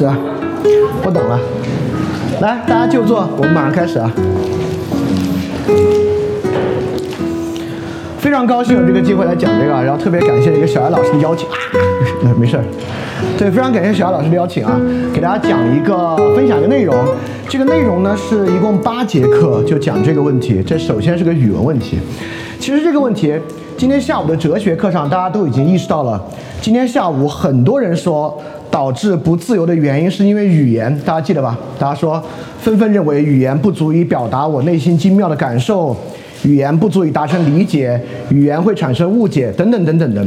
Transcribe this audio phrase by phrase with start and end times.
[0.00, 0.16] 是，啊，
[1.02, 1.38] 不等了，
[2.40, 4.10] 来，大家就坐，我们马上开始啊。
[8.18, 11.46] 非常高兴有这个机会来讲这个，然后特别感谢一个小艾老师的邀请。
[11.50, 11.54] 啊，
[12.24, 12.64] 没没事儿，
[13.36, 14.80] 对，非常感谢小艾老师的邀请啊，
[15.12, 16.96] 给大家讲一个分享一个内容，
[17.46, 20.62] 这个内容呢是一共八节课，就讲这个问题。
[20.66, 21.98] 这首先是个语文问题，
[22.58, 23.38] 其实这个问题
[23.76, 26.18] 今天下午的哲学课上大家都已经意识到了，
[26.62, 31.58] 今天下午很多人说导致不自由的原因是因为语言，大家记得吧？
[31.78, 32.22] 大家说
[32.60, 35.96] 纷纷认为语言不足以表达我内心精妙的感受。
[36.42, 40.26] 语言不足以达成理解，语言会产生误解，等等等等等。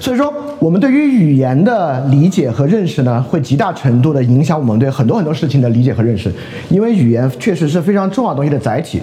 [0.00, 0.32] 所以说，
[0.62, 6.32] 我们对于语言的理解和认识呢，会极大程度的影响我们对很多很多事情的理解和认识。
[6.70, 9.02] 因为语言确实是非常重要东西的载体。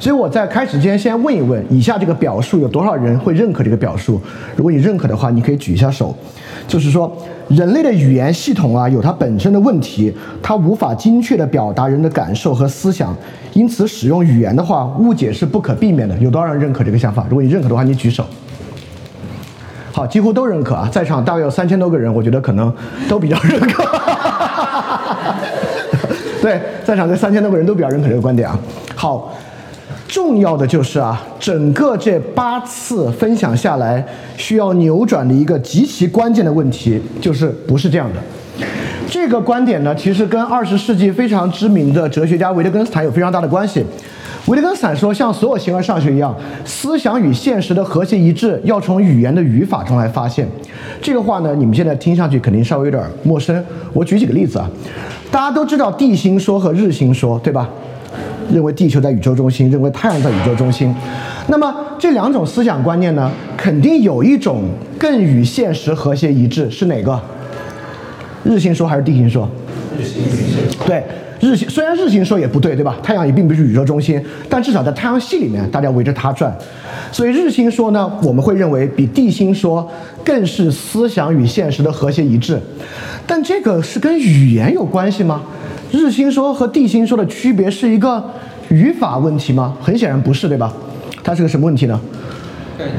[0.00, 4.18] 所以我在开始之前先问一问，以下这个表述有多少人会认可这个表述？
[4.56, 6.16] 如果你认可的话，你可以举一下手。
[6.66, 7.14] 就是说，
[7.48, 10.10] 人类的语言系统啊，有它本身的问题，
[10.42, 13.14] 它无法精确地表达人的感受和思想，
[13.52, 16.16] 因此使用语言的话，误解是不可避免的。
[16.16, 17.26] 有多少人认可这个想法？
[17.28, 18.24] 如果你认可的话，你举手。
[19.94, 22.74] 好，几乎都认可啊，在场大概有三千多个人，我觉得可能
[23.08, 23.84] 都比较认可。
[26.42, 28.58] 对，在场这三千多个人都比较认可这个观点啊。
[28.96, 29.32] 好。
[30.06, 34.04] 重要的就是啊，整个这八次分享下来，
[34.36, 38.20] 需要扭转的一个极其关键的问题，就是不是这样的。
[39.08, 43.84] 这个观点呢，其实跟二十世纪非常知名的哲学家维特根斯坦有非常大的关系。
[44.46, 46.34] 维特根斯坦说，像所有形而上学一样，
[46.66, 50.46] 思想与现实的和谐一致要从语言的语法中来发现。
[51.00, 53.64] 这个话呢，你们现在听上去肯定稍微有点陌生。
[53.94, 54.68] 我举几个例子啊，
[55.30, 57.68] 大家都知道地心说和日心说，对吧？
[58.52, 60.94] 认为地球在宇宙中心，认为太阳在宇宙中心。
[61.46, 64.64] 那么这两种思想观念呢，肯定有一种
[64.98, 67.18] 更与现实和谐一致，是哪个？
[68.42, 69.48] 日心说还是地心说？
[69.98, 70.22] 日心。
[70.86, 71.02] 对，
[71.44, 72.96] 日心虽然日心说也不对，对吧？
[73.02, 74.18] 太阳也并不是宇宙中心，
[74.48, 76.56] 但至少在太阳系里面，大家围着它转。
[77.12, 79.86] 所以日心说呢，我们会认为比地心说
[80.24, 82.58] 更是思想与现实的和谐一致。
[83.26, 85.42] 但这个是跟语言有关系吗？
[85.92, 88.24] 日心说和地心说的区别是一个
[88.70, 89.76] 语法问题吗？
[89.82, 90.72] 很显然不是，对吧？
[91.22, 92.00] 它是个什么问题呢？
[92.78, 92.94] 概念。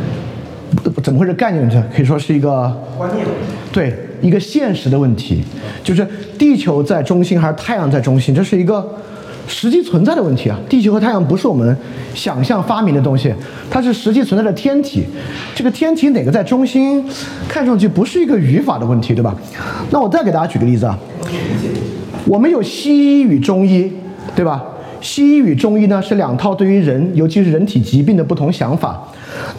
[1.01, 1.81] 怎么会是概念问题？
[1.95, 3.25] 可以说是一个观念。
[3.71, 3.95] 对，
[4.25, 5.43] 一个现实的问题，
[5.83, 6.05] 就是
[6.35, 8.33] 地球在中心还是太阳在中心？
[8.33, 8.83] 这是一个
[9.47, 10.59] 实际存在的问题啊！
[10.67, 11.77] 地球和太阳不是我们
[12.15, 13.31] 想象发明的东西，
[13.69, 15.03] 它是实际存在的天体。
[15.53, 17.05] 这个天体哪个在中心？
[17.47, 19.35] 看上去不是一个语法的问题，对吧？
[19.91, 20.97] 那我再给大家举个例子啊。
[22.25, 23.91] 我们有西医与中医，
[24.35, 24.63] 对吧？
[25.01, 29.07] 西医与中医呢是两套对于人，尤其是人体疾病的不同想法。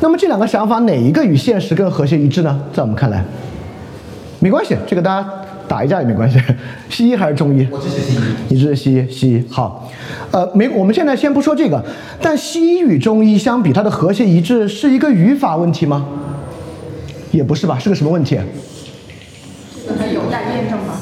[0.00, 2.60] 那么这两个想法哪一个与现实更和谐一致呢？
[2.72, 3.24] 在我们看来，
[4.38, 5.28] 没关系，这个大家
[5.66, 6.40] 打一架也没关系。
[6.90, 7.66] 西医还是中医？
[7.70, 8.18] 我支持西医。
[8.48, 9.10] 你支持西医？
[9.10, 9.90] 西医好。
[10.30, 11.82] 呃，没，我们现在先不说这个。
[12.20, 16.06] 但西医与中医相比，它的和谐一致是一个语法问题吗？
[17.32, 17.78] 也不是吧？
[17.78, 18.38] 是个什么问题？
[19.86, 20.94] 这个有待验证吗？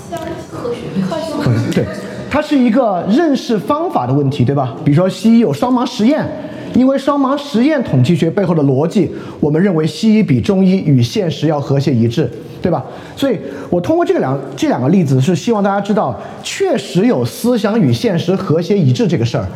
[0.50, 1.72] 科学，科学。
[1.72, 1.84] 对，
[2.30, 4.74] 它是一个认识方法的问题，对吧？
[4.84, 6.26] 比如说西医有双盲实验，
[6.74, 12.28] 因为双盲实验统计学背后的逻辑，我们认为西医比中医与现实要和谐一致，
[12.60, 12.84] 对吧？
[13.16, 13.38] 所以
[13.70, 19.46] 我通过这个两这两个例子，是希望大家知道，确实有思想与现实和谐一致这个事儿，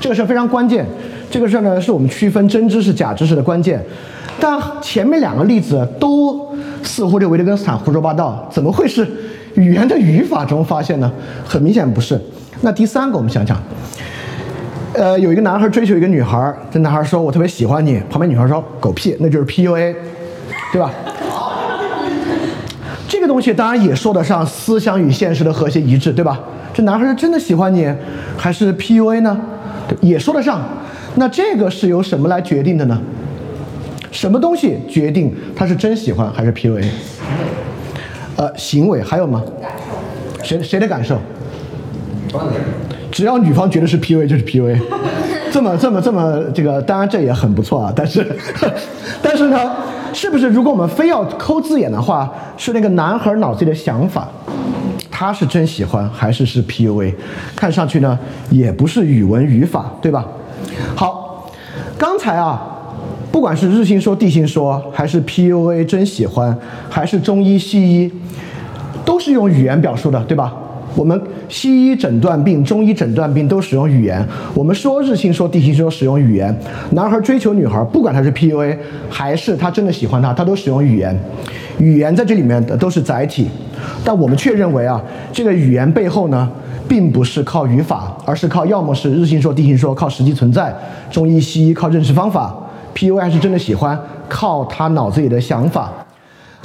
[0.00, 0.86] 这个事儿非常关键。
[1.30, 3.82] 这个事儿呢，是我们区分真知识假知识的关键。
[4.38, 9.06] 但前面两个例子都似乎这维特根斯坦胡说八道，怎么会是？
[9.54, 11.10] 语言的语法中发现呢，
[11.46, 12.20] 很明显不是。
[12.60, 13.58] 那第三个，我们想想，
[14.96, 19.94] 呃，有一个男孩追求一个女孩，这男孩说：“我特别喜欢你。”旁边女孩说：“狗屁，那就是 PUA，
[20.72, 20.90] 对吧？”
[23.06, 26.40] 这个东西当然也说得上思想与现实的和谐一致，对吧？
[26.72, 27.86] 这男孩是真的喜欢你，
[28.38, 29.38] 还是 PUA 呢？
[30.00, 30.62] 也说得上。
[31.16, 32.98] 那这个是由什么来决定的呢？
[34.10, 36.82] 什么东西决定他是真喜欢还是 PUA？
[38.36, 39.42] 呃，行为还有吗？
[40.42, 41.18] 谁谁的感受？
[43.16, 44.78] 只要女方觉得是 PUA 就是 PUA，
[45.50, 47.90] 这么这么这么这个，当然这也很不错啊。
[47.96, 48.26] 但是，
[49.22, 49.58] 但是呢，
[50.12, 54.28] 是不是如果我们非要抠字眼的话，是那个男孩脑子里的想法，
[55.10, 57.14] 他是真喜欢还是是 PUA？
[57.56, 58.18] 看上去呢，
[58.50, 60.26] 也不是语文语法，对吧？
[60.94, 61.50] 好，
[61.96, 62.74] 刚才啊。
[63.32, 66.54] 不管是日心说、地心说，还是 PUA 真喜欢，
[66.90, 68.12] 还是中医、西医，
[69.06, 70.52] 都是用语言表述的，对吧？
[70.96, 74.26] 我们西医诊断病、中医诊断病都使用语言。
[74.54, 76.52] 我们说日心说、地心说使用语言。
[76.92, 78.76] 男孩追求女孩，不管他是 PUA
[79.10, 81.16] 还是他真的喜欢她，他都使用语言。
[81.78, 83.46] 语言在这里面的都是载体，
[84.02, 84.98] 但我们却认为啊，
[85.30, 86.50] 这个语言背后呢，
[86.88, 90.72] 并不是靠语法，而是靠要么是日心说、地心说，靠实际存在；
[91.10, 92.56] 中医、西医靠认识方法
[92.94, 93.98] ；PUA 还是真的喜欢，
[94.30, 95.92] 靠他脑子里的想法。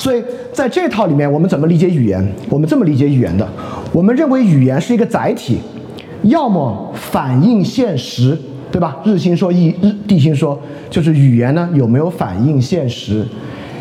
[0.01, 2.27] 所以在这套里面，我们怎么理解语言？
[2.50, 3.48] 我们这么理解语言的：
[3.92, 5.59] 我们认为语言是一个载体，
[6.24, 8.36] 要么反映现实，
[8.71, 8.98] 对吧？
[9.06, 10.59] 日心说、地日地心说，
[10.89, 13.24] 就是语言呢有没有反映现实？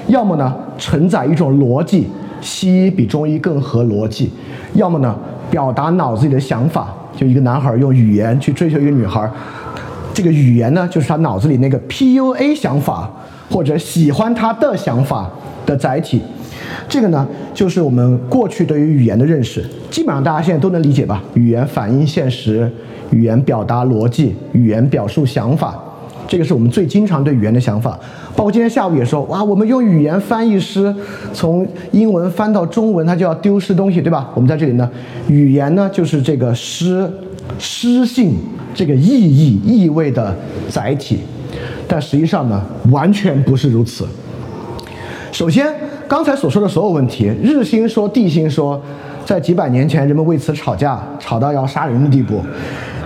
[0.08, 2.06] 要么呢承载一种逻辑，
[2.42, 4.28] 西医比中医更合逻辑；
[4.74, 5.16] 要么呢
[5.50, 9.26] 表达脑子里的想法，就一个男孩用语言去追求一个女孩，
[10.12, 13.10] 这个语言呢就是他脑子里那个 PUA 想法
[13.50, 15.30] 或者喜欢他的想法。
[15.66, 16.20] 的载体，
[16.88, 17.24] 这个呢，
[17.54, 21.22] 就是我们过去对于语言的认识，基本上大家现在都能理解吧？
[21.34, 22.68] 语言反映现实，
[23.10, 25.78] 语言表达逻辑，语言表述想法，
[26.26, 27.96] 这个是我们最经常对语言的想法。
[28.34, 30.92] 包括今天下午也说，哇，我们用语言翻译诗，
[31.32, 34.30] 从英文翻到中文，它就要丢失东西，对吧？
[34.34, 34.90] 我们在这里呢，
[35.28, 37.08] 语言呢就是这个诗
[37.58, 38.34] 诗性
[38.74, 40.34] 这个意义意味的
[40.68, 41.18] 载体，
[41.92, 44.06] 但实际上呢，完全不是如此。
[45.32, 45.66] 首先，
[46.06, 48.80] 刚才所说的所有问题，日心说、地心说，
[49.24, 52.36] 在几百年前人们为此吵架，吵到要杀人的地步；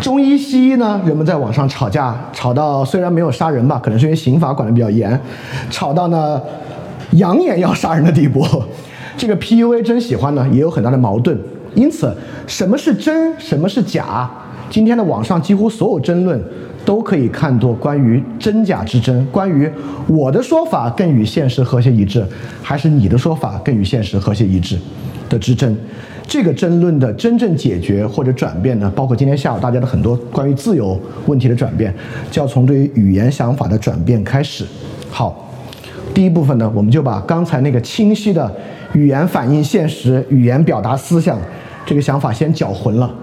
[0.03, 5.19] 中医、西医呢，人们在网上吵架，吵到虽然没有杀人吧，可能是因为刑法管得比较严，
[5.71, 6.39] 吵到呢
[7.13, 8.47] 扬言要杀人的地步。
[9.17, 11.39] 这个 PUA 真喜欢呢，也有很大的矛盾。
[11.75, 12.15] 因此，
[12.47, 14.31] 什么是真，什么是假？
[14.69, 16.39] 今天的网上几乎所有争论。
[16.85, 19.71] 都可以看作关于真假之争，关于
[20.07, 22.27] 我的说法更与现实和谐一致，
[22.63, 24.79] 还是你的说法更与现实和谐一致
[25.29, 25.77] 的之争。
[26.27, 31.95] 这个争论的真正解决或者转变呢，包括今天下午大家的很多关于自由问题的转变，
[32.31, 34.65] 就要从对于语言想法的转变开始。
[35.11, 35.51] 好，
[36.15, 38.51] 第一部分呢，我们就把刚才那个清晰的
[38.95, 41.39] 语言反映现实、语言表达思想
[41.85, 43.15] 这个想法先搅浑了。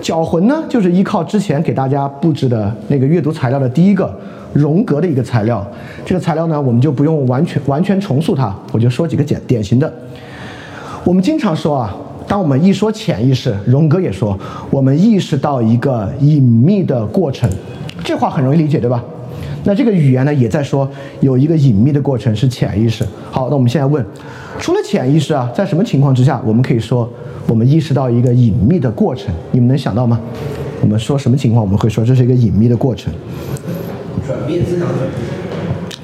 [0.00, 4.12] 搅浑呢，就是依靠之前给大家布置的那个阅读材料的第一个
[4.52, 5.66] 荣格的一个材料。
[6.04, 9.92] 这个材料呢，我们就不用完全完全重塑它，我就说几个简典型的。
[11.04, 11.94] 我们经常说啊，
[12.26, 14.38] 当我们一说潜意识，荣格也说，
[14.70, 17.48] 我们意识到一个隐秘的过程。
[18.04, 19.02] 这话很容易理解，对吧？
[19.64, 20.88] 那这个语言呢，也在说
[21.20, 23.04] 有一个隐秘的过程是潜意识。
[23.30, 24.04] 好，那我们现在问，
[24.58, 27.08] 除了潜意识啊，在什么情况之下我们可以说？
[27.48, 30.20] 我们意识到一个隐秘的过程，你们能想到吗？
[30.82, 33.10] 我们说什么情况我们会说这是一个隐秘的过程？
[34.26, 35.10] 转变思想转变。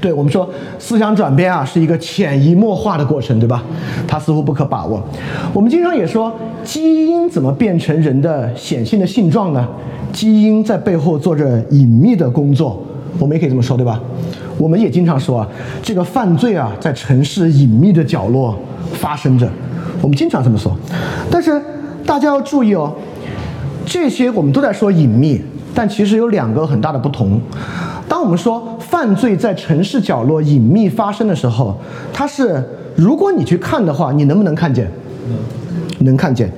[0.01, 0.49] 对我们说
[0.79, 3.63] 思想转变啊是一个潜移默化的过程，对吧？
[4.09, 5.03] 它似乎不可把握。
[5.53, 9.69] 我们经常也说基因怎么变成人的显性的性状呢？
[10.13, 12.83] 基因在背后做着隐秘的工作，
[13.19, 14.01] 我们也可以这么说，对吧？
[14.59, 15.49] 我们也经常说啊，
[15.83, 18.59] 这个犯罪啊在城市隐秘的角落
[18.93, 19.49] 发生着。
[20.01, 20.77] 我们经常这么说，
[21.31, 21.61] 但是
[22.05, 22.93] 大家要注意哦，
[23.87, 25.41] 这些我们都在说隐秘，
[25.75, 27.41] 但其实有两个很大的不同。
[28.09, 31.77] 当我们说犯罪在城市角落隐秘发生的时候，
[32.13, 32.63] 它是
[32.95, 34.89] 如果你去看的话，你能不能看见？
[36.01, 36.51] 能看见。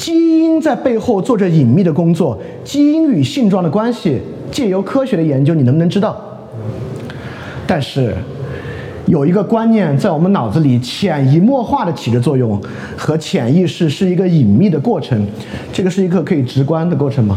[0.00, 4.18] 基因在背后做着隐秘的工作，基因与性状的关系，
[4.50, 6.16] 借由科学的研究，你能不能知道？
[7.66, 8.16] 但是。
[9.06, 12.60] 有一个观念在我们脑子里潜移默化的起着作用，
[12.96, 15.26] 和潜意识是一个隐秘的过程。
[15.72, 17.36] 这个是一个可以直观的过程吗？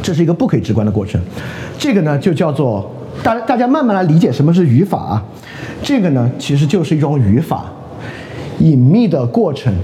[0.00, 1.20] 这是一个不可以直观的过程。
[1.76, 2.88] 这个呢，就叫做
[3.24, 5.24] 大大家慢慢来理解什么是语法啊。
[5.82, 7.64] 这个呢，其实就是一种语法，
[8.60, 9.74] 隐秘的过程。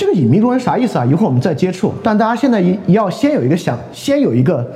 [0.00, 1.04] 这个隐秘过程啥意思啊？
[1.04, 1.92] 一会儿我们再接触。
[2.02, 4.66] 但大家现在一要先有一个想，先有一个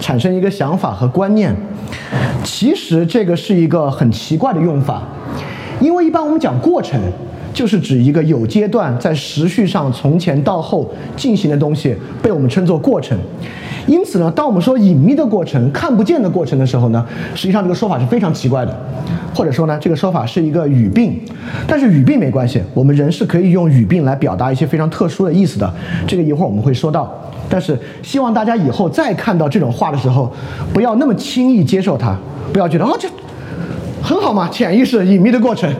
[0.00, 1.54] 产生一个想法和观念。
[2.42, 5.00] 其实这个是一个很奇怪的用法，
[5.78, 7.00] 因为一般我们讲过程，
[7.54, 13.16] 就是指一个有阶段在时序上从前到后进行的东西，被我们称作过程。
[13.86, 18.74] 因此呢，当我们说隐秘的过程、看不见的过程的时候呢，实际上这个说法是非常奇怪的，
[19.34, 21.20] 或者说呢，这个说法是一个语病。
[21.66, 25.72] 但是语病没关系，我们人是可以用语病来表达一些非常特殊的意思的。
[26.06, 27.12] 这个一会儿我们会说到。
[27.46, 30.32] 但是希望大家以后再看到这种话的时候，
[30.72, 32.16] 不要那么轻易接受它。
[32.52, 33.06] 不要觉得哦，这
[34.02, 35.70] 很好嘛，潜意识隐秘的过程，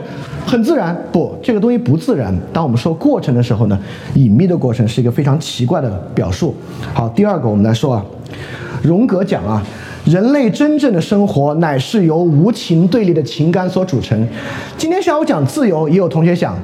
[0.45, 0.95] 很自然。
[1.11, 2.35] 不，这个东西不自然。
[2.53, 3.79] 当我们说过程的时候呢，
[4.13, 6.55] 隐秘的过程是一个非常奇怪的表述。
[6.93, 8.05] 好，第二个我们来说啊，
[8.81, 9.63] 荣格讲啊，
[10.05, 14.27] 人类真正的生活乃是由无情对立的情感所组成。
[14.77, 16.55] 今天下午讲自由，也有同学想，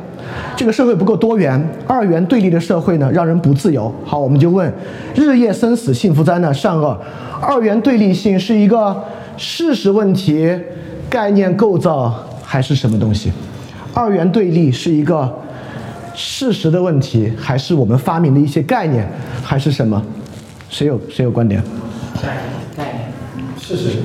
[0.55, 3.91] 这个社会不够多元，二元对立的社会呢，让人不自由。
[4.05, 4.71] 好，我们就问：
[5.15, 6.97] 日夜生死，幸福灾难，善恶，
[7.41, 9.03] 二元对立性是一个
[9.37, 10.47] 事实问题、
[11.09, 13.31] 概念构造，还是什么东西？
[13.93, 15.39] 二元对立是一个
[16.15, 19.07] 事实的问题，还是我们发明的一些概念，
[19.43, 20.01] 还是什么？
[20.69, 21.61] 谁有谁有观点？
[22.21, 22.29] 概
[22.77, 22.93] 概
[23.35, 23.97] 念，事实。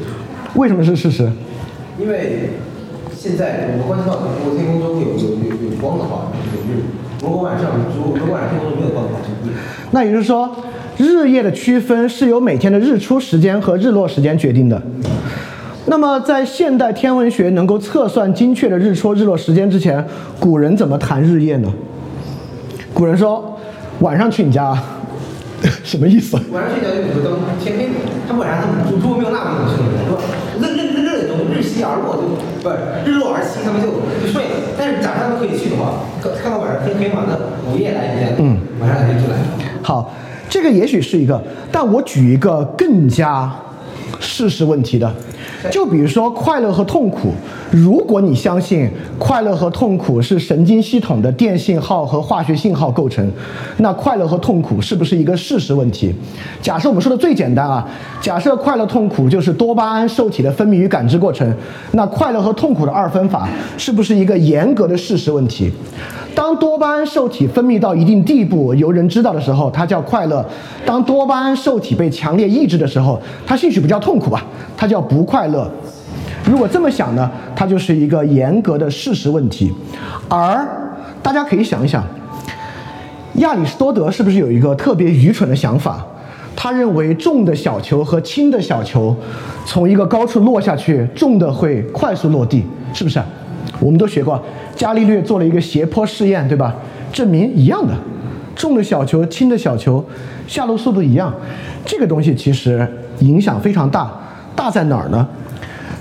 [0.54, 1.30] 为什么是事实？
[1.98, 2.50] 因为
[3.14, 6.82] 现在我们观测到，如果天空中有有有有光的话，有日；
[7.22, 9.56] 如果晚上如果如果晚上天空中没有光的话，就夜。
[9.92, 10.56] 那也就是说，
[10.96, 14.82] 日夜的区分是由每天的日出时间和日落时间决定的。
[15.88, 20.04] 那么，在现代天文学能够测算精确的日出日落时间之前，
[20.40, 21.72] 古人怎么谈日夜呢？
[22.92, 23.56] 古人说，
[24.00, 24.76] 晚上去你家，
[25.84, 26.36] 什么意思？
[26.50, 27.88] 晚上睡觉有个灯，天黑，
[28.28, 30.02] 他晚上他们如果没有蜡烛，怎么睡呢？
[30.04, 30.18] 是吧？
[30.58, 32.22] 日日日日的钟，日西而落就
[32.62, 32.76] 不是
[33.08, 33.86] 日落而息，他们就
[34.20, 34.50] 就睡了。
[34.76, 37.36] 但是早上他们可以去的话，看看到晚上天黑嘛，那
[37.70, 39.38] 午夜来一嗯，晚上来就来。
[39.82, 40.12] 好，
[40.50, 41.40] 这个也许是一个，
[41.70, 43.48] 但我举一个更加
[44.18, 45.08] 事实问题的。
[45.70, 47.32] 就比如说快乐和痛苦，
[47.70, 53.30] 如果你相信快乐和痛苦是神经系统的电信号和化学信号构成，
[53.78, 56.14] 那快乐和痛苦是不是一个事实问题？
[56.62, 57.86] 假设我们说的最简单啊，
[58.20, 61.52] 假设快乐痛苦就是多巴胺受体的分泌与感知过程，
[61.92, 65.70] 那快乐和痛苦的二分法是不是一个严格的事实问题？
[66.34, 70.44] 当多巴胺受体分泌到一定地步，由人知道的时候，它叫快乐；
[70.84, 74.44] 当多巴胺受体被强烈抑制的时候，它兴许不叫痛苦吧，
[74.76, 75.55] 它叫不快乐。
[76.44, 79.72] 如果这么想呢，它就是一个严格的事实问题。
[80.28, 80.66] 而
[81.22, 82.04] 大家可以想一想，
[83.34, 86.04] 亚里士多德是不是有一个特别愚蠢的想法？
[86.54, 89.14] 他认为重的小球和轻的小球
[89.66, 93.20] 从一个高处落下去，重的会快速落地，是不是？
[93.78, 94.42] 我们都学过。
[94.74, 96.74] 伽利略做了一个斜坡试验，对吧？
[97.12, 97.92] 证明一样的，
[98.54, 100.02] 重的小球、轻的小球，
[100.46, 101.32] 下落速度一样。
[101.84, 104.10] 这个东西其实影响非常大，
[104.54, 105.28] 大在哪儿呢？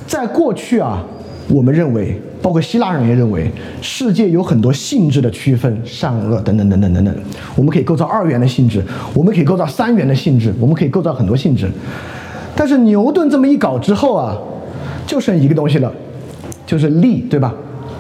[0.08, 1.04] 在过去啊，
[1.48, 3.50] 我们认为，包括希腊人也认为，
[3.82, 7.16] 世界有很多性质的区分，善恶等等等等等等。
[7.56, 8.84] 我们可以构造二元的性质，
[9.14, 11.70] 我们可以构造三元的性质，我们可以构造很多性质。
[12.56, 14.38] 但是牛顿这么一搞之后啊，
[15.06, 15.92] 就剩一个东西了，
[16.66, 17.54] 就是力，对吧？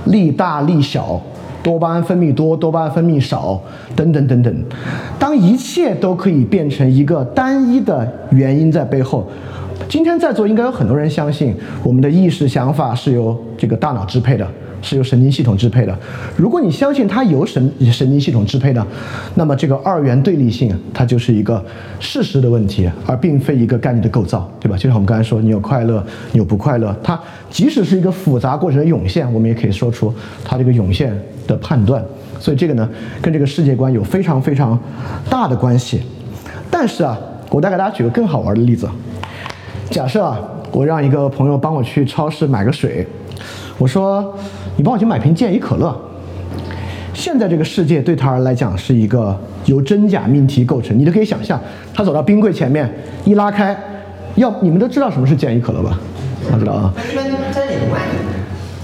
[0.05, 1.19] 力大力小，
[1.63, 3.59] 多巴胺分泌多，多巴胺分泌少，
[3.95, 4.55] 等等等等。
[5.17, 9.27] 当一切都可以变成一个单一的原因在背后，
[9.87, 14.47] 今天在座应该有很多人相信，我们的意识想法是由这个大脑支配的。
[14.81, 15.97] 是由神经系统支配的。
[16.37, 18.85] 如果你相信它由神神经系统支配的，
[19.33, 21.63] 那么这个二元对立性它就是一个
[21.99, 24.77] 事实的问题，而并非一个概念的构造，对吧？
[24.77, 30.13] 就像我们刚才说，你有快乐，你有不快乐，它即使是一个复杂过程的涌现，我们也可以说出
[30.43, 32.03] 它这个涌现的判断。
[32.39, 32.87] 所以这个呢，
[33.23, 34.79] 跟这个世界观有非常非常
[35.27, 35.99] 大的关系。
[36.69, 37.17] 但是啊，
[37.49, 38.87] 我再给大家举个更好玩的例子。
[39.89, 40.39] 假设啊，
[40.71, 43.05] 我让一个朋友帮我去超市买个水，
[43.77, 44.33] 我说。
[44.77, 45.95] 你帮我去买瓶健怡可乐。
[47.13, 51.57] 现在这个世界对他来讲是一个由真假命题构成，你都可以想象，
[51.93, 53.73] 他走到冰柜前面一拉开，
[54.35, 55.97] 要你们都知道什么是健怡可乐吧？
[56.51, 56.93] 我知道啊。
[57.09, 57.23] 一般
[57.53, 58.01] 在哪里卖？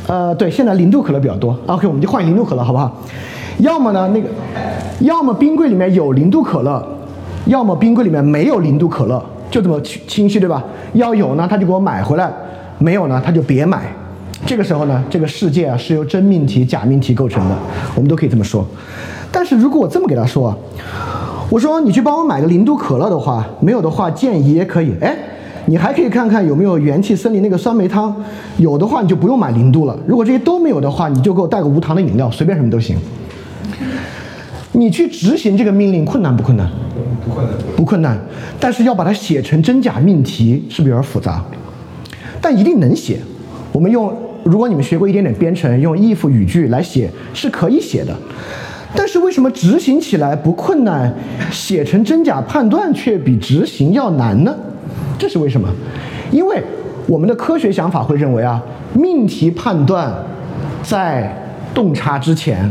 [0.07, 1.59] 呃，对，现在零度可乐比较多。
[1.65, 3.01] OK，我们就换零度可乐好不好？
[3.57, 4.29] 要么呢，那个，
[5.01, 6.81] 要么冰柜里面有零度可乐，
[7.47, 10.63] 要么冰柜里面没有零度可乐，就这么清清晰对吧？
[10.93, 12.27] 要有呢，他就给我买回来；
[12.79, 13.93] 没有呢，他就别买。
[14.45, 17.55] 这个时候呢，这个世界啊是由真命题、假命题构成的，
[17.93, 18.65] 我们都可以这么说。
[19.31, 20.55] 但是如果我这么给他说，
[21.49, 24.93] 我说你去帮我买个零度可乐的话，没有的话建议也可以。
[25.01, 25.15] 哎，
[25.65, 28.15] 你还可以看看有没有元气森林那个酸梅汤，
[28.57, 29.95] 有的话你就不用买零度了。
[30.07, 32.97] 如果这些都没有的话，你就给我带个无糖的饮料，随便什么都行。
[34.73, 36.69] 你去执行这个命令困难不困难？
[37.25, 38.19] 不困难，不困难。
[38.59, 41.43] 但是要把它写成真假命题，是不是有点复杂？
[42.39, 43.19] 但一定能写。
[43.71, 44.13] 我们用。
[44.43, 48.15] 如果你们学过一点点编程，用 if 语句来写是可以写的，
[48.95, 51.13] 但是为什么执行起来不困难，
[51.51, 54.55] 写成真假判断却比执行要难呢？
[55.19, 55.67] 这是为什么？
[56.31, 56.59] 因为
[57.05, 58.59] 我们的科学想法会认为啊，
[58.93, 60.11] 命题判断
[60.81, 61.37] 在。
[61.73, 62.69] 洞察之前，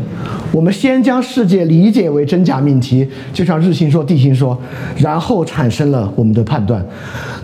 [0.53, 4.59] 我们先将世界理解为真假命题，就像日心说、地心说，
[4.99, 6.85] 然后产生了我们的判断。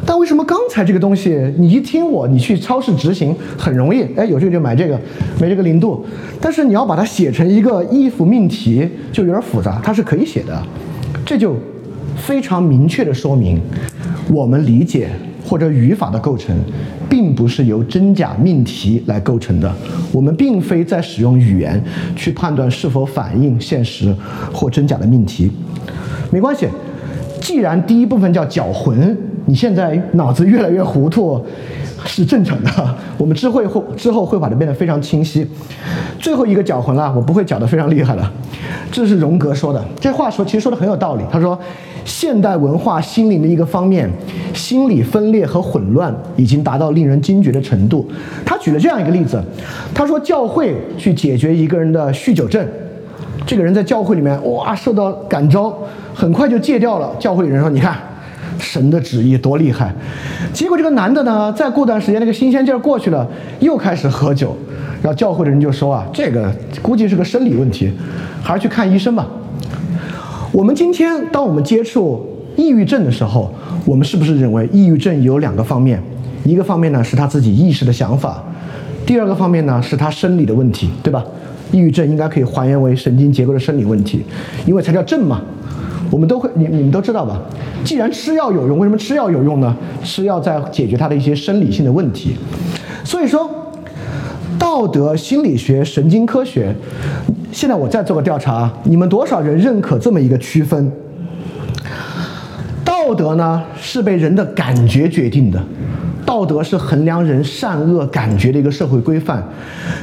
[0.05, 4.99] 但为什么刚才这个东西，你一听我，你去超市执行很容易，哎，有这个就买这个，
[5.41, 6.05] 没这个零度。
[6.41, 9.81] 但是你要把它写成一个 if 命题，就有点复杂。
[9.83, 10.63] 它是可以写的，
[11.25, 11.55] 这就
[12.17, 13.61] 非常明确的说明，
[14.33, 15.09] 我们理解
[15.45, 16.57] 或者语法的构成，
[17.09, 19.73] 并不是由真假命题来构成的。
[20.13, 21.83] 我们并非在使用语言
[22.15, 24.15] 去判断是否反映现实
[24.53, 25.51] 或真假的命题。
[26.31, 26.67] 没关系，
[27.41, 31.41] 既然第一部分叫搅浑，你现在脑子越来越糊涂。
[32.05, 32.71] 是正常的，
[33.17, 35.47] 我们之后会之后会把它变得非常清晰。
[36.19, 38.31] 最后一个搅浑了，我不会搅得非常厉害了。
[38.93, 41.23] 这是荣格说的，这话说其实说的很有道理。
[41.31, 41.59] 他说，
[42.05, 44.09] 现代文化心灵的一个方面，
[44.55, 48.09] 心理分裂和混乱已经达到令人惊觉的程度。
[48.45, 49.43] 他举了这样一个例子，
[49.95, 52.67] 他说教会去解决一个人的酗酒症，
[53.47, 55.77] 这个人在教会里面哇受到感召，
[56.15, 57.11] 很快就戒掉了。
[57.19, 57.97] 教会人说，你看。
[58.59, 59.95] 神的旨意多厉害！
[60.53, 63.27] 结果这个男的呢，再过段时间，那个新鲜劲儿过去了，
[63.61, 64.57] 又开始喝酒。
[65.03, 67.93] 然后教会的人就说啊，这个估计是个生理问题，
[68.43, 69.27] 还是去看医生吧。
[70.53, 73.53] 我们今天当我们接触抑郁症的时候，
[73.85, 76.03] 我们是不是认为抑郁症有两个方面？
[76.45, 78.43] 一个方面呢是他自己意识的想法，
[79.05, 81.25] 第二个方面呢是他生理的问题，对吧？
[81.73, 84.25] 抑郁症应该可以还原为神经结构的生理问题，
[84.65, 85.41] 因为才叫症嘛。
[86.11, 87.41] 我们都会，你你们都知道吧？
[87.85, 89.77] 既然吃药有用，为什么吃药有用呢？
[90.03, 92.37] 吃药在解决他的一些生理性的问题。
[93.05, 93.49] 所以说，
[94.59, 96.75] 道德心理学、神经科学，
[97.53, 100.91] 现在我再做个调查，你们多少人认可这么一个区分？
[102.85, 105.63] 道德呢，是被人的感觉决定的。
[106.27, 109.43] 道德是衡量人善恶感觉的一个社会规范，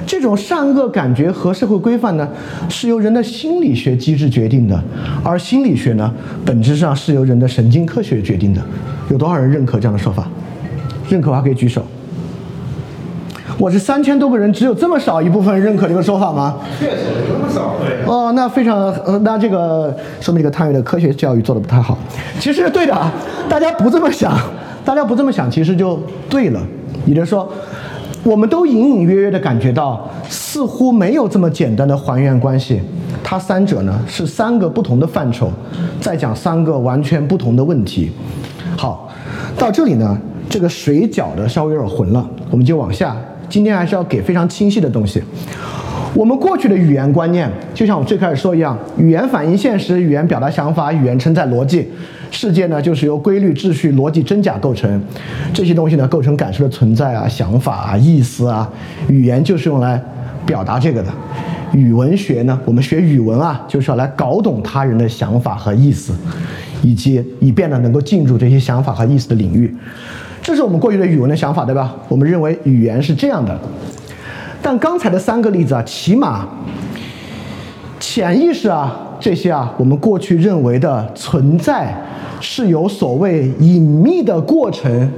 [0.08, 2.28] 这种善恶感觉和社会规范呢，
[2.70, 4.82] 是由人的心理学机制决定的，
[5.22, 6.12] 而心理学呢，
[6.46, 8.62] 本质上是由人的神经科学决定的。
[9.10, 10.26] 有多少人认可这样的说法？
[11.10, 11.86] 认可的话可以举手。
[13.60, 16.56] 我是三千多个人，只有这么少一部分认可这个说法吗？
[16.80, 17.76] 确实，这么少。
[17.80, 18.04] 对。
[18.08, 21.98] 哦，那非常，呃，那这个说明这个探月的科学教育做的不太好。
[22.40, 22.98] 其实对的，
[23.48, 24.36] 大家不这么想。
[24.86, 26.62] 大家不这么想，其实就对了。
[27.06, 27.52] 也就是说，
[28.24, 32.82] 我们都隐隐约约的感觉到，似乎没有这么简单的还原关系。
[33.24, 35.50] 它三者呢是三个不同的范畴，
[36.02, 38.12] 再讲三个完全不同的问题。
[38.78, 39.10] 好，
[39.58, 40.18] 到这里呢，
[40.50, 43.16] 这个水搅的稍微有点混了，我们就往下。
[43.50, 45.22] 今天还是要给非常清晰的东西。
[46.14, 51.90] 我们过去的语言观念，就像我最开始说一样，语言反映现实，语言表达想法，语言承载逻辑。
[52.34, 55.02] 世界呢，就是由规律、秩序、逻辑、真假构成，
[55.54, 58.68] 这些东西呢，构成感受的存在啊、想法啊、意思啊。
[59.08, 60.04] 语言就是用来
[60.46, 61.10] 表达这个的。
[61.74, 66.14] 语文学呢，我们学语文啊，就是要来搞懂他人的想法和意思，
[66.82, 69.74] 以及以便呢，能够进入这些想法和意思的领域。
[70.42, 71.96] 这是我们过去的语文的想法，对吧？
[72.10, 73.58] 我们认为语言是这样的。
[74.62, 76.48] 但刚才的三个例子啊，起码
[78.00, 81.96] 潜意识啊，这些啊，我们过去认为的存在。
[82.46, 85.10] 是由所谓隐秘的过程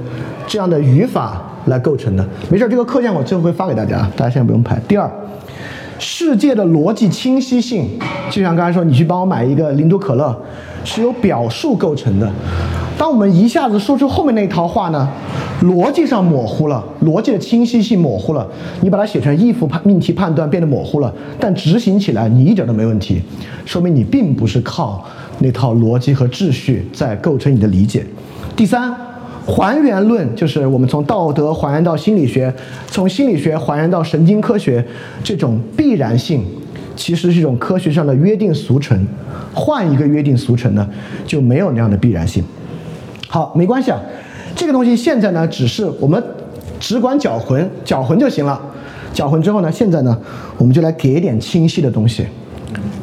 [0.46, 2.24] 这样的语法来构成的。
[2.48, 4.80] 没事，这个课件我最后会发给大家，大家现在不用拍。
[4.86, 5.10] 第二，
[5.98, 7.88] 世界的逻辑清晰性，
[8.30, 10.36] 就像刚才说，你去帮我买一个零度可乐，
[10.84, 12.30] 是由表述构成的。
[12.98, 15.08] 当我们一下子说出后面那一套话呢，
[15.62, 18.46] 逻辑上模糊了，逻辑的清晰性模糊了，
[18.80, 23.20] 你把它写成 if 判命题判断变得模糊了，但执行起来你一点都没问题，
[23.64, 25.04] 说明你并不是靠。
[25.38, 28.02] 那套逻辑和秩序在构成你的理解。
[28.56, 28.90] 第三，
[29.46, 32.52] 还原论就是我们从道德还原到心理学，
[32.88, 34.84] 从心理学还原到神经科学，
[35.22, 36.44] 这种必然性
[36.96, 39.06] 其实是一种科学上的约定俗成。
[39.54, 40.86] 换一个约定俗成呢，
[41.24, 42.42] 就没有那样的必然性。
[43.28, 44.00] 好，没关系啊，
[44.54, 46.22] 这个东西现在呢，只是我们
[46.80, 48.60] 只管搅浑，搅浑就行了。
[49.12, 50.18] 搅浑之后呢，现在呢，
[50.58, 52.26] 我们就来给一点清晰的东西。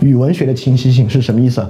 [0.02, 1.66] 语文学的清晰性是什么意思？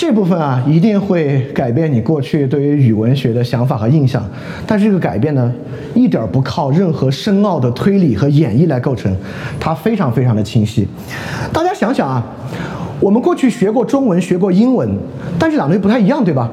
[0.00, 4.26] 这部分啊，一定会改变你过去对于语文学的想法和印象。
[4.66, 5.52] 但是这个改变呢，
[5.92, 9.14] 一点不靠任何深奥的推理和演绎来构成，
[9.60, 10.88] 它非常非常的清晰。
[11.52, 12.24] 大家想想啊，
[12.98, 14.88] 我们过去学过中文，学过英文，
[15.38, 16.50] 但是两类不太一样，对吧？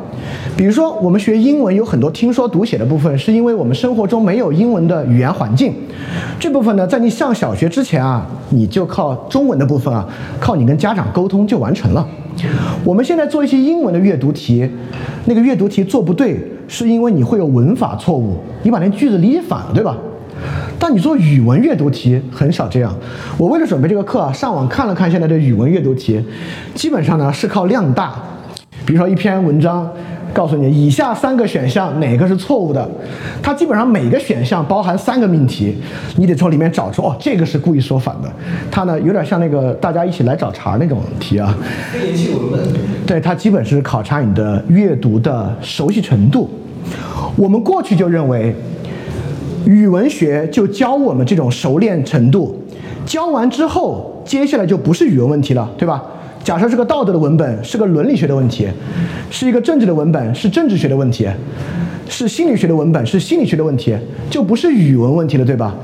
[0.58, 5.72] 比如说，我们学英文有很多听说读写的部分，是因为我们生活中没有英文的语言环境。
[6.40, 10.04] 这部分呢，在你上小学之前啊，你就靠中文的部分啊，
[10.40, 12.06] 靠你跟家长沟通就完成了。
[12.84, 14.68] 我们现在做一些英文的阅读题，
[15.26, 19.96] 那个阅读题做不对，是因为你会有文法错误，你把那句子理解反了，对吧？
[20.80, 22.92] 但你做语文阅读题很少这样。
[23.38, 26.20] 我为了准备这个课啊，上网看了看现在的语文阅读题，
[26.74, 28.16] 基本上呢是靠量大，
[28.88, 29.88] 比如说一篇文章。
[30.38, 32.88] 告诉你，以下三个选项哪个是错误的？
[33.42, 35.76] 它基本上每个选项包含三个命题，
[36.16, 38.32] 你得从里面找出哦，这个是故意说反的。
[38.70, 41.58] 它呢有点像那个大家一起来找茬那种题啊。
[41.92, 42.62] 非联系文。
[43.08, 46.48] 对，它基本是考察你的阅读的熟悉程度。
[47.36, 48.56] 我们过去就认为，
[49.66, 52.62] 语文学就教我们这种熟练程度，
[53.08, 56.04] 教完之后，接下来就不是语文问题了，对吧？
[56.48, 58.68] 假设是个道德的文本，是个伦理学的问题；
[59.30, 61.28] 是一个政治的文本，是政治学的问题；
[62.08, 63.94] 是心理学的文本，是心理学的问题，
[64.30, 65.76] 就不是语文问题了，对吧？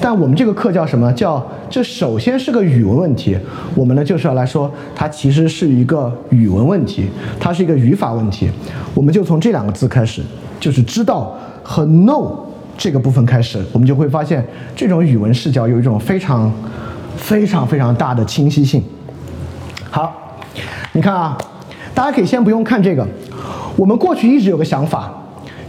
[0.00, 1.12] 但我们这个课叫什么？
[1.12, 3.36] 叫这首先是个语文问题。
[3.74, 7.04] 我们呢就是要来说，它其实是一个语文问题，
[7.38, 8.48] 它是一个语法问题。
[8.94, 10.22] 我们就从这两个字开始，
[10.58, 12.34] 就是知道和 know
[12.78, 14.42] 这个部分开始，我们就会发现
[14.74, 16.50] 这种语文视角有一种非常、
[17.18, 18.82] 非常、非常大的清晰性。
[19.92, 20.14] 好，
[20.92, 21.36] 你看啊，
[21.92, 23.04] 大家可以先不用看这个。
[23.76, 25.12] 我们过去一直有个想法，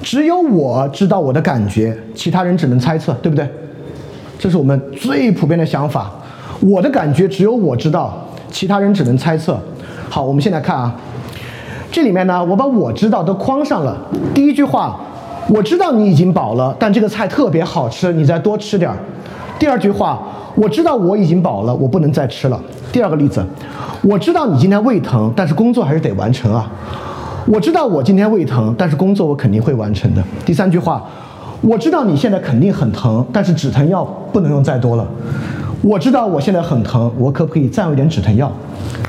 [0.03, 3.49] 只有我知道我的感觉，其他人只能猜测，对不对？
[4.37, 6.11] 这是我们最普遍的想法。
[6.59, 8.13] 我的感觉只有我知道，
[8.51, 9.59] 其他人只能猜测。
[10.07, 10.95] 好，我们现在看啊，
[11.91, 13.97] 这里面呢，我把我知道都框上了。
[14.35, 14.99] 第一句话，
[15.49, 18.97] 我知道你已经饱了，但这个菜特别好吃，你再多吃点儿。
[19.57, 20.21] 第二句话，
[20.53, 22.61] 我知道我已经饱了，我不能再吃了。
[22.91, 23.45] 第二个例子，
[24.03, 26.69] 我知道你今天胃疼，但是工作还是得完成啊。
[27.47, 30.23] 我知道我今天胃疼，但是工作我肯定会完成的。
[30.45, 31.03] 第三句话。
[31.63, 35.07] 我知道你现在肯定很疼，但是止疼药不能用再多了。
[35.83, 38.51] 我知道我现在很疼，我可不可以再用点止疼药？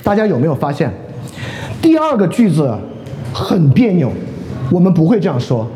[0.05, 0.93] 大家有没有发现，
[1.81, 2.71] 第二个句子
[3.33, 4.13] 很别扭？
[4.71, 5.67] 我们不会这样说，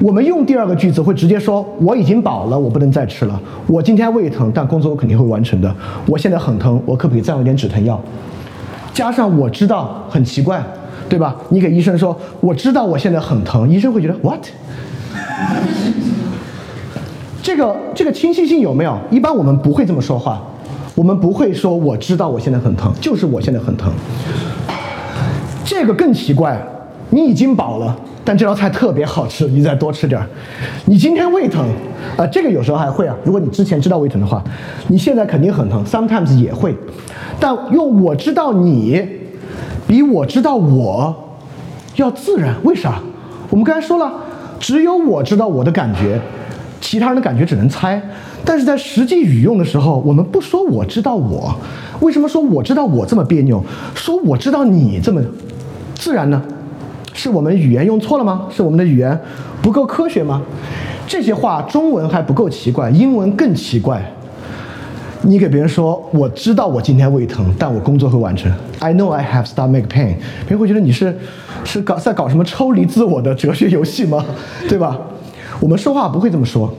[0.00, 3.38] 我们用第二个句子会直接说：我已经饱了，我不能再吃了。
[3.66, 5.74] 我今天胃疼，但工作我肯定会完成的。
[6.06, 8.00] 我现在很疼，我可不可以再用点止疼药？
[8.94, 10.64] 加上我知道很奇怪，
[11.08, 11.36] 对吧？
[11.50, 14.40] 你给医生说我知道我现在很疼，医生会觉得 what？
[17.42, 18.98] 这个这个清晰性有没有？
[19.10, 20.40] 一般我们不会这么说话，
[20.94, 23.92] 我们不会说我知道我现在很疼，就是我现在很疼。
[25.62, 26.58] 这个更奇怪，
[27.10, 27.94] 你已经饱了，
[28.30, 30.24] 但这道菜特别好吃，你再多吃点儿。
[30.84, 31.66] 你今天胃疼，
[32.16, 33.16] 啊，这个有时候还会啊。
[33.24, 34.40] 如果你之前知道胃疼的话，
[34.86, 36.72] 你现在肯定很疼，sometimes 也会。
[37.40, 39.04] 但用我知道你，
[39.88, 41.12] 比我知道我
[41.96, 43.00] 要自然，为啥？
[43.48, 44.12] 我们刚才说了。
[44.60, 46.20] 只有我知道我的感觉，
[46.80, 48.00] 其他人的感觉只能猜。
[48.44, 51.52] 但是在实际语用的时候，我们不说我知道我，
[51.98, 53.60] 为什么说我知道我这么别扭？
[53.96, 55.20] 说我知道你这么
[55.96, 56.40] 自然呢？
[57.12, 58.46] 是我们语言用错了吗？
[58.50, 59.18] 是我们的语言
[59.62, 60.42] 不够科学吗？
[61.06, 64.00] 这些话中文还不够奇怪，英文更奇怪。
[65.22, 68.50] 你给别人说我知道我今天胃疼，但我工作会完成。
[68.78, 70.14] I know I have stomach pain。
[70.46, 71.14] 别人会觉得你是
[71.64, 74.24] 是搞在搞什么抽离自我的哲学游戏吗？
[74.68, 74.96] 对吧？
[75.60, 76.72] 我们说话不会这么说。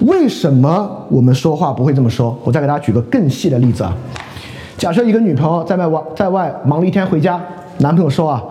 [0.00, 2.36] 为什么我们说话不会这么说？
[2.42, 3.94] 我再给大家举个更细的例子啊。
[4.76, 7.40] 假设一个女朋友在外玩，在外忙了一天回家，
[7.78, 8.42] 男朋友说啊，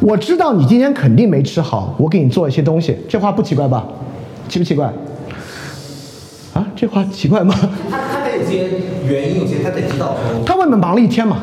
[0.00, 2.96] 我知道你今天肯定没吃好，我给你做一些东西。
[3.08, 3.84] 这话不奇怪吧？
[4.48, 4.86] 奇不奇怪？
[6.54, 7.54] 啊，这话奇怪吗？
[7.90, 8.68] 他他得有些
[9.06, 10.16] 原因，有些他得知道。
[10.46, 11.38] 他外面忙了一天嘛，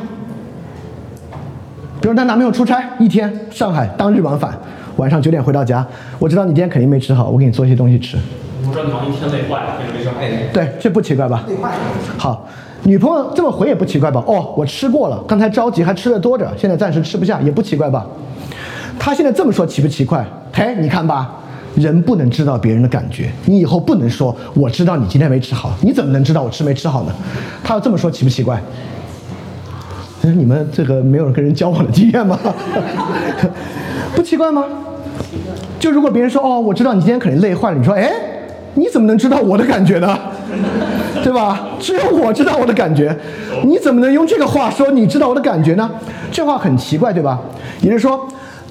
[2.01, 4.57] 比如她男朋友出差一天，上海当日往返，
[4.95, 5.85] 晚上九点回到家。
[6.17, 8.17] 我知道你今天肯定没吃好，我给你做一些东西吃。
[8.67, 10.49] 我知道你忙一天累坏了，没事哎。
[10.53, 11.43] 对，这不奇怪吧？
[11.47, 11.77] 累坏了。
[12.17, 12.47] 好，
[12.83, 14.23] 女朋友这么回也不奇怪吧？
[14.25, 18.05] 哦，我吃过了，刚才着急还吃的多着，现在暂时吃不下，也不奇怪吧？
[18.99, 20.25] 他现在这么说奇不奇怪？
[20.53, 21.31] 嘿，你看吧。
[21.75, 27.11] 人不能知道别人的感觉，你以后不能说我知道你今天没吃好，你怎么能知道我吃没吃好呢？
[27.61, 28.57] 他要这么说奇不奇怪？
[30.21, 32.39] 你们这个没有跟人交往的经验吗？
[34.15, 34.63] 不奇怪吗？
[35.77, 38.09] 就如果别人说哦，我知道你今天肯定累坏了，你说哎，
[38.75, 40.17] 你怎么能知道我的感觉呢？
[41.21, 41.67] 对吧？
[41.77, 43.13] 只有我知道我的感觉，
[43.65, 45.91] 你怎么能用这个话说你知道我的感觉呢？
[46.31, 47.37] 这话很奇怪，对吧？
[47.81, 48.25] 也就是说。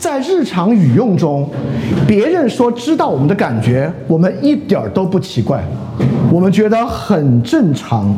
[0.04, 1.48] 在日常语用中，
[2.06, 5.64] 别人说知道我们的感觉，我们一点儿都不奇怪，
[6.30, 8.14] 我们觉得很正常。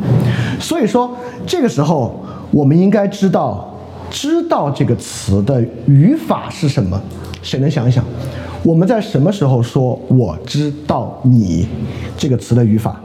[0.59, 1.09] 所以说，
[1.45, 2.21] 这个时候
[2.51, 3.73] 我们应该知道
[4.11, 7.01] “知道”这个词的语法是什么？
[7.41, 8.03] 谁能想一想？
[8.63, 11.69] 我们在什么时候说“我知道你”
[12.19, 12.99] 这个词的语法？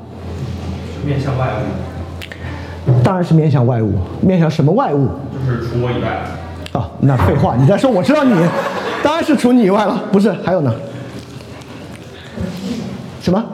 [1.07, 1.47] 面向外
[2.89, 2.91] 物。
[3.05, 3.93] 当然是面向外物。
[4.21, 5.07] 面向什么外物？
[5.47, 6.25] 就是除我以外。
[6.73, 8.35] 啊，那废话，你在说我知道你，
[9.03, 10.33] 当然是除你以外了，不是？
[10.45, 10.73] 还有呢？
[13.21, 13.45] 什么？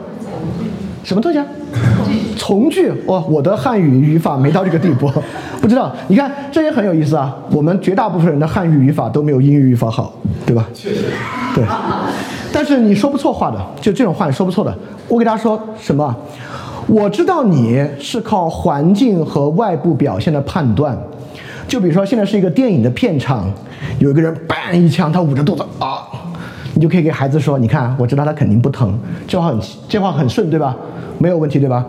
[1.03, 1.45] 什么东西啊？
[2.37, 2.91] 从句？
[3.07, 5.11] 哇，我的汉语语法没到这个地步，
[5.61, 5.91] 不知道。
[6.07, 7.35] 你看，这也很有意思啊。
[7.51, 10.13] 我们绝大部分人的汉语语法都没有英语语法好，
[10.45, 10.65] 对吧？
[10.73, 11.05] 确实。
[11.53, 11.63] 对。
[12.53, 14.73] 但是你说不错话的，就这种话你说不错的。
[15.07, 16.15] 我给大家说什么？
[16.87, 20.97] 我知道你是靠环境和外部表现的判断。
[21.69, 23.47] 就比如说，现在是一个电影的片场，
[23.99, 26.01] 有一个人，嘣一枪，他捂着肚子啊，
[26.73, 30.75] 你就可以给孩子说：“你看，我知道他肯定不疼。”这话很这话很顺，对吧？
[31.19, 31.85] 没有问题，对吧？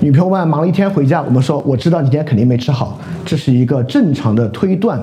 [0.00, 5.00] 女朋友们忙了一天回家，我们说：“我知道你今天肯定没吃好。”这是一个正常的推断。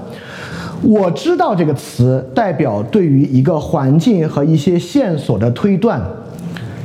[0.81, 6.01] 我知道这个词代表对于一个环境和一些线索的推断，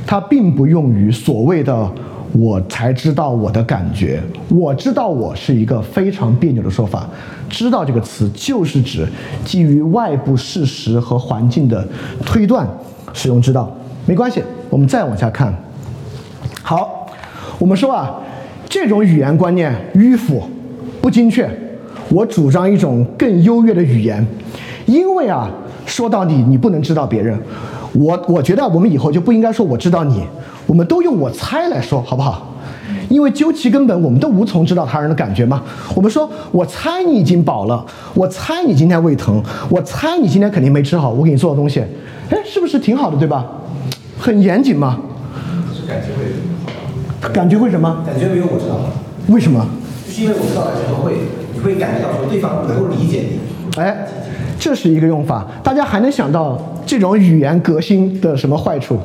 [0.07, 1.91] 它并不用于所谓的
[2.37, 4.21] “我才知道我的感觉”。
[4.49, 7.07] 我知道我是一个非常别扭的说法。
[7.49, 9.07] 知道这个词就是指
[9.43, 11.87] 基于外部事实和环境的
[12.25, 12.67] 推断
[13.13, 13.71] 使用知道，
[14.05, 14.43] 没关系。
[14.69, 15.53] 我们再往下看。
[16.61, 17.07] 好，
[17.59, 18.15] 我们说啊，
[18.67, 20.43] 这种语言观念迂腐、
[21.01, 21.49] 不精确。
[22.09, 24.25] 我主张一种更优越的语言，
[24.85, 25.49] 因为啊，
[25.85, 27.37] 说到底你不能知道别人。
[27.93, 30.23] 我我觉得我们以后就不应该说我知道你，
[30.67, 32.51] 我们都用我猜来说，好不好？
[33.09, 35.61] 因为究其根本，我们都无从知道他人的感觉嘛。
[35.95, 41.81] 我们说我猜你已经饱了，我猜你今天胃疼，我猜你今天肯定没吃好，我给你做的东西，
[42.29, 43.45] 哎，是不是挺好的，对吧？
[44.19, 44.99] 很严谨嘛。
[45.87, 48.03] 感觉会感觉会什么？
[48.05, 48.75] 感觉没有我知道。
[49.27, 49.67] 为什么？
[50.07, 51.13] 就是因为我知道了之后会，
[51.53, 53.81] 你会感觉到说对方能够理解你。
[53.81, 54.07] 哎，
[54.59, 55.45] 这是一个用法。
[55.63, 58.99] 大家还能想到这种语言革新的什么坏处？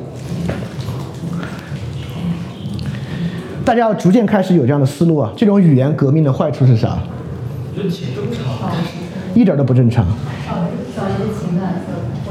[3.71, 5.31] 大家要逐渐开始有这样的思路啊！
[5.33, 6.97] 这种语言革命的坏处是啥？
[9.33, 10.05] 一点都不正常。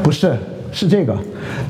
[0.02, 0.36] 不是，
[0.70, 1.16] 是这个。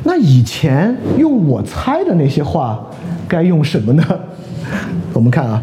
[0.02, 2.84] 那以前用我猜的那些话，
[3.28, 4.02] 该用什么呢？
[5.12, 5.62] 我们看啊，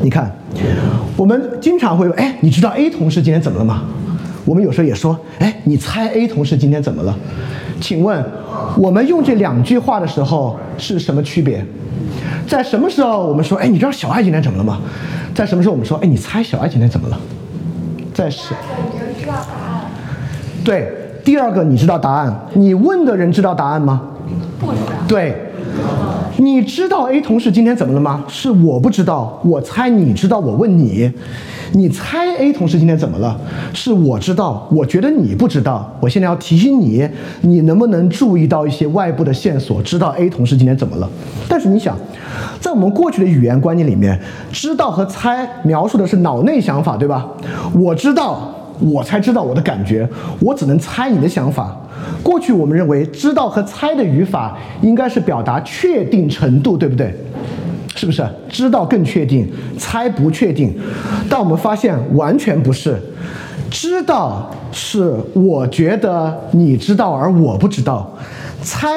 [0.00, 0.30] 你看，
[1.16, 3.82] 我们经常会哎，你知道 A 同事今天怎么了吗？
[4.44, 7.18] 我们有时候也说，哎，你猜 A 同事今天怎么了？
[7.80, 8.24] 请问，
[8.78, 11.66] 我们用这两句话的时候是什么区别？
[12.46, 14.80] 在什么时候我们说，哎，你知道小爱今天怎么了吗？
[15.34, 17.18] 在什么时候我们说，哎，你猜小爱今天怎么了？
[18.14, 18.54] 在什？
[18.92, 19.82] 你知道答案？
[20.64, 24.00] 对，第二个你知道答案，你问的人知道答案吗？
[24.58, 24.92] 不知道。
[25.06, 25.45] 对，
[26.38, 28.24] 你知道 A 同事今天怎么了吗？
[28.28, 31.10] 是我不知道，我猜你知道，我问你，
[31.72, 33.38] 你猜 A 同事今天怎么了？
[33.72, 37.08] 是我知道，我觉得你不知道，我现在要提醒你，
[37.40, 41.08] 你能不能注意到一些外部的线索，知道 A 同事今天怎么了？
[41.48, 41.96] 但是你想，
[42.60, 44.20] 在我们过去的语言观念里面，
[44.52, 47.26] 知道和猜描述的是脑内想法，对吧？
[47.72, 48.52] 我知道。
[48.80, 50.08] 我才知道我的感觉，
[50.40, 51.76] 我只能猜你的想法。
[52.22, 57.14] 过去我们认为知道和猜的语法应该是表达确定程度，对不对？
[57.94, 58.22] 是不是？
[58.48, 60.74] 知道更确定，猜不确定。
[61.30, 63.00] 但我们发现完全不是，
[63.70, 68.12] 知道是我觉得你知道而我不知道，
[68.62, 68.88] 猜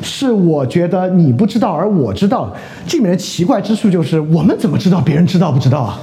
[0.00, 2.54] 是我觉得你不知道而我知道。
[2.86, 5.98] 这里面的奇怪之处就是我们怎么知道别人知道不知道啊？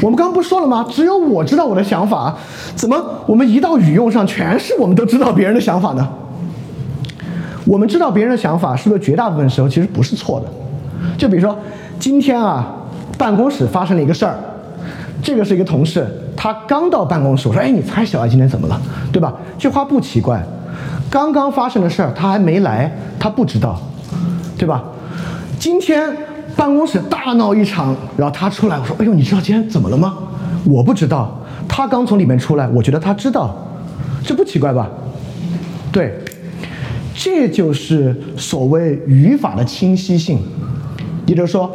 [0.00, 0.84] 我们刚刚不说了吗？
[0.90, 2.36] 只有我知道我的想法，
[2.74, 6.06] 怎么我们一到语用上，全是我们都知道别人的想法呢？
[7.64, 10.46] 我们知道别人的想法，是不是绝大部分时候其实不是错的？
[11.16, 11.56] 就比如说
[11.98, 12.66] 今天啊，
[13.16, 14.36] 办公室发生了一个事儿，
[15.22, 18.78] 这个是一个同事，他刚到办公室，我说：“哎，你猜小艾今天怎么了？
[19.10, 20.42] 对吧？”这话不奇怪，
[21.08, 23.80] 刚刚发生的事儿他还没来，他不知道，
[24.58, 24.84] 对吧？
[25.58, 26.14] 今天。
[26.56, 30.14] 办公室大闹一场，然后他出来，我说：“哎呦，你知道今天怎么了吗？”
[30.64, 31.40] 我不知道。
[31.66, 33.54] 他刚从里面出来，我觉得他知道，
[34.22, 34.88] 这不奇怪吧？
[35.90, 36.14] 对，
[37.14, 40.38] 这就是所谓语法的清晰性。
[41.26, 41.70] 也就是说，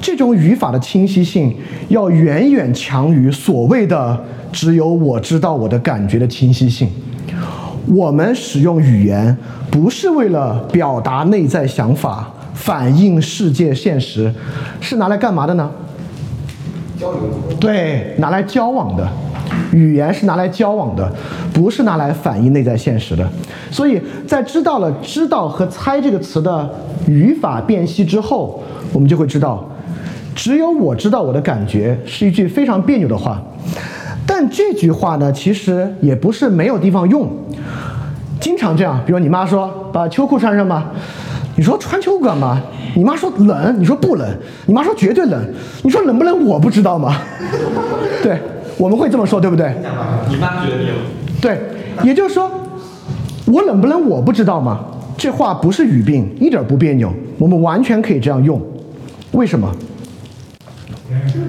[0.00, 1.54] 这种语法的清晰性
[1.88, 4.18] 要远远强于所谓的
[4.50, 6.88] 只有我知道我的感觉的清晰性。
[7.86, 9.36] 我们使用语言
[9.70, 12.32] 不是为了表达内在想法。
[12.54, 14.32] 反映世界现实，
[14.80, 15.70] 是拿来干嘛的呢？
[16.98, 17.20] 交流。
[17.60, 19.06] 对，拿来交往的。
[19.72, 21.12] 语言是拿来交往的，
[21.52, 23.28] 不是拿来反映内在现实的。
[23.70, 26.68] 所以在知道了“知道”和“猜”这个词的
[27.06, 28.62] 语法辨析之后，
[28.92, 29.68] 我们就会知道，
[30.34, 33.42] 只有我知道我的感觉是一句非常别扭的话。
[34.26, 37.28] 但这句话呢，其实也不是没有地方用，
[38.40, 39.00] 经常这样。
[39.04, 40.92] 比如你妈说：“把秋裤穿上吧。”
[41.56, 42.60] 你说穿秋裤干嘛？
[42.96, 44.28] 你妈说冷，你说不冷。
[44.66, 45.40] 你妈说绝对冷，
[45.82, 46.44] 你说冷不冷？
[46.46, 47.16] 我不知道吗？
[48.22, 48.38] 对，
[48.76, 49.74] 我们会这么说，对不对？
[50.28, 50.96] 你妈觉得你冷？
[51.40, 51.60] 对，
[52.02, 52.50] 也就是说，
[53.46, 54.08] 我冷不冷？
[54.08, 54.80] 我不知道吗？
[55.16, 58.60] 这话不是语病，一点不别扭，我们完全可以这样用。
[59.32, 59.70] 为什么？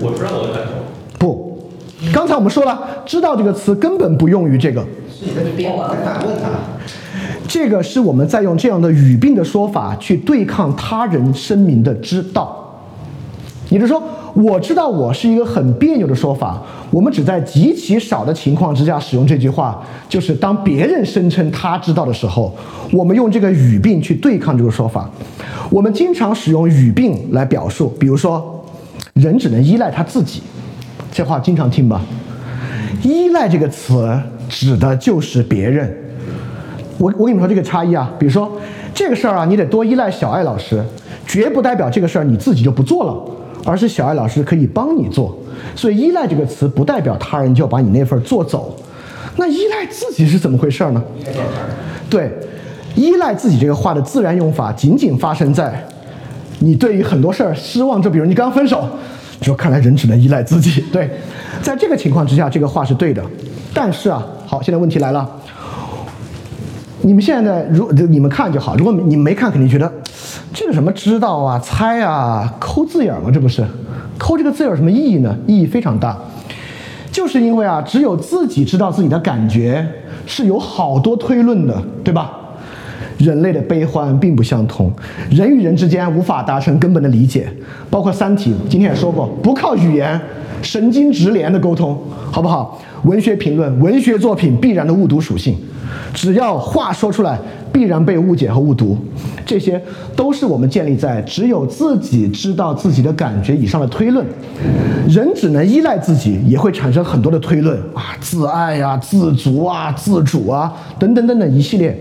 [0.02, 0.74] 我知道我的感受。
[1.18, 1.72] 不，
[2.14, 4.82] 刚才我们说了，知道这个词根本不用于这个。
[5.10, 6.75] 是你在编，在反问他。
[7.48, 12.62] 这个是我们在用这样的语病的说法去对抗他人声明的知道。
[13.70, 14.02] 也就是说，
[14.34, 16.62] 我知道我是一个很别扭的说法。
[16.92, 22.56] 我们只在极其少的情况之下使用这句话，就是当别人声称他知道的时候，
[22.92, 25.10] 我们用这个语病去对抗这个说法。
[25.72, 28.64] 我们经常使用语病来表述，比如说，
[29.14, 30.42] 人只能依赖他自己，
[31.12, 32.02] 这话经常听吧？
[33.02, 36.05] 依赖这个词指的就是别人。
[36.98, 38.52] 我我跟你们说这个差异啊，比如说
[38.94, 40.84] 这个事儿啊，你得多依赖小艾老师，
[41.28, 43.16] 绝不代表这个事儿你自己就不做了，
[43.66, 45.38] 而是小艾老师可以帮你做。
[45.76, 48.76] 所以依赖这个词不代表他人就要把你那份做走。
[49.38, 51.04] 那依赖自己是怎么回事呢？
[52.10, 52.32] 对，
[52.96, 55.86] 依赖自己这个话的自然用法，仅仅发生在
[56.60, 58.88] 你对于很多事儿失望，就比如你刚分手，
[59.42, 60.82] 就看来人只能依赖自己。
[60.94, 61.10] 对，
[61.62, 63.22] 在这个情况之下，这个话是对的。
[63.74, 65.30] 但是啊，好，现在问题来了。
[67.06, 69.92] 你们现在如你们看就好，如果你没看，肯定觉得
[70.52, 73.64] 这个什么知道啊、猜啊、抠字眼嘛，这不是
[74.18, 75.38] 抠这个字眼有什么意义呢？
[75.46, 76.18] 意义非常大，
[77.12, 79.88] 就是因为啊，只有自己知道自己的感觉
[80.26, 82.32] 是有好多推论的，对吧？
[83.20, 84.92] 人类的悲欢并不相同，
[85.30, 87.48] 人与人之间无法达成根本的理解，
[87.92, 90.20] 包括《三体》今天也说过，不靠语言，
[90.66, 91.96] 神经直连的沟通，
[92.32, 92.82] 好不好？
[93.04, 95.56] 文学评论，文学作品必然的误读属性。
[96.12, 97.38] 只要话说出来，
[97.72, 98.98] 必然被误解和误读，
[99.46, 99.80] 这些
[100.16, 104.26] 都是我们建立在只有自己知道自己的感觉以上的推论。
[105.08, 111.96] 人只能依赖自己，也会产生很多的推论啊，自爱呀、自足啊、自主啊，等等等等一系列。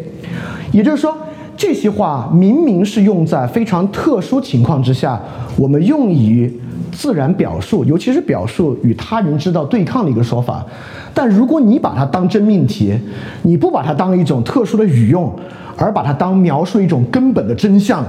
[0.73, 1.15] 也就是说，
[1.55, 5.21] 这些话明明是用在非常特殊情况之下，
[5.57, 6.51] 我们用于
[6.95, 10.65] 自然表述，尤其是表述与他人知道对抗的一个说法。
[11.13, 12.95] 但如果你把它当真命题，
[13.43, 15.31] 你不把它当一种特殊的语用，
[15.77, 18.05] 而把它当描述一种根本的真相，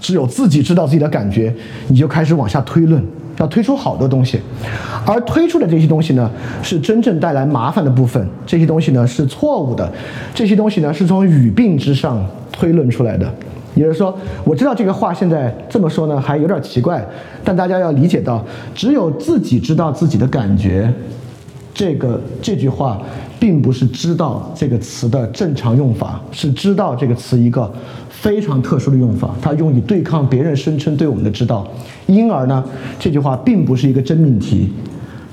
[0.00, 1.54] 只有自己知道自己的感觉，
[1.88, 3.02] 你就开始往下推论，
[3.38, 4.40] 要推出好多东西，
[5.06, 6.30] 而推出的这些东西呢，
[6.62, 8.26] 是真正带来麻烦的部分。
[8.46, 9.90] 这些东西呢是错误的，
[10.34, 13.32] 这些东西呢是从语病之上推论出来的。
[13.74, 17.04] 也就是说，我知道这个话现在这么说呢，还有点奇怪，
[17.44, 20.92] 但大家要理解到，只有自己知道自己的感觉。
[21.72, 23.00] 这个这句话，
[23.38, 27.72] 并不是“知道”这个词的正常用法，是“知道”这个词一个
[28.10, 31.66] 非常特殊的用法，它用于对抗别人声称对我们的知道。
[32.06, 32.62] 因而呢，
[32.98, 34.70] 这句话并不是一个真命题，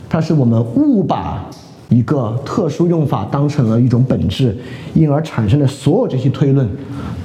[0.08, 1.43] 它是我们误把
[1.89, 4.56] 一个特殊用法当成了一种本质，
[4.93, 6.67] 因而产生的所有这些推论，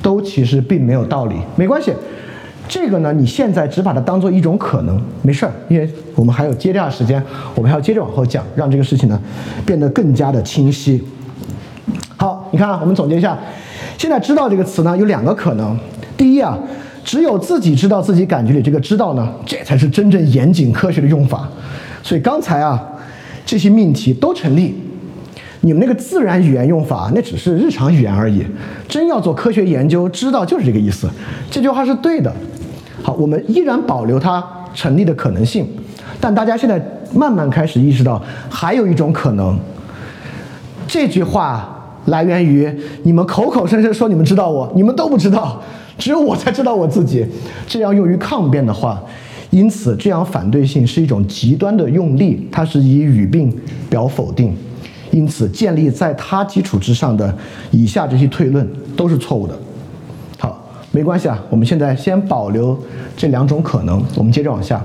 [0.00, 1.36] 都其实并没有道理。
[1.56, 1.92] 没关系。
[2.68, 7.22] 这个呢，你现在只把它当做一种可能，没事儿，因为我们还有接下来时间，
[7.54, 9.20] 我们还要接着往后讲，让这个事情呢
[9.66, 11.02] 变得更加的清晰。
[12.16, 13.36] 好，你看啊，我们总结一下，
[13.98, 15.76] 现在知道这个词呢有两个可能，
[16.16, 16.56] 第一啊，
[17.04, 21.46] 只有自己知道自己感觉里这个知道呢，这才是真正严谨科学的用法。
[22.02, 22.82] 所以刚才啊
[23.52, 24.74] 这些命题都成立，
[25.60, 28.42] 你们那个自然语言用法那只是日常语言而已，
[28.88, 31.06] 真要做科学研究，知道就是这个意思，
[31.50, 32.32] 这句话是对的。
[33.02, 35.68] 好，我们依然保留它成立的可能性，
[36.18, 36.82] 但大家现在
[37.14, 39.58] 慢慢开始意识到，还有一种可能。
[40.86, 45.60] 这句话来源于你们口口声声说你们知道我，你们都不知道，
[45.98, 47.26] 只有我才知道我自己。
[47.66, 48.98] 这样用于抗辩的话，
[49.52, 53.54] 因此这样反对性是一种极端的用力，它是以语病
[53.90, 54.56] 表否定，
[55.10, 57.36] 因此建立在它基础之上的
[57.70, 59.54] 以下这些推论都是错误的。
[60.38, 62.76] 好没关系啊，我们现在先保留
[63.14, 64.82] 这两种可能，我们接着往下。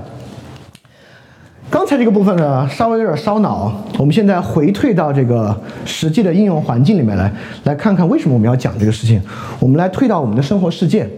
[1.70, 7.32] 刚才这个部分呢，稍微有点烧脑，我们现在回退到这个实际的应用环境里面来，
[7.64, 9.18] 来看看为什么我们要讲这个事情。
[9.58, 11.08] 我们来退到我们的生活世界，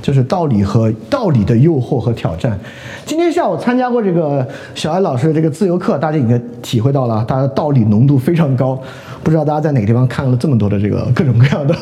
[0.00, 2.58] 就是道理和道理的诱惑和挑战。
[3.04, 8.80] 今天下午参加过这个小艾老师的这个自由课，大家应该体会到了，大家道理浓度非常高。
[9.22, 11.74] 不知道大家在哪个地方看了这么多的这个各种各样的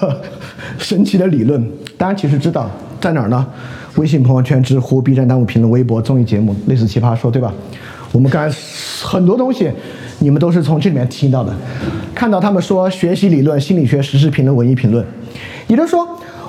[0.78, 1.64] 神奇的理论？
[1.96, 2.68] 大家，其实知道
[3.00, 3.46] 在哪儿呢？
[3.96, 7.52] 微信朋友圈、知乎、B 站弹幕评论、微博、综艺节目，类似奇葩说，对吧？
[8.12, 8.58] 我们刚才
[9.02, 9.70] 很多东西，
[10.18, 11.54] 你们都是从这里面听到的。
[12.14, 15.04] 看到他们说学习理论、心理学、时事评论、文艺评论，
[15.66, 16.06] 也就是说。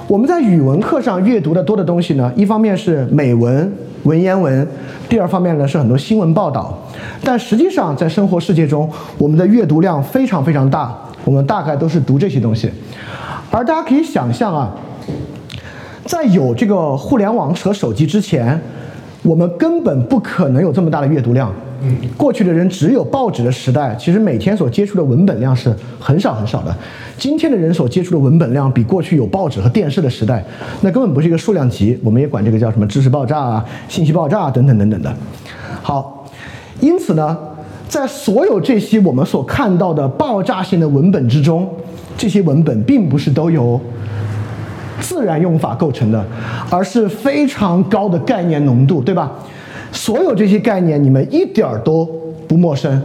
[0.10, 3.72] 我们在语文课上阅读的多的东西呢，一方面是美文、
[4.05, 4.68] 文言文，
[5.07, 6.76] 第二方面呢是很多新闻报道。
[7.24, 8.89] 但实际上，在生活世界中，
[9.20, 12.72] 我们的阅读量非常非常大，我们大概都是读这些东西。
[13.51, 14.72] 而大家可以想象啊，
[16.05, 18.60] 在有这个互联网和手机之前，
[19.22, 21.53] 我们根本不可能有这么大的阅读量。
[22.17, 26.75] 过去的人只有报纸的时代，其实每天所接触的文本量是很少很少的。
[27.17, 30.43] 今天的人所接触的文本量比过去有报纸和电视的时代，
[30.82, 31.99] 那根本不是一个数量级。
[32.03, 35.13] 我们也管这个叫什么知识爆炸啊、信息爆炸啊等等等等的。
[35.82, 36.25] 好，
[36.80, 37.38] 因此呢，
[37.88, 41.69] 在所有这些我们所看到的爆炸性的文本之中，
[42.17, 43.80] 这些文本并不是都由
[45.01, 46.25] 自然用法构成的，
[46.69, 49.32] 而是非常高的概念浓度，对吧？
[49.91, 52.05] 所有这些概念你们一点儿都
[52.47, 53.01] 不陌生。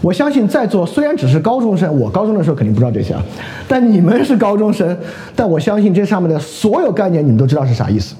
[0.00, 3.22] 我相信在座虽然只是高中生，我高中的时候肯定不知道这些啊，
[3.66, 4.96] 但你们是高中生，
[5.34, 8.14] 但我相信这上面的所有概念你们都知道是啥意思。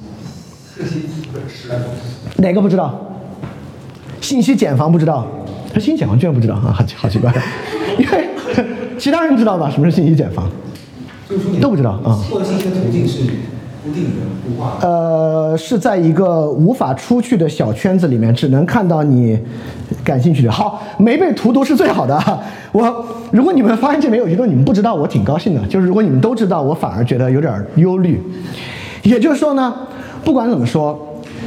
[2.37, 2.99] 哪个不知道？
[4.21, 5.27] 信息茧房不知道？
[5.73, 7.33] 他信息茧房居然不知道啊，好奇好奇怪。
[7.99, 8.29] 因为
[8.99, 9.71] 其他人知道吧？
[9.71, 10.51] 什么是信息茧房？
[11.61, 13.21] 都不知道啊获得信息的途径是
[14.81, 19.39] 呃，是在一个无法出去的小圈子里面，只能看到你
[20.05, 20.51] 感兴趣的。
[20.51, 22.19] 好，没被荼毒是最好的。
[22.73, 25.67] 我如果你们发现这没有些东西你们不知道，我挺高兴的。
[25.69, 28.23] 就是如果你们都知道，我反而觉得有点忧虑。
[29.03, 29.75] 也就是说呢，
[30.25, 30.99] 不管怎么说，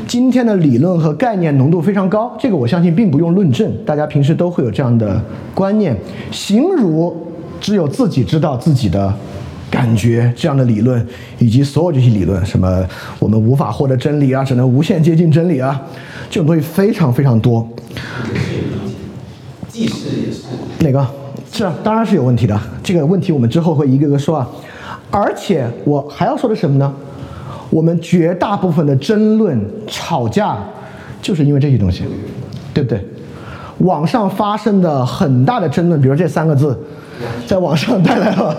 [0.08, 5.22] 今天的理论和概念浓度非常高，这个我相信并不用论证，大家平时都会有这样的
[5.54, 5.96] 观念。
[6.32, 7.16] 形如
[7.60, 9.14] 只有自己知道自己的
[9.72, 11.04] 感觉这样的理论，
[11.40, 12.86] 以及所有这些理论，什么
[13.18, 15.82] 我们无法获得真理啊，只能无限接近真理啊，
[16.30, 17.66] 这种东西非常非常多。
[19.70, 20.44] 记事也是。
[20.80, 21.08] 哪个？
[21.54, 22.60] 是啊，当然是有问题的。
[22.84, 24.48] 这个问题我们之后会一个个说啊。
[25.10, 26.94] 而且我还要说的什么呢？
[27.70, 29.58] 我们绝大部分的争论、
[29.88, 30.58] 吵架，
[31.22, 32.04] 就是因为这些东西，
[32.74, 33.02] 对不对？
[33.80, 36.78] 网上发生的很大的争论，比如这三个字，
[37.48, 38.56] 在网上带来了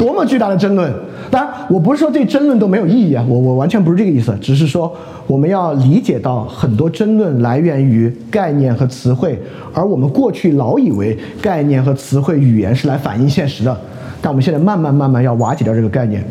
[0.00, 0.90] 多么巨大的争论。
[1.30, 4.90] 当然，我不是说这争论都没有意义啊，我我完全不是这个意思，只是说
[5.26, 9.38] 我们要理解到很多争论来源于概念和词汇，
[9.74, 13.78] 而我们过去老以为概念和词汇语言是来反映现实的，
[14.22, 16.24] 但我们现在慢慢慢慢要瓦解掉这个概念。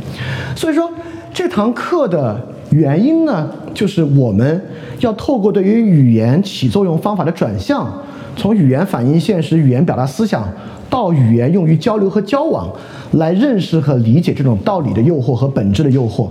[0.56, 0.90] 所以说，
[1.32, 4.60] 这堂课的原因呢，就是我们
[5.00, 7.88] 要透过对于语言起作用方法的转向，
[8.36, 10.44] 从语言反映现实、语言表达思想，
[10.90, 12.70] 到语言用于交流和交往，
[13.12, 16.28] 来认识和理解这种道理的诱惑和本质的诱惑。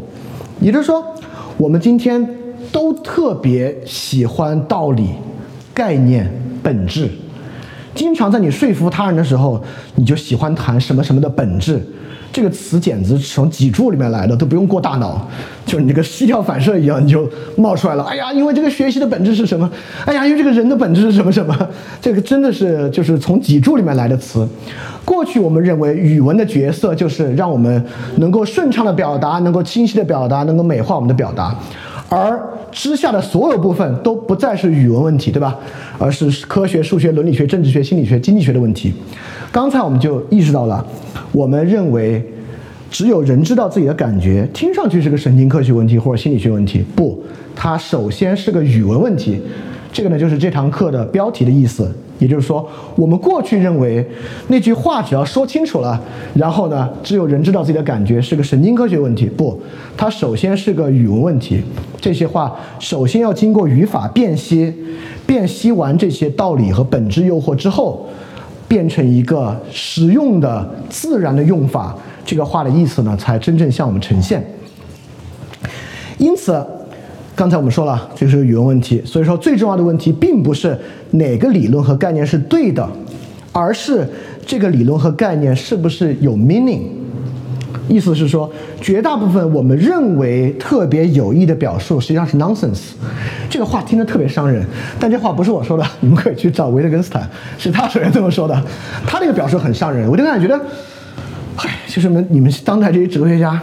[0.61, 1.05] 也就是说，
[1.57, 2.29] 我们今天
[2.73, 5.11] 都特别喜欢道理、
[5.73, 6.29] 概念、
[6.63, 7.09] 本质。
[7.95, 9.63] 经常在你说服他人的时候，
[9.95, 11.81] 你就喜欢谈什么什么的本质。
[12.33, 15.27] 这个词简直从脊柱里面来的，都不用过大脑，
[15.67, 18.05] 就是你这个膝跳反射一样，你就冒出来了。
[18.05, 19.69] 哎呀，因为这个学习的本质是什么？
[20.05, 21.57] 哎呀，因为这个人的本质是什么什么？
[22.01, 24.47] 这个真的是就是从脊柱里面来的词。
[25.05, 27.83] 过去我们认为语文的角色就是让我们
[28.17, 31.57] 能够顺畅的表达，能够清晰的表达，能够美化我们的表达，
[32.09, 32.41] 而
[32.73, 35.57] 之下的所有部分都不再是语文问题，对吧？
[35.99, 38.93] 而是科学、数学、伦理学、政治学、心理学、经济学的问题。
[39.53, 40.85] 刚才我们就意识到了，
[41.33, 42.25] 我们认为
[42.91, 47.23] 只有人知道自己的感觉，听上去是个神经科学问题或者心理学问题，不，
[47.55, 49.41] 它首先是个语文问题。
[49.99, 51.93] 这个呢，就是这堂课的标题的意思。
[52.21, 54.07] 也就是说，我们过去认为
[54.47, 56.01] 那句话只要说清楚了，
[56.35, 59.61] 然后呢，只有人知道自己的感觉是个神经科学问题，不，
[59.97, 61.61] 它首先是个语文问题。
[62.01, 64.73] 这些话首先要经过语法辨析，
[65.27, 68.07] 辨析完这些道理和本质诱惑之后。
[68.69, 74.45] 变成一个实用的、自然的用法，这个话的意思呢，才真正向我们呈现。
[76.19, 76.63] 因此，
[77.39, 80.77] 刚才我们说了，这是语文问题，所以说最重要的问题并不是
[81.13, 82.85] 哪个理论和概念是对的，
[83.53, 84.05] 而是
[84.45, 86.81] 这个理论和概念是不是有 meaning。
[87.87, 92.81] 意思是说，绝大部分我们认为特别有益的表述，实际上是 nonsense。
[93.49, 94.67] 这个话听着特别伤人，
[94.99, 98.65] 但这话不是我说的，你们可以去找维特根斯坦，是他首先这么说的。
[99.07, 100.61] 他这个表述很伤人，维特根斯坦觉得，
[101.55, 103.63] 嗨，就是们你们当代这些哲学家，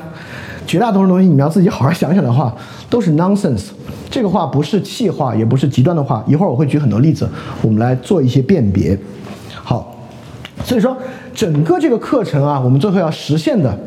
[0.66, 2.55] 绝大多数东西你们要自己好好想想的话，
[2.89, 3.66] 都是 nonsense。
[4.09, 6.24] 这个话不是气话，也不是极端的话。
[6.28, 7.28] 一会儿我会举很多例子，
[7.61, 8.97] 我们来做一些辨别。
[9.53, 9.95] 好，
[10.63, 10.95] 所以说
[11.34, 13.78] 整个这个课程啊，我们最后要实现的。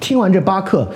[0.00, 0.86] 听完这八课，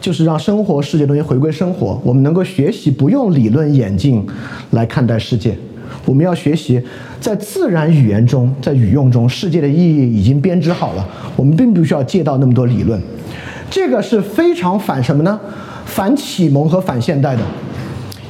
[0.00, 2.00] 就是让生活世界东西回归生活。
[2.04, 4.26] 我们能够学习不用理论眼镜
[4.70, 5.56] 来看待世界，
[6.04, 6.82] 我们要学习
[7.20, 11.06] 在自然语言中，在语用中，世界的意义已经编织好了。
[11.34, 13.00] 我们并不需要借到那么多理论。
[13.70, 15.38] 这个是非常反什么呢？
[15.84, 17.42] 反启蒙和反现代的。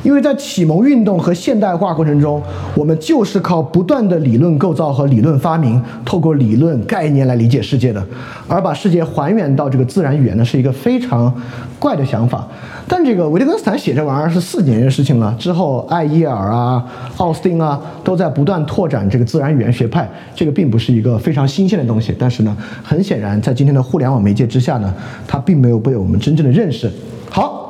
[0.07, 2.41] 因为在启蒙运动和现代化过程中，
[2.77, 8.01] 我们就是靠不断的理论构造和理论发明，透过理论概念来理解世界的，
[8.47, 11.35] 而把世界还原到这个自然语言呢，是一个非常
[11.81, 12.47] 怪的想法。
[12.87, 16.87] 但这个维特根斯坦写这玩意儿是四几年的事情了，之后艾耶尔啊、
[17.17, 22.15] 奥斯汀啊都在不断拓展这个自然语言学派，这个并不是一个非常新鲜的东西。
[22.17, 24.95] 但是呢，很显然在今天的互联网媒介之下呢，
[25.27, 26.89] 它并没有被我们真正的认识。
[27.29, 27.66] 好，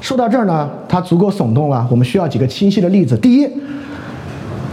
[0.00, 1.86] 说到这儿呢，它足够耸动了。
[1.90, 3.16] 我们需要几个清晰的例子。
[3.16, 3.48] 第一，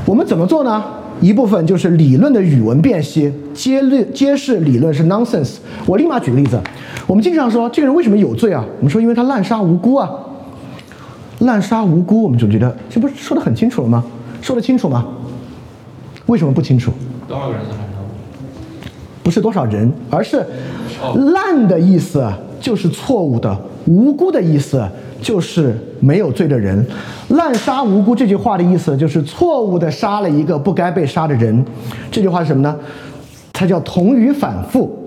[0.06, 0.84] 我们怎么做呢？
[1.22, 5.56] 一部分就是理论的语文辨析，揭示揭示理论是 nonsense。
[5.86, 6.60] 我立马举个例子，
[7.08, 8.66] 我们经常说这个人为什么有罪啊？
[8.80, 10.10] 我们说因为他滥杀无辜啊，
[11.40, 14.04] 滥杀无辜，我们就觉得这不是说的很清楚了吗？
[14.42, 15.06] 说得清楚吗？
[16.26, 16.92] 为什么不清楚？
[17.28, 20.46] 多少个人是滥杀无不是多少人，而是
[21.34, 24.86] 滥的意思就是错误的，无辜的意思
[25.22, 26.86] 就是没有罪的人。
[27.30, 31.66] 滥杀无辜这句话的意思就是错误的杀了一个不该被杀的人。
[32.12, 32.76] 这句话是什么呢？
[33.54, 35.02] 它叫同于反复。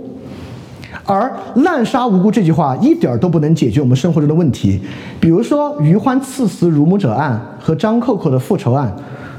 [1.05, 4.79] 而滥杀无辜这句话一点儿都不能解决我们生活中的问题，
[5.19, 8.95] 比如说于欢刺死乳母者案和张扣扣的复仇案，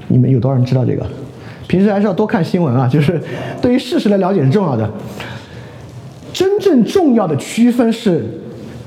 [0.07, 1.05] 你们有多少人知道这个？
[1.67, 3.21] 平时还是要多看新闻啊， 就是
[3.61, 4.89] 对于事实的了解是重要的。
[6.33, 8.25] 真正重要的区分是，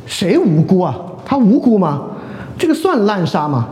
[0.06, 0.98] 谁无辜啊？
[1.32, 2.02] 他无辜吗？
[2.58, 3.66] 这个算滥杀吗？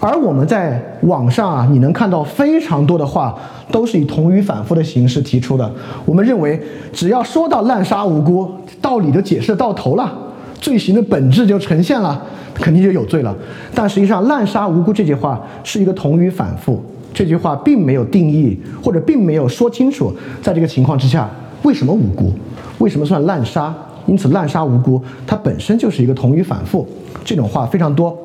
[0.00, 3.32] 而我们在网上啊，你能看到非常多的话
[3.70, 5.72] 都是以同语反复的形式提出的。
[6.04, 6.60] 我们认为，
[6.92, 8.50] 只要说到滥杀无辜，
[8.82, 10.12] 道理就解释到头了，
[10.60, 12.20] 罪行的本质就呈现了，
[12.54, 13.32] 肯定就有罪了。
[13.72, 16.82] 但实际上，滥杀无辜这句话是一个同语反复，
[17.14, 21.30] 这句话并没有定义或者并没有说清楚，在这个情况之下，
[21.62, 22.32] 为什么无辜？
[22.78, 23.72] 为什么算滥杀？
[24.08, 26.88] 因此，滥杀无辜它本身就是一个同语反复，
[27.24, 28.18] 这种话非常多。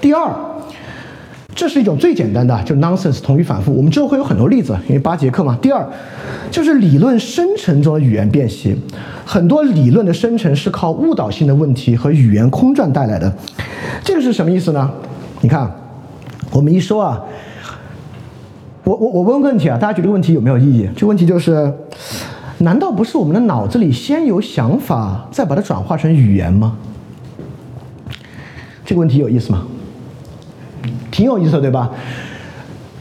[0.00, 0.30] 第二。
[1.56, 3.72] 这是一种最简单的，就 nonsense 同语反复。
[3.72, 5.56] 我们之后会有很多例子，因为八节课嘛。
[5.62, 5.86] 第二，
[6.50, 8.76] 就是理论生成中的语言辨析，
[9.24, 13.32] 很多理论的生成是靠误导性的问题和语言空转带来的。
[14.02, 14.90] 这个是什么意思呢？
[15.42, 15.70] 你看，
[16.50, 17.22] 我们一说啊，
[18.82, 20.88] 我我我问个问题啊，大家觉得问题有没有意义？
[20.96, 21.72] 这个问题就是，
[22.58, 26.76] 难道不是我们的脑子里先有想法，再把它转化成语言吗？
[28.84, 29.62] 这个问题有意思吗？
[31.10, 31.90] 挺有意思的，对吧？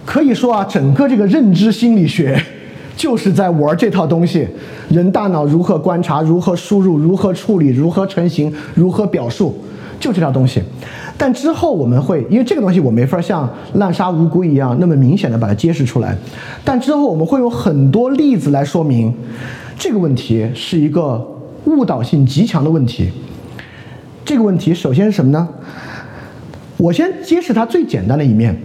[0.05, 2.41] 可以说啊，整个这个认知心理学
[2.95, 4.47] 就是在玩这套东西：
[4.89, 9.57] 人大脑如何观察、如何输入、如何处理、如何成型、如何表述，
[9.99, 10.61] 就这套东西。
[11.17, 16.15] 但之后我们会，因为这个东西我没法像滥杀无辜一样那么明显的把它揭示出来。
[16.65, 19.13] 但之后我们会有很多例子来说明
[19.77, 21.25] 这个问题是一个
[21.65, 23.11] 误导性极强的问题。
[24.25, 25.47] 这个问题首先是什么呢？
[26.77, 28.57] 我先揭示它最简单的一面，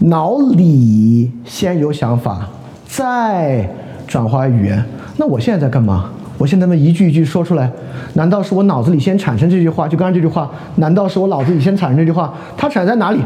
[0.00, 2.48] 脑里先有想法，
[2.86, 3.70] 再
[4.06, 4.84] 转化语言。
[5.16, 6.10] 那我现在在干嘛？
[6.42, 7.70] 我现在么一句一句说出来，
[8.14, 9.86] 难道是我脑子里先产生这句话？
[9.86, 12.34] 就刚刚这句话，难道是我脑子里先产生这句话？
[12.56, 13.20] 它产生在哪里？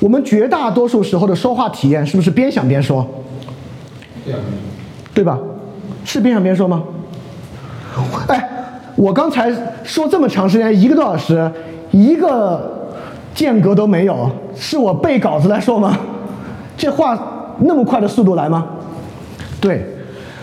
[0.00, 3.06] 我们绝大多数时候的说话体验是不是边想边说？
[5.12, 5.38] 对吧？
[6.06, 6.82] 是边想边说吗？
[8.26, 8.48] 哎，
[8.96, 9.52] 我刚才
[9.84, 11.52] 说这么长时间，一个多小时，
[11.90, 12.80] 一个。
[13.34, 15.98] 间隔都没有，是我背稿子来说吗？
[16.76, 17.18] 这话
[17.60, 18.66] 那么快的速度来吗？
[19.58, 19.86] 对，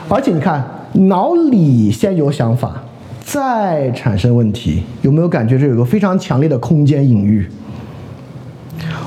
[0.09, 0.63] 而且你看，
[0.93, 2.83] 脑里先有想法，
[3.23, 7.47] 再产生问题，有没有感觉这有个非常强烈的空间隐喻？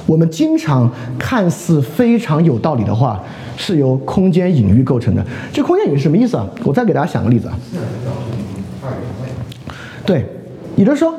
[0.06, 3.22] 我们经常看似非常有道理的话，
[3.56, 5.24] 是由空间隐喻构成的。
[5.52, 6.46] 这空间隐喻什么意思啊？
[6.64, 7.58] 我再给大家想个例子啊。
[10.04, 10.24] 对，
[10.76, 11.14] 也就是说。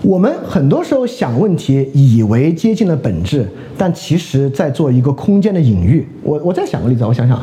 [0.00, 3.44] 我们很多时候想问题，以为接近了本质，
[3.76, 6.06] 但其实在做一个空间的隐喻。
[6.22, 7.36] 我我再想个例子，我想想，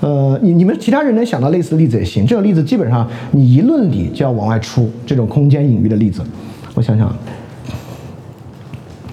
[0.00, 2.26] 呃，你你们其他人能想到类似的例子也行。
[2.26, 6.22] 这个例子基本上你一论理就要往外出，这种空间隐喻的例子，
[6.74, 7.16] 我想想，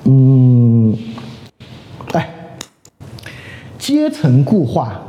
[0.03, 0.93] 嗯，
[2.11, 2.29] 哎，
[3.77, 4.99] 阶层固化，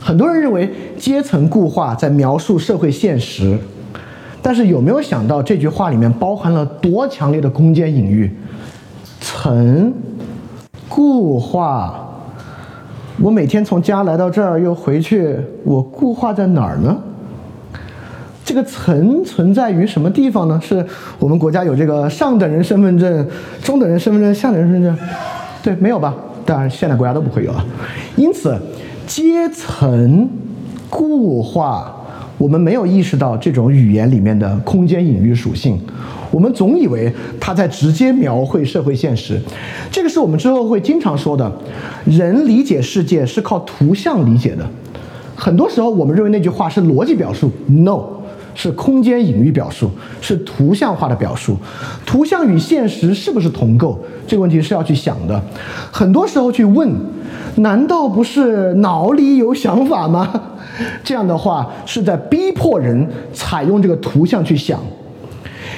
[0.00, 3.58] 很多人认为阶层固化在描述社会现实。
[4.40, 8.30] 但是有没有想到这句话里面包含了多强烈的空间隐喻？
[9.18, 9.92] 层
[10.86, 12.13] 固化，
[13.20, 16.96] 我每天从家来到这儿又回去，我固化在哪儿呢？
[18.44, 20.60] 这个层存在于什么地方呢？
[20.62, 20.84] 是
[21.18, 23.26] 我们国家有这个上等人身份证、
[23.62, 25.08] 中等人身份证、下等人身份证？
[25.62, 26.14] 对，没有吧？
[26.44, 27.64] 当然现在国家都不会有啊。
[28.16, 28.54] 因此，
[29.06, 30.28] 阶层
[30.90, 32.03] 固化。
[32.36, 35.78] 我们没有意识到这种语言里面的空间隐喻属性，
[36.30, 39.40] 我们总以为它在直接描绘社会现实。
[39.90, 41.50] 这个是我们之后会经常说的，
[42.04, 44.68] 人理解世界是靠图像理解的。
[45.36, 48.04] 很多时候我们认为那句话是逻辑表述，no，
[48.54, 49.90] 是空间隐喻表述，
[50.20, 51.56] 是图像化的表述。
[52.06, 53.98] 图像与现实是不是同构？
[54.26, 55.40] 这个问题是要去想的。
[55.92, 56.90] 很多时候去问，
[57.56, 60.28] 难道不是脑里有想法吗？
[61.02, 64.80] 这样的话是在逼迫人采用这个图像去想，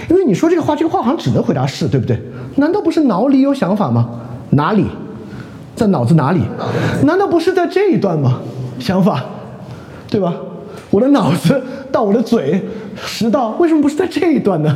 [0.09, 2.18] 因为你说这个话，这个话好像只能回答是对不对？
[2.57, 4.09] 难道不是脑里有想法吗？
[4.51, 4.87] 哪里，
[5.74, 6.41] 在脑子哪里？
[7.03, 8.41] 难道不是在这一段吗？
[8.79, 9.24] 想法，
[10.09, 10.33] 对吧？
[10.97, 12.59] 我的脑子到我的嘴，
[12.97, 14.74] 食道为什么不是在这一段呢？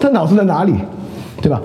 [0.00, 0.74] 在脑子在哪里？
[1.40, 1.62] 对吧？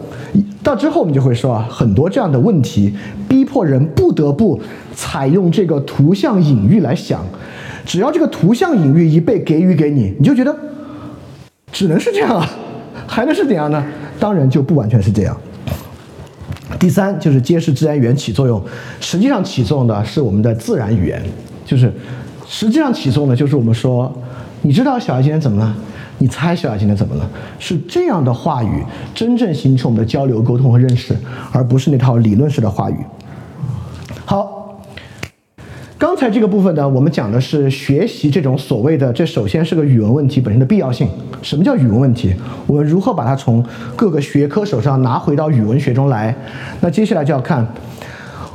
[0.61, 2.93] 到之后我们就会说啊，很多这样的问题
[3.27, 4.61] 逼迫人不得不
[4.93, 7.25] 采用这个图像隐喻来想。
[7.83, 10.55] 只要这个图像隐喻一被给予给你，你就觉得
[11.71, 12.47] 只能是这样啊，
[13.07, 13.83] 还能是怎样呢？
[14.19, 15.35] 当然就不完全是这样。
[16.79, 18.63] 第三就是揭示自然语言起作用，
[18.99, 21.19] 实际上起作用的是我们的自然语言，
[21.65, 21.91] 就是
[22.51, 24.11] 实际上起作用的就是我们说，
[24.61, 25.73] 你知道小孩今天怎么了？
[26.17, 27.25] 你猜小孩今天怎么了？
[27.57, 28.83] 是这样的话语
[29.15, 31.15] 真正形成我们的交流、沟通和认识，
[31.53, 32.97] 而不是那套理论式的话语。
[34.25, 34.57] 好。
[35.97, 41.07] 刚才这个部分呢，我们讲的是学习这种所谓的，这首先是个语文问题本身的必要性。
[41.43, 42.33] 什么叫语文问题？
[42.65, 43.63] 我们如何把它从
[43.95, 46.35] 各个学科手上拿回到语文学中来？
[46.79, 47.65] 那接下来就要看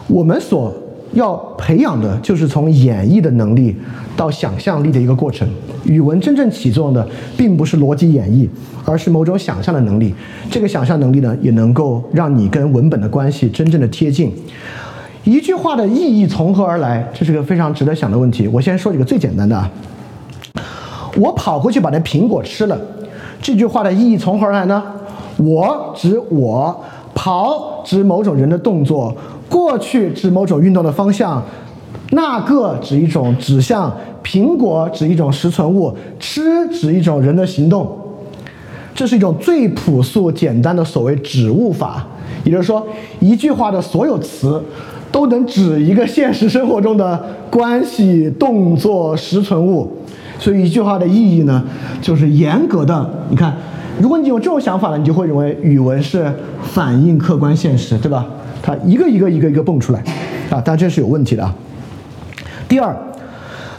[0.08, 0.74] 我们所
[1.12, 3.74] 要培养的，就是从演绎的能力
[4.16, 5.48] 到想象力的一个过程。
[5.84, 8.48] 语文真正起作用的，并不是逻辑演绎，
[8.84, 10.14] 而是某种想象的能力。
[10.50, 14.32] 这个想象能力呢，也能够让你跟文本的关系真正的贴近。
[15.24, 17.08] 一句话的意义从何而来？
[17.14, 18.46] 这是个非常值得想的问题。
[18.48, 19.70] 我先说几个最简单的啊。
[21.16, 22.78] 我跑回去把那苹果吃了，
[23.40, 24.82] 这句话的意义从何而来呢？
[25.36, 26.84] 我指我，
[27.14, 29.14] 跑指某种人的动作，
[29.48, 31.42] 过去指某种运动的方向，
[32.10, 33.92] 那个指一种指向，
[34.22, 37.96] 苹果指一种实存物，吃指一种人的行动。
[38.94, 42.06] 这是一种最朴素简单的所谓指物法，
[42.44, 42.86] 也就是说，
[43.20, 44.62] 一句话的所有词。
[45.12, 47.18] 都能指一个现实生活中的
[47.48, 49.90] 关系、动作、实存物，
[50.38, 51.64] 所以一句话的意义呢，
[52.02, 53.08] 就是严格的。
[53.30, 53.56] 你看，
[53.98, 56.30] 如果你有这种想法呢，你就会认为语文是
[56.60, 58.26] 反映客观现实，对吧？
[58.66, 60.02] 它一个一个一个一个蹦出来，
[60.50, 61.54] 啊，但这是有问题的啊。
[62.66, 62.92] 第二，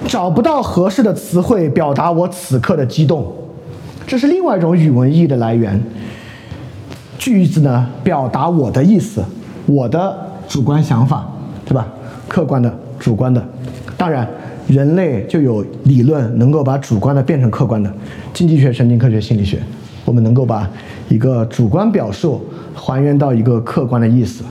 [0.07, 3.29] 找不到合适的词汇表达我此刻的激动，
[4.07, 5.83] 这是另外一种语文意义的来源。
[7.17, 9.21] 句子呢，表达我的意思，
[9.65, 10.25] 我的。
[10.47, 11.27] 主观想法，
[11.65, 11.85] 对吧？
[12.29, 13.45] 客观的、主观的，
[13.97, 14.25] 当然，
[14.65, 17.93] 人类就有理论能够把主观的变成客观的。
[18.33, 19.59] 经济学、神经科学、心理学，
[20.05, 20.65] 我们能够把
[21.09, 22.41] 一个主观表述
[22.73, 24.41] 还原到一个客观的意思。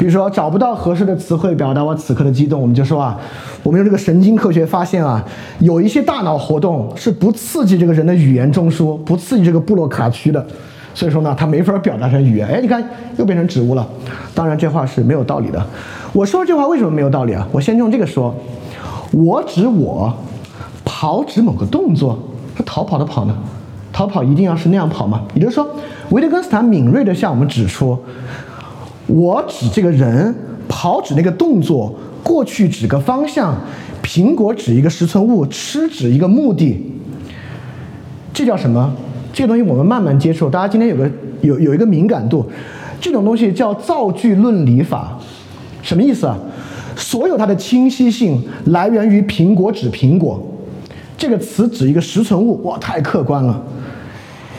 [0.00, 3.20] 比如说，找不到合适的词汇表达我此刻的激动，我们就说啊，
[3.62, 5.22] 我们用这个神经科学发现啊，
[5.58, 10.42] 有一些大脑活动是不刺激这个人的语言中枢，不刺激这个布洛卡区的。
[10.94, 12.48] 所以说呢，它没法表达成语言。
[12.48, 12.82] 哎，你看
[13.18, 13.86] 又变成植物了。
[14.34, 15.62] 当然，这话是没有道理的。
[16.14, 17.46] 我说这话为什么没有道理啊？
[17.52, 18.34] 我先用这个说：
[19.12, 20.10] 我指我，
[20.82, 22.18] 跑指某个动作。
[22.56, 23.36] 他逃跑的跑呢？
[23.92, 25.20] 逃跑一定要是那样跑吗？
[25.34, 25.68] 也就是说，
[26.08, 27.98] 维特根斯坦敏锐地向我们指出：
[29.10, 30.34] 我指这个人，
[30.68, 33.56] 跑指那个动作，过去指个方向，
[34.02, 36.80] 苹果指一个实存物，吃指一个目的。
[38.32, 38.94] 这叫什么？
[39.32, 42.46] 这个东西我们慢慢接触，大家今天有个有有一个敏感度，
[43.00, 45.18] 这种东西叫造句论理法，
[45.82, 46.38] 什么意思啊？
[46.96, 50.40] 所有它的清晰性来源于苹果指苹果，
[51.16, 53.62] 这个词指一个实存物，哇，太客观了。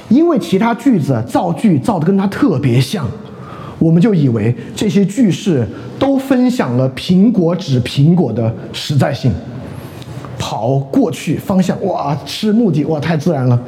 [0.09, 3.07] 因为其他句子造句造的跟它特别像，
[3.81, 5.67] 我们就以为这些句式
[5.97, 9.31] 都分享了苹果指苹果的实在性。
[10.37, 13.59] 跑过去方向，哇，吃目的，哇，太自然了。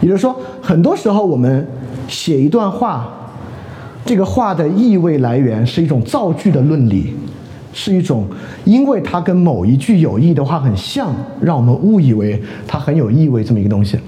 [0.00, 1.66] 也就是说，很多时候我们
[2.08, 3.08] 写一段话，
[4.04, 7.14] 这个话的意味来源是一种造句的论理，
[7.72, 8.26] 是一种
[8.64, 13.98] 因为它跟某一句有意的话很像，让我们误以为它很有意味这么一个东西。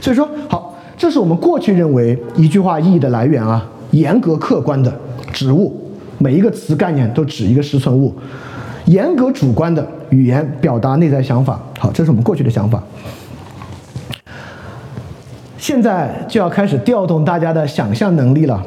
[0.00, 4.92] 所以说，好，这是我们过去认为一句话意义的来源啊，严格客观的
[5.32, 5.72] 指物，
[6.18, 8.12] 每一个词概念都指一个实存物，
[8.86, 11.60] 严格主观的语言表达内在想法。
[11.78, 12.82] 好，这是我们过去的想法。
[15.56, 18.62] 现在就要开始调动大家的想象能力了。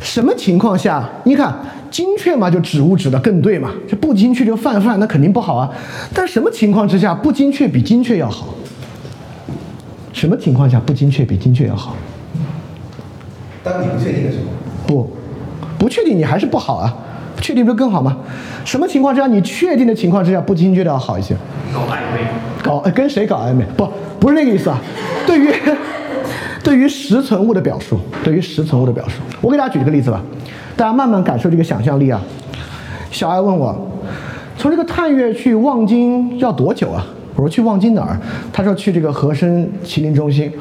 [0.00, 1.06] 什么情况下？
[1.24, 1.54] 你看，
[1.90, 5.70] 精确嘛，就指物指的更对嘛，这不精确就泛泛，那肯定不好啊。
[6.14, 8.48] 但什么情况之下不精确比精确要好？
[10.12, 11.94] 什么情况下不精确比精确要好？
[13.62, 14.44] 当你不确定的时候，
[14.86, 15.10] 不，
[15.78, 16.94] 不确定你还是不好啊，
[17.40, 18.16] 确定不是更好吗？
[18.64, 21.34] 什么情况之下你确定的情况之下不精确的要好一些？
[21.72, 22.26] 搞暧昧，
[22.62, 23.64] 搞呃跟谁搞暧昧？
[23.76, 23.88] 不，
[24.18, 24.80] 不是那个意思啊。
[25.26, 25.52] 对于
[26.62, 30.22] 对于实存物的表述，对于实存物的表述，我给大家举一个例子吧，
[30.76, 32.20] 大家慢慢感受这个想象力啊。
[33.10, 33.74] 小爱问我，
[34.56, 37.04] 从这个探月去望京要多久啊？
[37.40, 38.20] 我说去望京哪儿？
[38.52, 40.52] 他说去这个和生麒麟中心。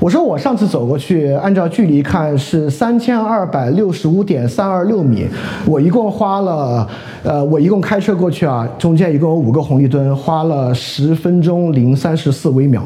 [0.00, 5.24] 我说我上次走过去，按照距离看是三千二百六十五点三二六米。
[5.64, 6.88] 我一共花了，
[7.22, 12.82] 呃，我一共开车过去啊，中间一共有五个红绿灯，花了十分钟零三十四微秒。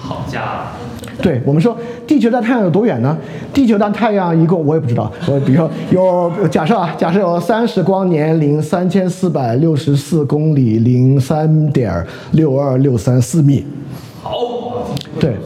[0.00, 0.48] 好家伙，
[1.20, 3.16] 对我们说，地球到太阳有多远呢？
[3.52, 13.66] 地球到太阳一共我也不知道，我比如说有假设啊，假设有三十光年零三千四百六十四公里零三点六二六三四米。
[14.22, 14.32] 好，
[15.18, 15.36] 对。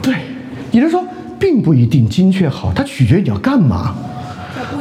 [0.00, 0.14] 对，
[0.70, 1.02] 也就是说，
[1.38, 3.94] 并不一定精确好，它取决于你要干嘛。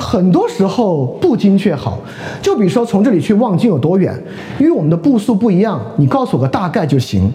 [0.04, 1.98] 很多时候不精确好，
[2.42, 4.14] 就比如说从这里去望京有多远，
[4.60, 7.32] 因为我们的步数不一样，你告诉我个大概就行。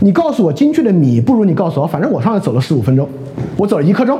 [0.00, 3.06] 你告诉我精确的米，不如你告诉我，反正我上来走了十五分钟，
[3.56, 4.18] 我走了一刻钟，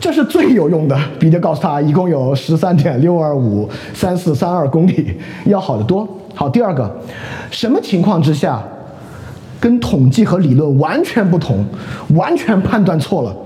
[0.00, 6.08] 这是最有用的，比你告诉他一共有十三点六二五三四三二公里要好得多。
[6.34, 6.90] 好，第二个，
[7.50, 8.60] 什么情况之下
[9.60, 11.64] 跟统计和理论完全不同，
[12.14, 13.36] 完全判断错了，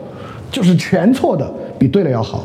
[0.51, 2.45] 就是全错的比对了要好。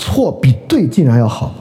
[0.00, 1.52] 错比对竟然要好，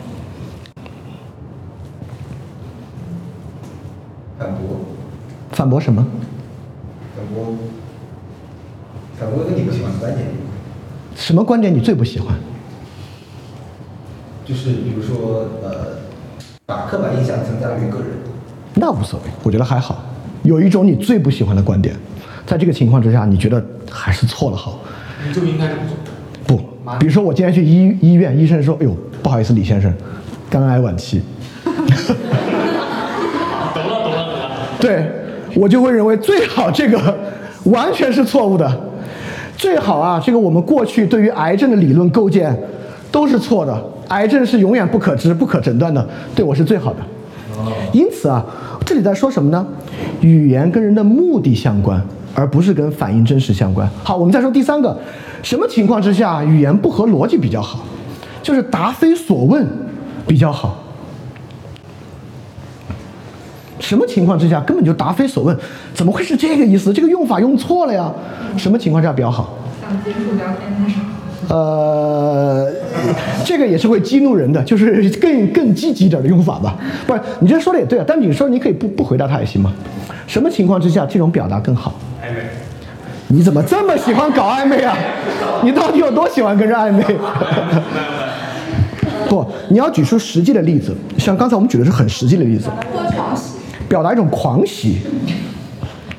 [4.39, 4.79] 反驳，
[5.51, 6.07] 反驳什么？
[7.17, 7.53] 反驳，
[9.19, 10.25] 反驳一个你不喜欢的观点，
[11.15, 12.33] 什么观点你最不喜欢？
[14.45, 15.97] 就是比如说呃，
[16.65, 18.07] 把刻板印象增加于个人。
[18.75, 20.01] 那无所谓，我觉得还好。
[20.43, 21.93] 有一种你最不喜欢的观点，
[22.45, 23.61] 在这个情况之下，你觉得
[23.91, 24.79] 还是错了好。
[25.27, 25.97] 你就应该这么做。
[26.93, 29.93] 不，比如说我今天去医医院，医生说：“哎呦，不好意思，李先生，
[30.49, 31.21] 肝癌晚期。
[31.65, 31.73] 懂
[33.75, 35.05] 了，懂了，懂了。”对，
[35.55, 37.17] 我就会认为最好这个
[37.65, 38.69] 完全是错误的。
[39.57, 42.57] 最好啊，这个我们过去对于癌症的理论构建
[43.11, 46.99] 都是错的，癌症是永远不可知、不可诊断的，对我是最好的。
[47.91, 48.45] 因此啊，
[48.85, 49.67] 这里在说什么呢？
[50.21, 52.01] 语言跟人的目的相关，
[52.39, 53.87] 而不是跟反映真实相关。
[54.03, 54.97] 好，我们再说第三个，
[55.43, 57.79] 什么情况之下语言不合逻辑比较好？
[58.41, 59.67] 就是答非所问
[60.25, 60.77] 比较好。
[63.79, 65.57] 什么情况之下根本就答非所问？
[65.93, 66.93] 怎么会是这个意思？
[66.93, 68.09] 这个用法用错了呀？
[68.55, 69.53] 什么情况下比较好？
[69.81, 71.55] 想结束聊天的时候。
[71.55, 72.71] 呃，
[73.45, 76.77] 这个也是会激怒人的，就是 更更积极点的用法吧。
[77.07, 79.71] 不是，你这说的也对啊，但你说你可以不不回答他也行吗？
[80.27, 81.93] 什么情况之下这种表达更好？
[82.21, 82.41] 暧昧，
[83.27, 84.95] 你怎么这么喜欢搞暧昧啊？
[85.63, 87.03] 你到底有多喜欢跟人暧昧？
[89.27, 92.69] 不，你要举出实际的例子，像刚才我们举的是很实际的例子，
[93.87, 94.99] 表达一种狂喜。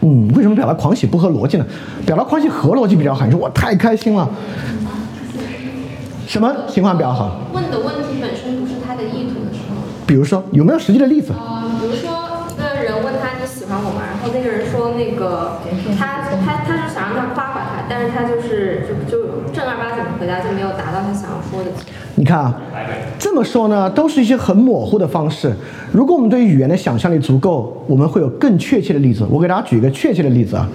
[0.02, 1.66] 嗯，为什么表达狂喜不合逻辑呢？
[2.06, 3.24] 表达狂喜合逻辑比较好。
[3.26, 4.28] 你说我太开心了，
[6.30, 7.40] 什么情况比较好？
[7.52, 11.32] 问的问题本身不是他的意图的时候，比如说有没有实际的例子？
[11.32, 14.02] 呃，比如说一个人问他你喜欢我吗？
[14.06, 15.58] 然后那个人说那个
[15.98, 21.70] 他他他是想让他夸夸他，但是他就是就就正儿八经的回答就没有达到他想要说的。
[22.14, 22.54] 你看啊，
[23.18, 25.52] 这么说呢，都是一些很模糊的方式。
[25.90, 29.26] 如果我们对语言的想象力足够，我们会有更确切的例子。
[29.28, 30.68] 我给大家举一个确切的例子啊，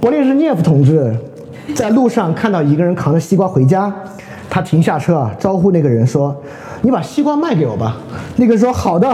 [0.00, 1.12] 勃列日涅夫同志
[1.74, 3.92] 在路上看到一个人扛着西瓜回家，
[4.48, 6.34] 他停下车啊，招呼那个人说
[6.82, 7.96] ：“你把西瓜卖给我吧。”
[8.36, 9.06] 那个人说：“好的，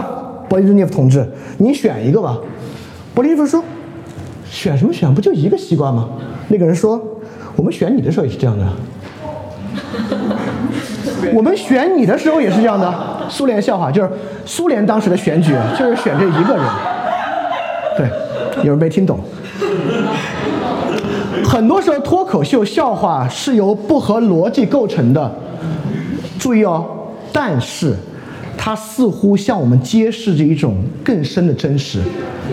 [0.49, 1.27] 勃列日涅夫同志，
[1.57, 2.37] 您选一个吧。”
[3.15, 3.63] 勃列日涅夫说
[4.49, 5.13] ：“选什么选？
[5.13, 6.07] 不就一个西瓜吗？”
[6.49, 7.01] 那个人说
[7.55, 8.65] ：“我们选你的时候也是这样的。
[11.33, 12.93] ”我们选你的时候也是这样的，
[13.29, 14.09] 苏联笑话就是
[14.45, 16.65] 苏联当时的选举就是选这一个人，
[17.97, 18.07] 对，
[18.63, 19.19] 有人没听懂。
[21.55, 25.31] 很多时候脱口秀笑话是由不合逻辑构成的，
[26.37, 26.85] 注意哦，
[27.31, 27.95] 但是
[28.57, 32.01] 它似乎向我们揭示着一种更深的真实，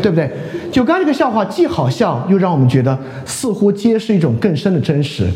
[0.00, 0.30] 对不对？
[0.70, 2.96] 就刚才这个笑话既好笑，又让我们觉得
[3.26, 5.28] 似乎揭示一种更深的真实。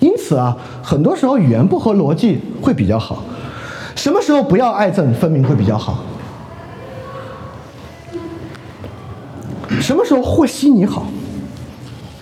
[0.00, 3.24] 因此啊，很多时候语言不合逻辑会比较好。
[3.96, 6.00] 什么时候不要爱憎分明会比较好？
[9.80, 11.06] 什么时候和稀泥好？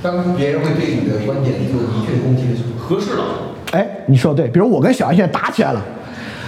[0.03, 3.25] 当别人会对你的观点做明确的攻击的时候，合适了。
[3.73, 5.83] 哎，你说的对，比如我跟小安现在打起来了，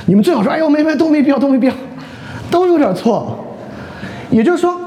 [0.06, 1.74] 你们最好说，哎呦，没没都没必要，都没必要，
[2.50, 3.36] 都有点错。
[4.30, 4.78] 也就是说，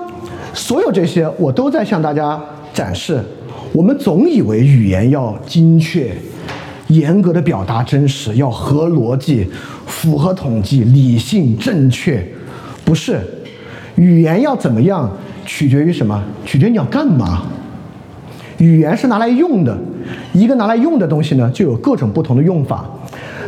[0.53, 2.39] 所有这些我都在向大家
[2.73, 3.19] 展示，
[3.73, 6.15] 我们总以为语言要精确、
[6.87, 9.49] 严格的表达真实，要合逻辑、
[9.85, 12.25] 符合统计、理性、正确，
[12.85, 13.19] 不是。
[13.95, 15.11] 语言要怎么样，
[15.45, 16.23] 取决于什么？
[16.45, 17.43] 取决于你要干嘛。
[18.61, 19.75] 语言是拿来用的，
[20.33, 22.85] 一个拿来用的东西呢，就有各种不同的用法。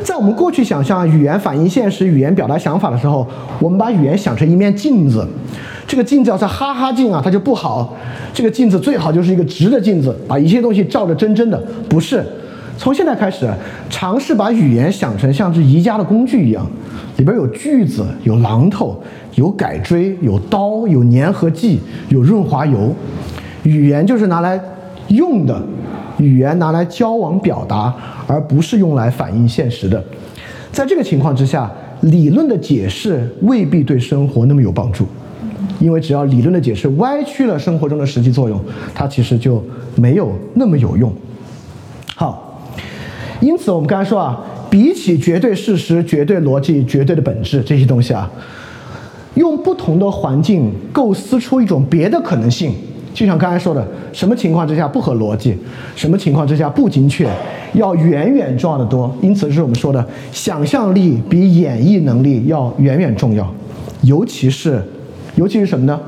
[0.04, 3.26] 在我们过去想象语言反映现实、语言表达想法的时候，
[3.60, 5.26] 我们把语言想成一面镜子。
[5.86, 7.96] 这个镜子要是哈哈镜啊，它就不好。
[8.34, 11.62] 这个镜子最好就是一个直的镜子，把一切东西照得真真的。
[11.88, 12.26] 不是，
[12.76, 13.48] 从现在开始，
[13.92, 16.66] 尝试把语言想成像是宜家的工具一样，
[17.18, 19.00] 里边有锯子、有榔头、
[19.36, 22.92] 有改锥、有刀、有粘合剂、有润滑油。
[23.62, 24.60] 语言就是拿来
[25.10, 25.62] 用的，
[26.18, 27.94] 语言拿来交往表达，
[28.26, 30.04] 而不是用来反映现实的。
[30.72, 35.06] 在这个情况之下，理论的解释未必对生活那么有帮助，
[35.80, 38.60] 因为只要理论的解释歪曲了生活中的实际作用，
[38.96, 39.64] 它其实就
[39.96, 41.14] 没有那么有用。
[42.16, 42.62] 好，
[43.40, 44.40] 因此我们刚才说啊，
[44.70, 48.30] 比起绝对事实、绝对逻辑、绝对的本质这些东西啊，
[49.36, 52.74] 用不同的环境构思出一种别的可能性。
[53.14, 55.56] 就像刚才说的，什么情况之下不合逻辑，
[55.96, 57.30] 什么情况之下不精确，
[57.74, 59.16] 要远远重要的多。
[59.22, 63.48] 因此，是我们说的，想象力比演绎能力要远远重要。
[64.02, 64.82] 尤其是，
[65.36, 66.00] 尤其是什么呢？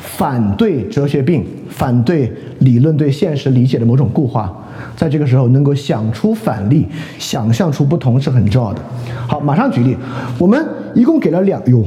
[0.00, 4.52] 反对哲学病，反对理论对现实理解的某种固化。
[4.94, 6.86] 在这个时候，能够想出反例，
[7.18, 8.80] 想象出不同是很重要的。
[9.26, 9.96] 好，马上举例。
[10.38, 11.82] 我们一共给了两哟，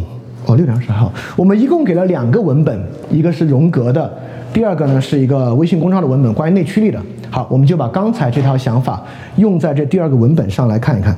[0.46, 1.12] 哦，六点二十号。
[1.36, 4.12] 我们一共给了两个文本，一个是荣格的。
[4.56, 6.98] 第二个呢是一个微信公众号的文本，关于内驱力的。
[7.30, 9.04] 好，我们就把刚才这套想法
[9.36, 11.14] 用在这第二个文本上来看一看。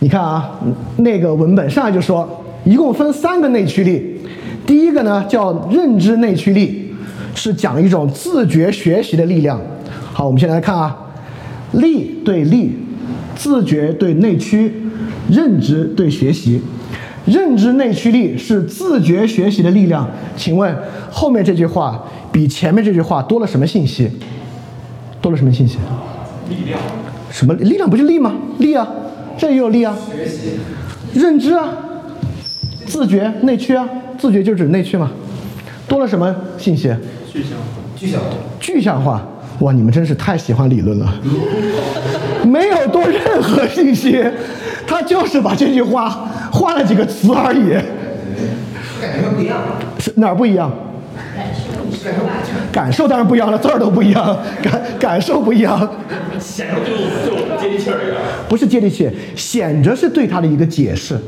[0.00, 0.58] 你看啊，
[0.96, 2.28] 那个文本上来就说，
[2.64, 4.20] 一共分三个内驱力。
[4.66, 6.92] 第一个呢叫认知内驱力，
[7.32, 9.60] 是讲一种自觉学习的力量。
[10.12, 10.96] 好，我们先来看啊，
[11.70, 12.76] 力对力，
[13.36, 14.74] 自觉对内驱，
[15.30, 16.60] 认知对学习。
[17.26, 20.76] 认知内驱力是自觉学习的力量，请问
[21.10, 24.10] 后面这句话比前面这句话多了什么信息？
[25.20, 25.78] 多了什么信息？
[26.48, 26.78] 力量。
[27.30, 27.88] 什么力量？
[27.88, 28.34] 不是力吗？
[28.58, 28.88] 力啊，
[29.38, 29.96] 这也有力啊。
[30.10, 30.58] 学习。
[31.14, 31.68] 认知啊，
[32.86, 35.10] 自觉内驱啊，自觉就指内驱嘛。
[35.86, 36.94] 多了什么信息？
[37.32, 37.66] 具象化。
[37.96, 38.26] 具象化。
[38.58, 39.28] 具象化。
[39.60, 41.14] 哇，你们真是太喜欢理论了。
[42.44, 44.20] 没有多任何信息，
[44.92, 46.28] 他就是把这句话。
[46.52, 47.70] 换了几个词而已，
[49.00, 49.56] 感觉不一样，
[49.98, 50.70] 是哪儿不一样？
[51.34, 51.72] 感受，
[52.70, 55.90] 感受当然不一样了，字儿都不一样，感感受不一样，
[56.38, 58.16] 显得就就接地气儿一点。
[58.50, 61.18] 不是接地气，显着是对他的一个解释，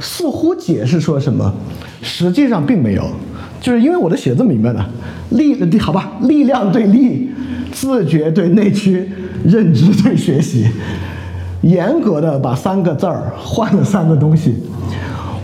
[0.00, 1.52] 似乎解释说什么，
[2.00, 3.04] 实际上并没有，
[3.60, 4.82] 就是因为我的写这么明白的，
[5.30, 7.30] 力，好吧，力量对力，
[7.70, 9.10] 自觉对内驱，
[9.44, 10.66] 认知对学习。
[11.62, 14.56] 严格的把三个字儿换了三个东西，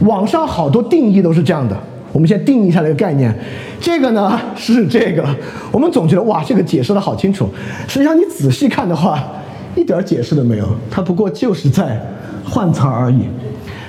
[0.00, 1.76] 网上好多定义都是这样的。
[2.12, 3.34] 我们先定义一下这个概念，
[3.78, 5.22] 这个呢是这个，
[5.70, 7.46] 我们总觉得哇，这个解释的好清楚。
[7.86, 9.22] 实际上你仔细看的话，
[9.74, 12.00] 一点解释都没有，它不过就是在
[12.42, 13.24] 换词而已。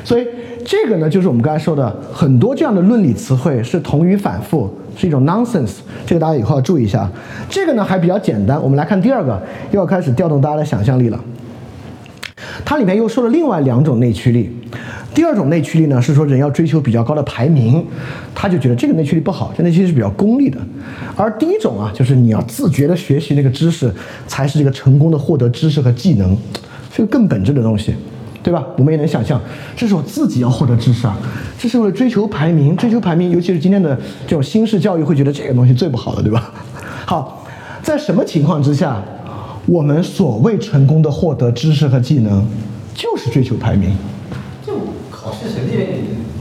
[0.03, 0.27] 所以
[0.65, 5.75] 这个呢，就是我们刚才说的很多这样的论理词汇是同语反复，是一种 nonsense。
[6.05, 7.09] 这个大家以后要注意一下。
[7.49, 11.17] 这个呢还比较简单，我们来看第二个，又要开始调动大家的想象力了。
[12.69, 14.49] 它里面又说了另外两种内驱力，
[15.13, 17.81] 第二种内驱力呢是说人要追求比较高的排名，
[18.35, 20.59] 他就觉得这个内驱力不好，这内驱力是比较功利的。
[21.15, 23.89] 而第一种啊，就是你要自觉的学习那个知识，
[24.27, 26.35] 才是这个成功的获得知识和技能，
[26.93, 27.95] 是个更本质的东西，
[28.43, 28.61] 对吧？
[28.77, 29.41] 我们也能想象，
[29.73, 31.17] 这是我自己要获得知识啊，
[31.57, 33.97] 这是为了追求排名，追求排名，尤其是今天的
[34.27, 36.51] 这种新式教育，会觉得这个东西最不好的，对吧？
[37.05, 37.47] 好，
[37.81, 39.01] 在什么情况之下？
[39.67, 42.41] 我们所谓成功的获得知识和技能，
[42.95, 43.95] 就是追求排名。
[44.65, 44.73] 就
[45.11, 45.85] 考试成绩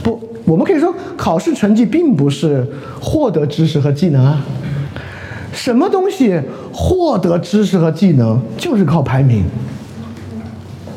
[0.01, 2.65] 不，我们可以说考试成绩并不是
[3.01, 4.41] 获得知识和技能啊。
[5.51, 6.39] 什么东西
[6.71, 9.43] 获得知识和技能就是靠排名？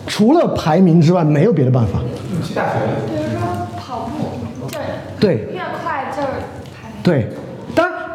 [0.06, 1.98] 除了排名之外，没有别的办法。
[2.46, 2.74] 去大学。
[3.08, 4.78] 比如说跑步，就
[5.18, 6.28] 对，越快就是
[6.80, 6.92] 排。
[7.02, 7.28] 对。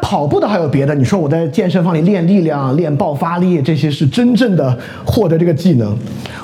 [0.06, 5.96] 跑步的还有别的，你说我在健身房里练力量、练爆发力，这些是真正的获得这个技能。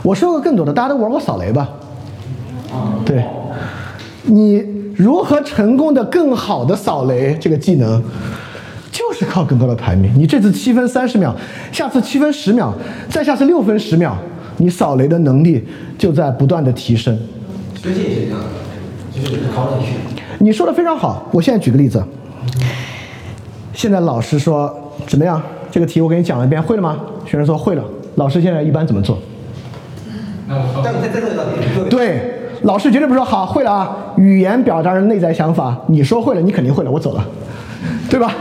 [0.02, 1.68] 我说过更多的，大家都玩过扫雷吧？
[3.06, 3.24] 对，
[4.24, 4.60] 你
[4.96, 8.02] 如何成功的更好的扫雷这个技能，
[8.90, 10.12] 就是靠更高的排名。
[10.16, 11.32] 你这次七分三十秒，
[11.70, 12.74] 下次七分十秒，
[13.08, 14.18] 再下次六分十秒，
[14.56, 15.64] 你扫雷的能力
[15.96, 17.16] 就在不断的提升。
[17.80, 19.92] 学习也是这样的，就是考内区。
[20.40, 22.02] 你说的非常好，我现在举个例子。
[23.72, 24.72] 现在老师说
[25.06, 25.40] 怎么样？
[25.70, 26.98] 这个题我给你讲了一遍，会了吗？
[27.24, 27.82] 学生说会了。
[28.16, 29.18] 老师现在一般怎么做？
[30.84, 33.96] 但你再再问到底，对，老师绝对不说好会了啊。
[34.16, 37.24] 语言表达人内在想法，你说会了，你肯定会了，我走了，
[38.10, 38.34] 对吧？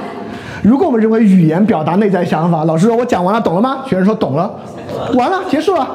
[0.62, 3.84] 如果我们认为语言表达内在想法，老师说我讲完了，懂了吗？
[3.86, 4.52] 学生说懂了，
[5.14, 5.88] 完了，结束了。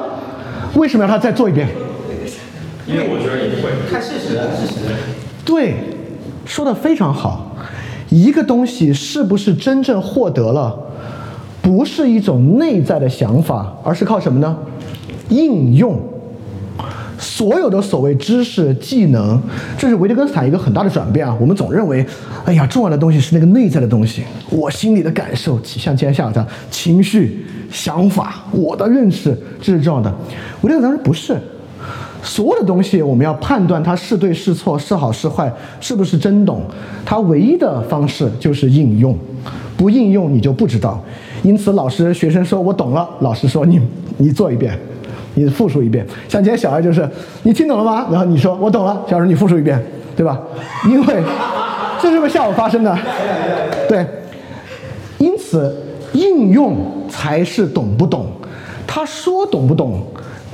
[0.73, 1.67] 为什么要他再做一遍？
[2.87, 3.69] 因为我觉得也会。
[3.91, 4.73] 看事实，事实。
[5.45, 5.75] 对，
[6.45, 7.46] 说的非常好。
[8.09, 10.77] 一个东西是不是真正获得了，
[11.61, 14.57] 不是一种内在的想法，而是靠什么呢？
[15.29, 15.99] 应用。
[17.19, 19.39] 所有的所谓知识、技能，
[19.77, 21.35] 这是维特根斯坦一个很大的转变啊。
[21.41, 22.05] 我们总认为，
[22.45, 30.13] 哎呀，重要的东西是那个内在的东西，我心里的感受，像今天下午这样，情绪、想法、我的认识，这是重要的。
[30.61, 31.35] 维特根斯坦说不是。
[32.23, 36.61] 所有的东西，我们要判断它是对是错，是好是坏，是不是真懂，
[37.05, 39.17] 它唯一的方式就是应用，
[39.77, 41.01] 不应用你就不知道。
[41.43, 43.79] 因此，老师学生说我懂了，老师说你
[44.17, 44.77] 你做一遍，
[45.35, 46.05] 你复述一遍。
[46.27, 47.07] 像今天小孩就是
[47.43, 48.07] 你听懂了吗？
[48.11, 49.81] 然后你说我懂了，小孩你复述一遍，
[50.15, 50.39] 对吧？
[50.89, 51.23] 因为
[52.01, 52.97] 这是不是下午发生的，
[53.87, 54.05] 对。
[55.19, 55.75] 因此，
[56.13, 56.75] 应用
[57.09, 58.27] 才是懂不懂。
[58.85, 60.01] 他说懂不懂？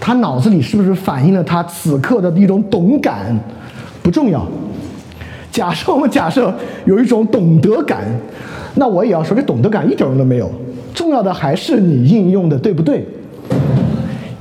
[0.06, 3.34] 他脑子里是不是反映了他此刻的一种懂感？
[4.02, 4.46] 不重要。
[5.50, 8.04] 假设我们假设有一种懂得感，
[8.76, 10.52] 那我也要说这懂得感一点用都没有。
[10.94, 13.08] 重要的还是你应用的对不对？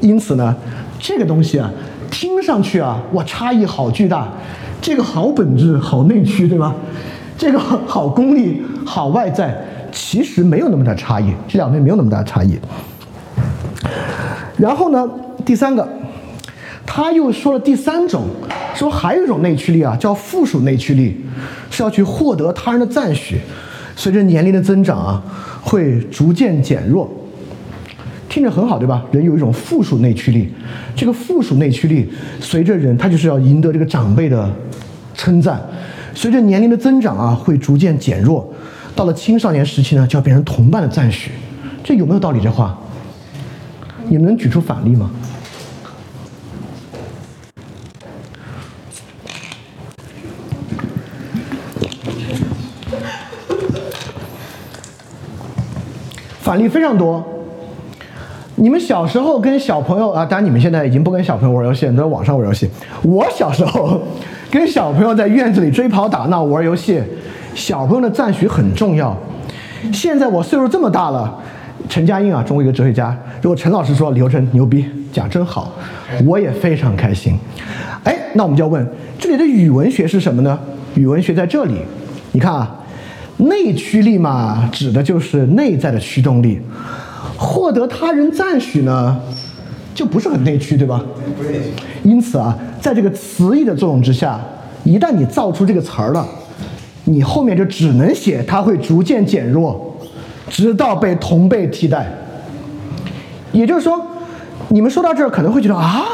[0.01, 0.53] 因此呢，
[0.99, 1.71] 这个东西啊，
[2.11, 4.27] 听上去啊，哇，差异好巨大。
[4.81, 6.75] 这个好本质，好内驱，对吧？
[7.39, 9.57] 这个好功利，好外在，
[9.93, 11.33] 其实没有那么大差异。
[11.47, 12.59] 这两边没有那么大差异。
[14.57, 15.09] 然后呢？
[15.53, 15.87] 第三个，
[16.87, 18.23] 他又说了第三种，
[18.75, 21.15] 说还有一种内驱力啊，叫附属内驱力，
[21.71, 23.39] 是要去获得他人的赞许，
[23.95, 25.23] 随着年龄的增长啊，
[25.61, 27.07] 会逐渐减弱。
[28.31, 29.05] 听着很好，对吧？
[29.13, 30.49] 人有一种附属内驱力，
[30.97, 34.51] 这个附属内驱力随着人，他就是要赢得这个长辈的
[35.13, 35.61] 称赞，
[36.15, 38.51] 随着年龄的增长啊，会逐渐减弱，
[38.97, 41.31] 到了青少年时期呢，就要变成同伴的赞许。
[41.85, 42.41] 这有没有道理？
[42.41, 42.75] 这话，
[44.09, 45.11] 你们能举出反例吗？
[56.53, 57.25] 反例非常多。
[58.57, 62.69] 你们小时候跟小朋友啊，当然你们现在已经不跟小朋友玩游戏，都在网上玩游戏。
[63.01, 63.99] 我小时候
[64.53, 67.01] 跟小朋友在院子里追跑打闹玩游戏，
[67.55, 69.17] 小朋友的赞许很重要。
[69.95, 71.41] 现在我岁数这么大了，
[71.89, 75.73] 陈嘉映啊，中国一个哲学家，如果陈老师说李欧成牛逼，讲真好，
[76.27, 77.35] 我也非常开心。
[78.05, 78.87] 哎，那我们就要问，
[79.19, 80.59] 这里的语文学是什么呢？
[80.97, 81.79] 语文学在这里，
[82.33, 82.77] 你看啊。
[83.49, 86.61] 内驱力嘛，指的就是内在的驱动力。
[87.37, 89.21] 获得他人赞许呢，
[89.95, 91.03] 就不是很内驱，对吧？
[92.05, 94.41] 因此啊，在这个词义的作用之下，
[94.85, 96.27] 一旦你造出这个词儿了，
[97.05, 99.97] 你后面就只能写它会逐渐减弱，
[100.49, 102.07] 直到被同辈替代。
[103.51, 104.01] 也就是说，
[104.69, 106.05] 你们说到这儿可能会觉得啊，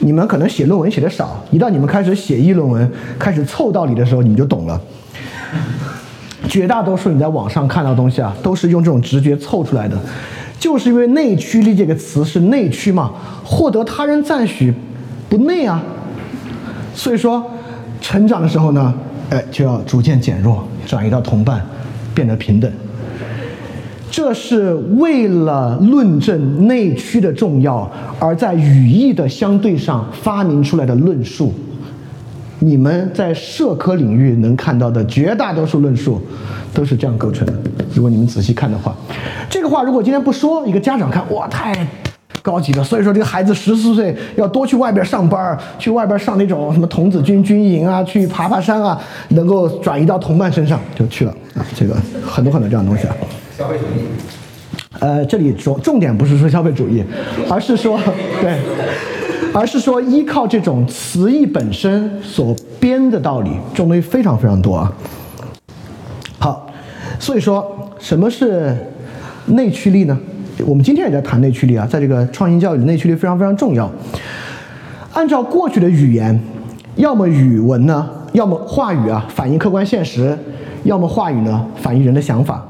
[0.00, 4.80] 你们可能写论文写的少，一旦你们开始写议论文，开始凑道理的时候，你们就懂了。
[6.50, 9.96] 绝大多数你在网上看到的东西啊，都是用这种直觉凑出来的，
[10.58, 13.12] 就是因为内驱力这个词是内驱嘛，
[13.44, 14.74] 获得他人赞许
[15.28, 15.80] 不内啊，
[16.92, 17.48] 所以说
[18.00, 18.92] 成长的时候呢，
[19.30, 21.64] 哎就要逐渐减弱，转移到同伴，
[22.12, 22.68] 变得平等。
[24.10, 27.88] 这是为了论证内驱的重要，
[28.18, 31.54] 而在语义的相对上发明出来的论述。
[32.62, 36.20] 你们在社科领域能看到的绝大多数论述，
[36.74, 37.54] 都是这样构成的。
[37.94, 38.94] 如果你们仔细看的话，
[39.48, 41.74] 这个话如果今天不说，一个家长看，哇，太
[42.42, 42.84] 高级了。
[42.84, 49.00] 所以说，这个孩子十四岁要多去外边上班，去外边上那种什么童子军军营啊，去爬爬山啊，
[49.30, 51.64] 能够转移到同伴身上就去了啊。
[51.74, 53.16] 这个很多很多这样的东西啊。
[53.56, 54.04] 消费主义。
[54.98, 57.02] 呃，这里重重点不是说消费主义，
[57.48, 57.98] 而是说
[58.42, 58.58] 对。
[59.52, 64.92] 而是说，依靠这种词义本身所编的道理，这种东西非常非常多啊。
[66.38, 66.70] 好，
[67.18, 68.76] 所以说什么是
[69.46, 70.18] 内驱力呢？
[70.64, 73.90] 我们今天也在谈内驱力啊，在这个创新教育内驱力非常非常重要。
[75.12, 76.38] 按照过去的语言，
[76.96, 80.38] 要么语文呢，要么话语啊反映客观现实，
[80.84, 82.64] 要么话语呢反映人的想法。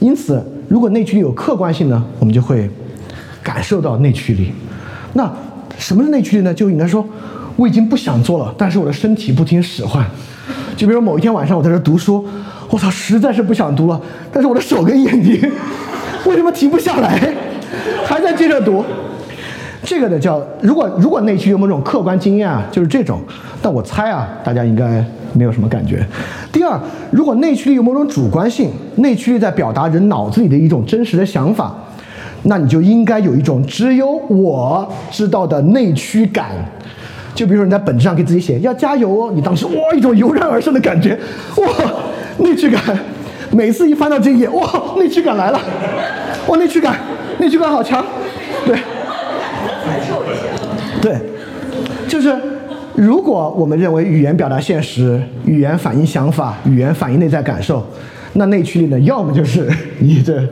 [0.00, 2.68] 因此，如果内驱力有客观性呢，我们就会
[3.42, 4.52] 感受到内驱力。
[5.14, 5.30] 那
[5.78, 6.52] 什么是内驱力呢？
[6.52, 7.06] 就应该说，
[7.56, 10.04] 我已经不想做了，但是我的身体不听使唤。
[10.76, 12.24] 就比如某一天晚上我在这读书，
[12.70, 14.00] 我操，实在是不想读了，
[14.32, 15.40] 但是我的手跟眼睛
[16.26, 17.32] 为什么停不下来，
[18.04, 18.84] 还在接着读？
[19.84, 23.20] 这个的叫，如果如果内驱有某种客观经验啊，就是这种。
[23.62, 26.06] 但我猜啊，大家应该没有什么感觉。
[26.52, 26.78] 第二，
[27.10, 31.74] 如果内驱力有某种主观性，内驱力在表达人脑子里的一种真实的想法，
[32.44, 36.50] 那你就应该有一种只有我知道的内驱感。
[37.34, 41.18] 就比如说你在本子上给自己写要加油哦，你当时哇一种油然而生的感觉，
[41.56, 41.66] 哇
[42.38, 42.80] 内驱感。
[43.50, 44.62] 每次一翻到这页，哇
[44.98, 45.60] 内驱感来了，
[46.48, 46.96] 哇内驱感，
[47.38, 48.04] 内驱感好强，
[48.66, 48.76] 对。
[51.00, 51.16] 对，
[52.08, 52.36] 就是
[52.96, 57.86] 如果我们认为语言表达现实，语言反映想法，语言反映内在感受，
[58.32, 59.70] 那内驱力呢，要么就是
[60.00, 60.42] 你这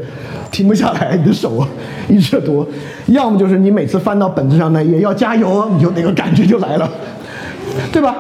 [0.57, 1.63] 停不下来，你的手
[2.09, 2.65] 一直读；
[3.09, 6.91] 要么就是你每次翻到本子上那页要加油，你就那个感觉就来了，
[7.93, 8.17] 对吧？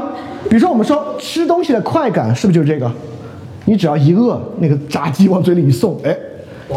[0.50, 2.92] 比如说我们说吃东西的快感，是不是就是这个？
[3.64, 6.14] 你只要一饿，那个炸鸡往嘴里一送，哎。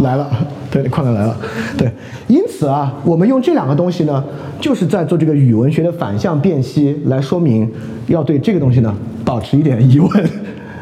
[0.02, 0.30] 来了，
[0.70, 1.36] 对，快乐来了，
[1.76, 1.92] 对，
[2.28, 4.24] 因此啊，我们用这两个东西呢，
[4.62, 7.68] 就是在做这个语文学的反向辨析，来说明
[8.06, 8.96] 要对这个东西呢
[9.26, 10.30] 保持一点疑问，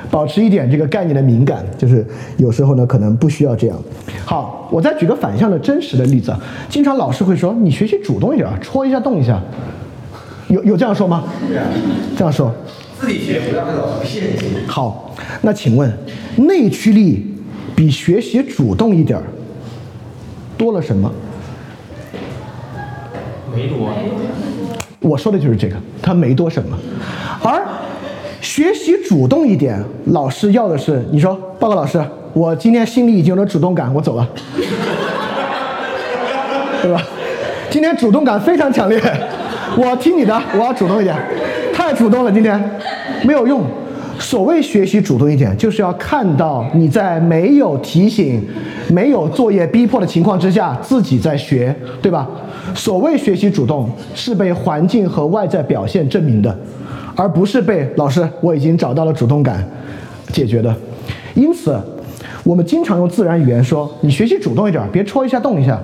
[0.10, 2.06] 保持一点这个概念的敏感，就是
[2.38, 3.78] 有时候呢可能不需要这样。
[4.26, 6.36] 好，我再举个反向的真实的例子，
[6.70, 9.42] 经常老师会说你学习主动一点，戳一下动一下，
[10.48, 11.24] 有有这样说吗？
[12.18, 12.54] 这样说。
[13.00, 15.92] 自己学不要被老师骗好，那请问
[16.38, 17.34] 内驱力？
[17.76, 19.24] 比学习主动一点儿，
[20.58, 21.12] 多了什么？
[23.56, 23.94] 没多。
[25.00, 26.76] 我说的就是这个，它没多什么。
[27.44, 27.64] 而
[28.48, 34.26] 学习主动一点，老师要的是你说报告老师，我今天心里已经有了主动感，我走了，
[36.82, 37.04] 对吧？
[37.70, 38.98] 今天主动感非常强烈，
[39.76, 41.14] 我听你的，我要主动一点，
[41.74, 42.58] 太主动了，今天
[43.26, 43.62] 没有用。
[44.18, 48.42] 所谓学习主动一点，就是要看到你在没有提醒、
[48.88, 52.26] 没有作业逼迫的情况之下，自己在学，对吧？
[52.74, 56.58] 所谓学习主动，是被环境和外在表现证明的，
[57.18, 59.68] 而不是被老师我已经找到了主动感
[60.32, 60.74] 解决的。
[61.34, 61.78] 因此，
[62.44, 65.78] 我们经常用自然语言说：“你学习主动一点，别戳一下动一下。”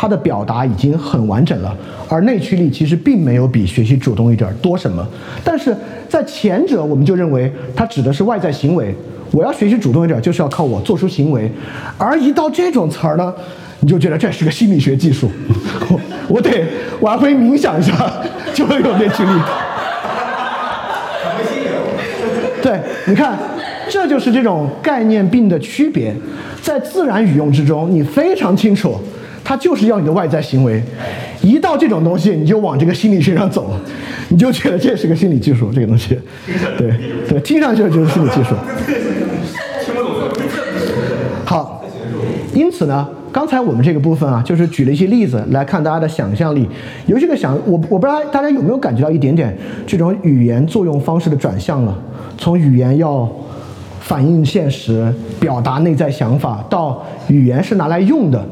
[0.00, 1.76] 它的表达已经很完整了，
[2.08, 5.04] 而内驱力其实并没有比学习主动一点多什么。
[5.42, 5.76] 但是
[6.08, 8.94] 在前者，我们就认为它指的是外在行为，
[9.32, 11.50] 我要学习主动一点，就是要靠我做出行为。
[11.96, 13.34] 而一到这种词儿呢，
[13.80, 15.28] 你就觉得这是个心理学技术，
[16.28, 16.64] 我得
[17.00, 17.92] 往回冥想一下，
[18.54, 19.30] 就会有内驱力。
[22.68, 23.38] 对，你看，
[23.88, 26.14] 这就是这种概念病的区别，
[26.60, 28.94] 在自然语用之中，你非常清楚。
[29.42, 30.82] 它就是要你的外在行为，
[31.40, 33.74] 一到这种东西，你就往这个心理学上走，
[34.28, 36.18] 你就觉得这是个心理技术，这个东西，
[36.76, 36.92] 对
[37.26, 38.50] 对，听上去就是心理技术。
[39.82, 40.12] 听不懂
[41.46, 41.82] 好，
[42.52, 46.66] 因此呢，刚才我们这个部分啊，就是举了一些例子来看大家的想象力，
[47.06, 49.56] 有这个想，我我不知道大家有没有感觉到一点点
[49.86, 51.96] 这种语言作用方式的转向了，
[52.36, 53.28] 从语言要
[54.00, 58.44] 反映现实、表达内在想法，到语言是拿来用的。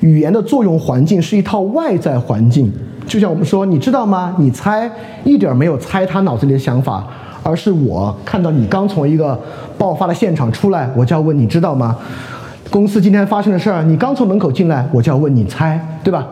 [0.00, 2.72] 语言的作用环境是一套外在环境，
[3.06, 4.34] 就像我们说，你知道吗？
[4.38, 4.90] 你猜
[5.24, 7.06] 一点没有猜他脑子里的想法，
[7.42, 9.38] 而是我看到你刚从一个
[9.78, 11.96] 爆发的现场出来，我就要问你知道吗？
[12.72, 16.26] 公司今天发生的事儿，你刚从门口进来，我就要问你猜，对吧？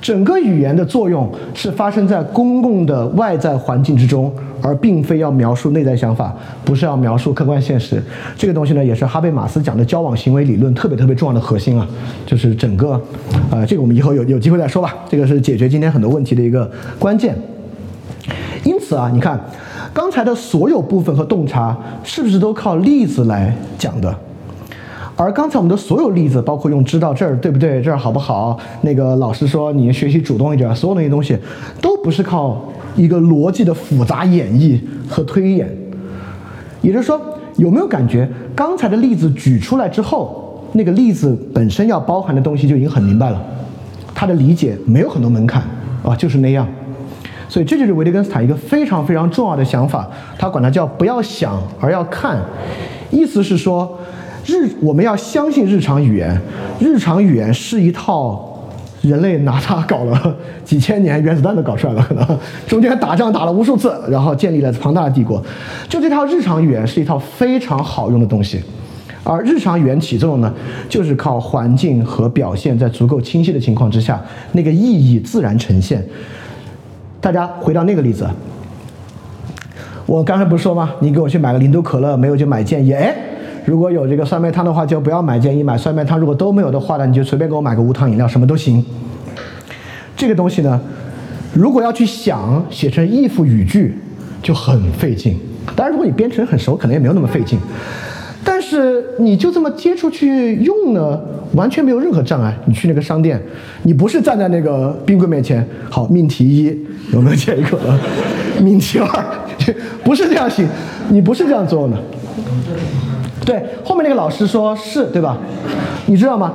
[0.00, 8.02] 整个语言的作用是发生在公共的外在环境之中，而并非要描述内在想法，不是要描述客观现实。
[8.36, 11.86] 这个东西呢，也是哈贝马斯讲的交往行为理论特别特别重要的核心啊，
[12.26, 13.00] 就是整个，
[13.52, 14.96] 呃，这个我们以后有有机会再说吧。
[15.08, 16.68] 这个是解决今天很多问题的一个
[16.98, 17.36] 关键。
[18.64, 19.38] 因此啊，你看
[19.94, 24.12] 刚才的所有部分和洞察，是不是都靠例子来讲的？
[25.20, 28.58] 而刚才我们的所有例子，包括用知道这儿对不对，这儿好不好？
[28.80, 31.36] 那个老师说你学习主动一点，所有那些东西，
[31.82, 32.58] 都不是靠
[32.96, 34.80] 一个逻辑的复杂演绎
[35.10, 35.68] 和推演。
[36.80, 37.20] 也就是说，
[37.56, 43.38] 有没有感觉刚才的例子举出来之后，那个例子本身要包含的东西就已经很明白了，
[44.14, 45.62] 他的理解没有很多门槛
[46.02, 46.66] 啊，就是那样。
[47.46, 52.38] 所以这就是维特根斯坦一个非常非常重要的想法，他管它叫不要想而要看，
[53.10, 53.98] 意思是说。
[54.46, 56.40] 日我们要相信日常语言，
[56.78, 58.58] 日常语言是一套
[59.02, 65.42] 人类拿它搞了几千年，原子弹都搞出来了，可能中间打仗打了无数次，然后建立了庞大的帝国。
[65.88, 68.60] 就这套日常语言是一套非常好用的东西，
[69.22, 70.52] 而日常语言起作用呢，
[70.88, 74.20] 就是靠环境和表现在足够清晰的情况之下，
[74.52, 76.04] 那个意义自然呈现。
[77.20, 78.26] 大家回到那个例子，
[80.06, 80.90] 我刚才不是说吗？
[81.00, 82.92] 你给我去买个零度可乐，没有就买健怡。
[82.92, 83.14] 哎，
[83.70, 86.18] 如果有这个酸梅汤的话，就不要买建议，买酸梅汤。
[86.18, 88.84] 如果都没有的话呢，你就随便给我买个无糖饮料，什么都行。
[90.16, 90.80] 这个东西呢，
[91.54, 93.96] 如果要去想写成意副语句，
[94.42, 95.38] 就很费劲。
[95.76, 97.56] 当然，如果你编程很熟，可能也没有那么费劲。
[98.42, 101.20] 但是你就这么接出去用呢，
[101.54, 102.52] 完全没有任何障碍。
[102.64, 103.40] 你去那个商店，
[103.84, 106.76] 你不是站在那个冰柜面前，好，命题一
[107.12, 107.96] 有没有解一可乐？
[108.60, 109.24] 命题二，
[110.02, 110.66] 不是这样写，
[111.10, 111.96] 你不是这样做的。
[113.44, 115.36] 对，后面那个老师说是对吧？
[116.06, 116.54] 你知道吗？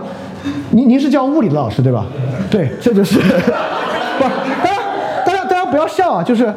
[0.72, 2.06] 您您是教物理的老师对吧？
[2.50, 3.20] 对，这就是
[4.18, 4.78] 不，大家
[5.26, 6.54] 大家大家不要笑啊，就是。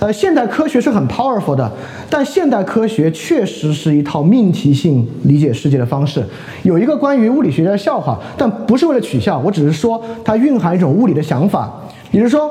[0.00, 1.70] 呃，现代科学是很 powerful 的，
[2.08, 6.24] 但现代科学确实是一套命题性理解世界的方式。
[6.62, 11.70] 有一个关于物理学家的笑话，但不是为了取笑，我只是说它蕴含一种物理的想法。
[12.10, 12.50] 比如说，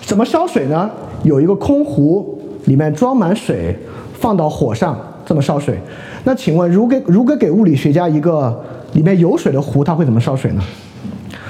[0.00, 0.90] 怎么烧水呢？
[1.24, 3.78] 有一个空壶，里面装满水，
[4.14, 5.78] 放到火上，这么烧水。
[6.24, 10.62] 那请问，如果如果给物理学家一个里面有水的壶，他会怎么烧水呢？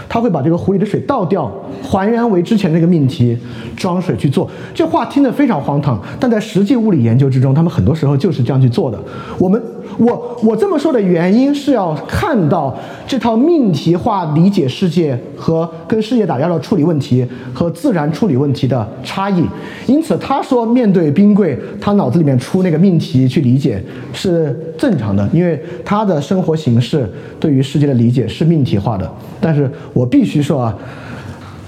[0.08, 3.36] 他会把这个壶里的水倒掉，还原为之前那个命题，
[3.76, 4.50] 装水去做。
[4.74, 8.98] 这话听得非常荒唐，但在实际物理研究之中，他们很多时候就是这样去做的。
[9.38, 9.62] 我们。
[9.98, 19.44] 我我这么说的原因是要看到这套命题化理解世界和跟世界打交道处理问题和自然处理问题的差异。
[19.86, 23.82] 因此，他说面对冰柜，他脑子里面出那个命题去理解
[24.12, 27.08] 是正常的，因为他的生活形式
[27.40, 29.10] 对于世界的理解是命题化的。
[29.40, 30.76] 但是我必须说啊，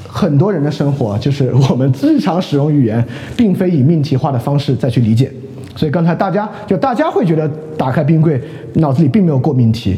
[0.07, 3.03] 很多人的生活就是我们日常使用语言，
[3.37, 5.31] 并非以命题化的方式再去理解。
[5.79, 8.41] 所以刚才大家就大家会觉得打开冰柜，
[8.75, 9.97] 脑子里并没有过命题。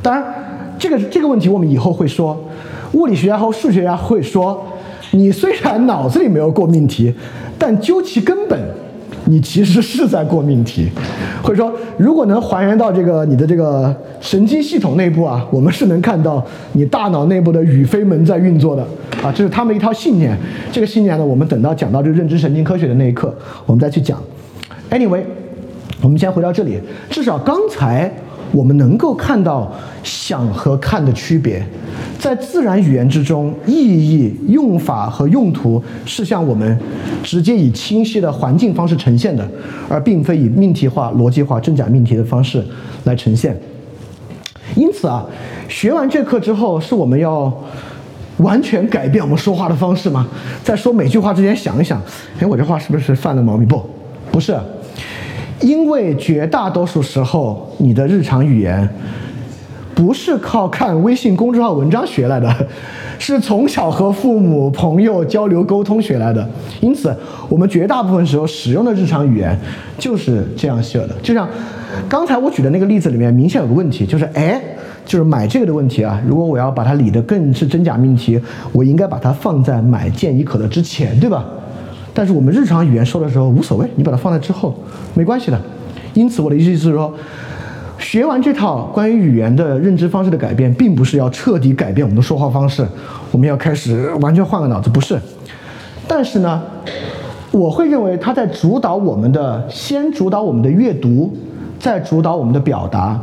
[0.00, 0.24] 当然，
[0.78, 2.34] 这个这个问题我们以后会说，
[2.92, 4.64] 物理学家和数学家会说，
[5.10, 7.12] 你虽然脑子里没有过命题，
[7.58, 8.58] 但究其根本，
[9.26, 10.88] 你其实是在过命题。
[11.42, 16.42] 或者说，如果能还原到这个你的这个神经系统内部啊，我们是能看到
[16.72, 18.82] 你大脑内部的宇飞门在运作的
[19.22, 20.34] 啊，这是他们一套信念。
[20.72, 23.34] 这个信念呢，我们等到讲到这个认知神经科学的那一刻，
[23.66, 24.18] 我们再去讲。
[24.90, 25.22] Anyway，
[26.00, 26.80] 我们先回到这里。
[27.10, 28.10] 至少刚才
[28.52, 29.70] 我们能够看到
[30.02, 31.62] 想和看的区别，
[32.18, 36.78] 在自然语言之中，意义、用法和用途是向我们
[37.22, 39.46] 直接以清晰的环境方式呈现的，
[39.88, 42.64] 而并非以命题化、逻辑化、真假命题的方式
[43.04, 43.54] 来呈现。
[44.74, 45.26] 因此啊，
[45.68, 47.52] 学完这课之后，是我们要
[48.38, 50.26] 完全改变我们说话的方式吗？
[50.64, 52.00] 在说每句话之前想一想，
[52.40, 53.68] 哎，我这话是不是犯了毛病？
[53.68, 53.82] 不，
[54.32, 54.56] 不是。
[55.60, 58.88] 因为绝大多数时候，你的日常语言
[59.94, 62.54] 不是靠看微信公众号文章学来的，
[63.18, 66.48] 是从小和父母、朋友交流沟通学来的。
[66.80, 67.12] 因此，
[67.48, 69.58] 我们绝大部分时候使用的日常语言
[69.98, 71.10] 就是这样写的。
[71.20, 71.48] 就像
[72.08, 74.62] 刚才我举的那个例子里面，明显有个问题，就是哎，
[75.04, 76.22] 就是买这个的问题啊。
[76.24, 78.40] 如果我要把它理得更是真假命题，
[78.70, 81.44] 我应该把它放在买健怡可乐之前，对吧？
[82.18, 84.74] 但是我们日常语言说的时候无所谓，你把它放在之后
[85.14, 85.60] 没关系的。
[86.14, 87.14] 因此我的意思是说，
[87.96, 92.84] 学完这套关于语言的认知方式的改变，并不是要彻底改变我们的说话方式，
[93.30, 95.16] 我们要开始完全换个脑子，不是。
[96.08, 96.60] 但是呢，
[97.52, 101.32] 我会认为它在主导我们的，先主导我们的阅读，
[101.78, 103.16] 再主导我们的表达。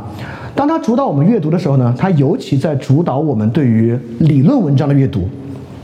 [0.54, 5.28] 当它主导我们阅读的时候呢，它尤其在主导我们对于理论文章的阅读。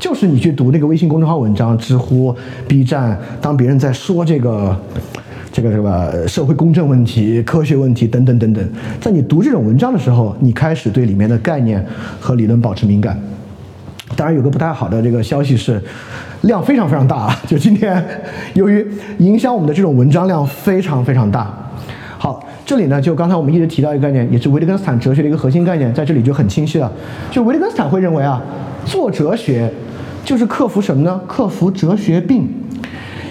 [0.02, 2.34] 就是你去读那个微信公众号文章、知乎、
[2.66, 4.76] B 站，当别人在说这个、
[5.52, 8.68] 这个什么社会公正问题、科学问题等等等等，
[9.00, 11.86] 在你读这种文章的时候，你开始对里面的概念
[12.18, 13.16] 和理论保持敏感。
[14.16, 15.80] 当然，有个不太好的这个消息是，
[16.40, 17.40] 量非常非常大啊！
[17.46, 18.04] 就今天，
[18.54, 18.84] 由于
[19.18, 21.48] 影响我们的这种文章量非常非常大。
[22.18, 26.90] 好，这里呢，就刚才我们一直提到一个概念，也是维特根斯坦哲学的一个核心概念，在这里就很清晰了。
[27.30, 28.42] 就维特根斯坦会认为啊，
[28.84, 29.72] 做哲学。
[30.24, 31.20] 就是克服什么呢？
[31.26, 32.48] 克服哲学病。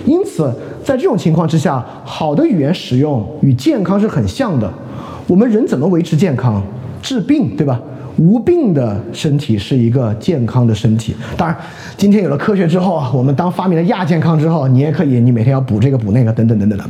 [0.06, 0.52] 因此，
[0.84, 4.72] 在这种情况之下，好的语言使用与健康是很像的。
[5.28, 6.62] 我们人怎么维持健康？
[7.02, 7.80] 治病，对吧？
[8.18, 11.16] 无病的身体是一个健康的身体。
[11.38, 11.56] 当然，
[11.96, 16.84] 今天有了科学之后，我们当发明了亚健康之后，你也可以，你每天要补这个补那个，等等等等的。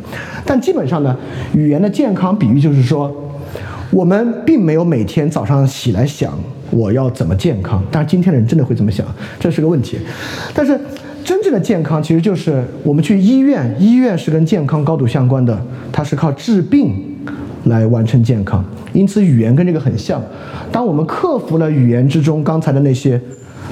[0.46, 1.16] 但基本上呢，
[1.54, 3.14] 语言的健康比喻就是说，
[3.92, 6.34] 我们并没有每天早上起来想。
[6.72, 7.84] 我要怎么健康？
[7.92, 9.06] 但是今天的人真的会这么想，
[9.38, 9.98] 这是个问题。
[10.54, 10.80] 但是
[11.22, 15.62] 真正的健康其实就是我们去医院，医院是跟健康高度相关的，
[15.92, 16.94] 它是靠治病
[17.66, 18.64] 来完成健康。
[18.94, 20.24] 因此语言跟这个很像。
[20.72, 23.20] 当我们克服了语言之中刚才的那些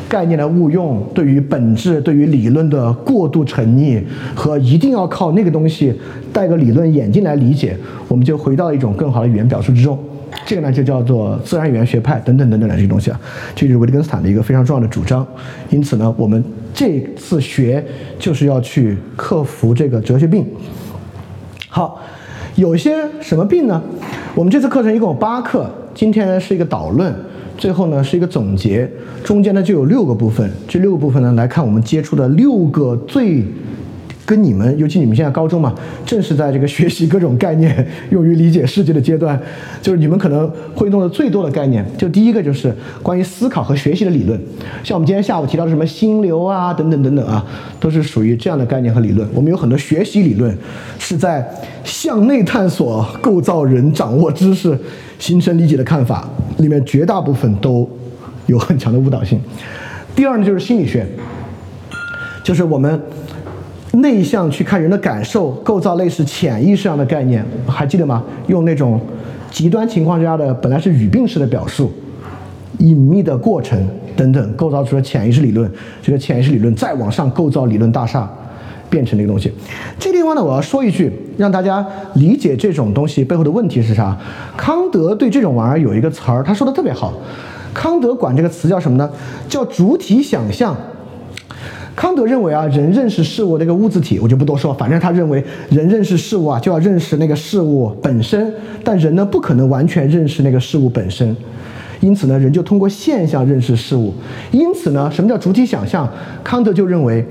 [0.09, 4.03] 概念的误用，对于本质、对于理论的过度沉溺
[4.35, 5.93] 和一定要靠那个东西
[6.33, 7.77] 戴个理论眼镜来理解，
[8.09, 9.97] 我们就回到一种更好的语言表述之中。
[10.45, 13.19] 这个呢就叫做自然语言学派等等等等的这些东西啊，
[13.55, 15.25] 这就是维特根斯坦的一个非常重要的主张。
[15.69, 16.43] 因此呢，我们
[16.73, 17.83] 这次学
[18.17, 20.45] 就是要去克服这个哲学病。
[21.67, 22.01] 好，
[22.55, 23.81] 有些什么病呢？
[24.35, 27.13] 我们这次课程一共有八课，今天呢是一个导论，
[27.57, 28.89] 最后呢是一个总结，
[29.23, 30.49] 中间呢就有六个部分。
[30.67, 33.43] 这六个部分呢来看我们接触的六个最。
[34.29, 35.73] 跟你们，尤其你们现在高中嘛，
[36.05, 39.41] 正是在这个学习各种概念、用于理解世界的阶段，
[39.81, 41.83] 就是你们可能会弄的最多的概念。
[41.97, 44.39] 就第一个就是关于思考和学习的理论，
[44.83, 47.43] 像我们今天下午提到的什么心流啊，等等等等啊，
[47.79, 49.27] 都是属于这样的概念和理论。
[49.33, 50.55] 我们有很多学习理论
[50.99, 51.43] 是在
[51.83, 54.77] 向内探索、构造人、掌握知识、
[55.17, 56.29] 形成理解的看法，
[56.59, 57.89] 里面绝大部分都
[58.45, 59.41] 有很强的误导性。
[60.15, 61.03] 第二呢，就是心理学，
[62.43, 63.01] 就是我们。
[63.93, 68.23] 内向去看人的感受，构造类似潜意识上的概念，还记得吗？
[68.47, 69.01] 用那种
[69.49, 71.91] 极端情况下的本来是语病式的表述，
[72.77, 75.69] 隐秘的过程等等，构造出了潜意识理论。
[76.03, 78.29] 这个潜意识理论再往上构造理论大厦，
[78.91, 79.51] 变成那个东西。
[79.97, 81.83] 这地方呢，我要说一句，让大家
[82.13, 84.15] 理解这种东西背后的问题是啥。
[84.55, 87.11] 康德对这种玩意儿有一个词儿，他说的特别好。
[87.73, 89.09] 康德管这个词叫什么呢？
[89.47, 90.75] 叫主体想象。
[91.99, 94.73] 康德认为啊，人认识事物那个物自体，我就不多说。
[94.73, 98.49] 反正他认为人认识事物啊，就要认识那个事物本身。
[98.85, 101.35] 但人呢，不可能完全认识那个事物本身。
[101.99, 104.13] 因此呢，人就通过现象认识事物。
[104.51, 106.09] 因此呢，什么叫主体想象？
[106.41, 107.21] 康德就认为，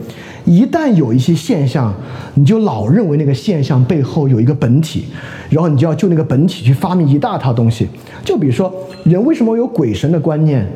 [0.44, 1.94] 一旦有一些现象，
[2.34, 5.06] 你就老认为那个现象背后有一个本体，
[5.48, 7.88] 然后你就要就那个本体去发明一大套东西。
[8.22, 8.70] 就比如说，
[9.04, 10.66] 人为什么有鬼神的观念？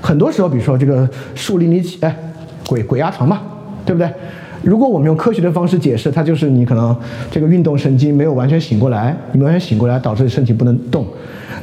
[0.00, 2.16] 很多时候，比如说这个树林里，哎。
[2.68, 3.40] 鬼鬼压床嘛，
[3.84, 4.10] 对不对？
[4.62, 6.96] 如果我们用科学的方式解释，它就是你可能
[7.30, 11.04] 这个运动神经没有完全醒过来，你完全醒过来导致身体不能动。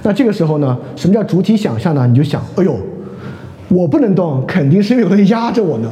[0.04, 2.06] 那这个时候呢，什么叫主体想象呢？
[2.06, 2.76] 你就想，哎呦，
[3.70, 5.90] 我不能动，肯定是有人压着我呢。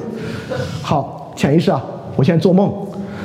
[0.82, 1.82] 好，潜意识啊，
[2.18, 2.70] 我现在做梦，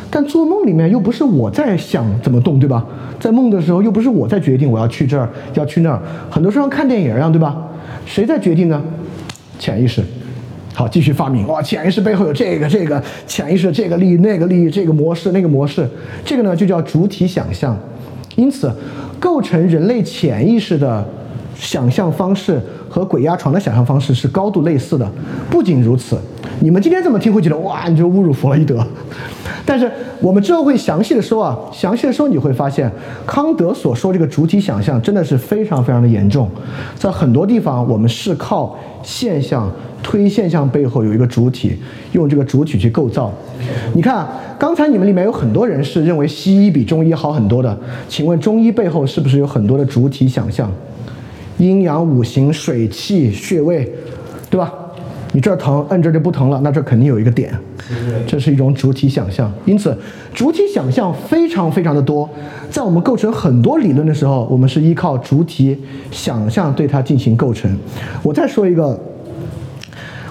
[0.09, 2.87] 但做梦里面又不是我在想怎么动，对吧？
[3.19, 6.01] 在梦的时候又不是我在决定我要去这儿要去那儿，
[6.31, 7.57] 很多时候看电影一样，对吧？
[8.07, 8.81] 谁在决定呢？
[9.59, 10.01] 潜意识。
[10.75, 11.61] 好，继续发明哇！
[11.61, 15.87] 潜意识背后有这个这个潜意识这个利益那个利益这个模式那个模式，
[16.25, 17.79] 这个呢就叫主体想象。
[18.37, 18.73] 因此，
[19.21, 21.07] 构成人类潜意识的
[21.55, 22.59] 想象方式
[22.89, 25.07] 和鬼压床的想象方式是高度类似的。
[25.51, 26.19] 不仅如此，
[26.63, 28.87] 你们今天这么听会觉得哇，你就侮辱弗洛伊德。
[29.67, 29.91] 但是
[30.21, 32.91] 我们之后会详细的说啊，详细的说你会发现，
[33.27, 36.49] 康德所说这个主体想象真的是非常非常的严重，
[36.95, 39.71] 在很多地方我们是靠现象。
[40.05, 41.79] 推现象背后有一个主体，
[42.11, 43.33] 用这个主体去构造。
[43.95, 44.27] 你看，
[44.59, 47.79] 刚才你们里面有很多人是认为西医比中医好很多的，
[48.09, 50.69] 请问中医背后是不是有很多的主体想象？
[51.59, 53.89] 阴阳五行、水气、穴位，
[54.51, 54.73] 对吧？
[55.33, 57.53] 你这儿疼，摁这就不疼了，那这肯定有一个点，
[58.27, 59.53] 这是一种主体想象。
[59.65, 59.97] 因此，
[60.33, 62.29] 主体想象非常非常的多，
[62.71, 65.77] 在我们构成很多理论的时候，我们是依靠主体
[66.11, 67.77] 想象对它进行构成。
[68.23, 68.99] 我再说一个。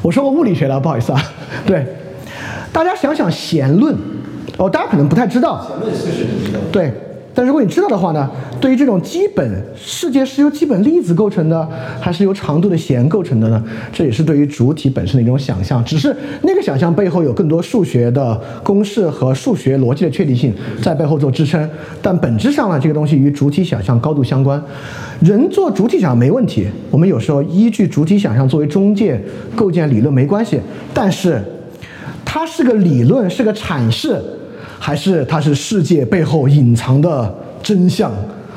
[0.03, 1.21] 我说过物理学了，不好意思啊。
[1.63, 1.85] 对，
[2.73, 3.95] 大家想想弦论，
[4.57, 5.63] 哦，大家可能不太知道。
[5.67, 6.59] 弦论确实你知道。
[6.71, 6.91] 对，
[7.33, 8.29] 但如果你知道的话呢，
[8.59, 11.67] 对于这种基本世界是由基本粒子构成的，
[11.99, 13.63] 还是由长度的弦构成的呢？
[13.93, 15.83] 这也是对于主体本身的一种想象。
[15.85, 21.69] 只是那个想象背后有更多数学的公式和数学逻辑的确定性在背后做支撑，
[22.01, 24.61] 但本质上呢，这个东西与主体想象高度相关。
[25.21, 29.21] 人做主体想象没问题，我们有时候依据主体想象作为中介
[29.55, 30.59] 构建理论没关系，
[30.93, 31.41] 但是
[32.25, 34.19] 它是个理论，是个阐释，
[34.83, 37.31] 还是它是世界背后隐藏的
[37.61, 38.11] 真相？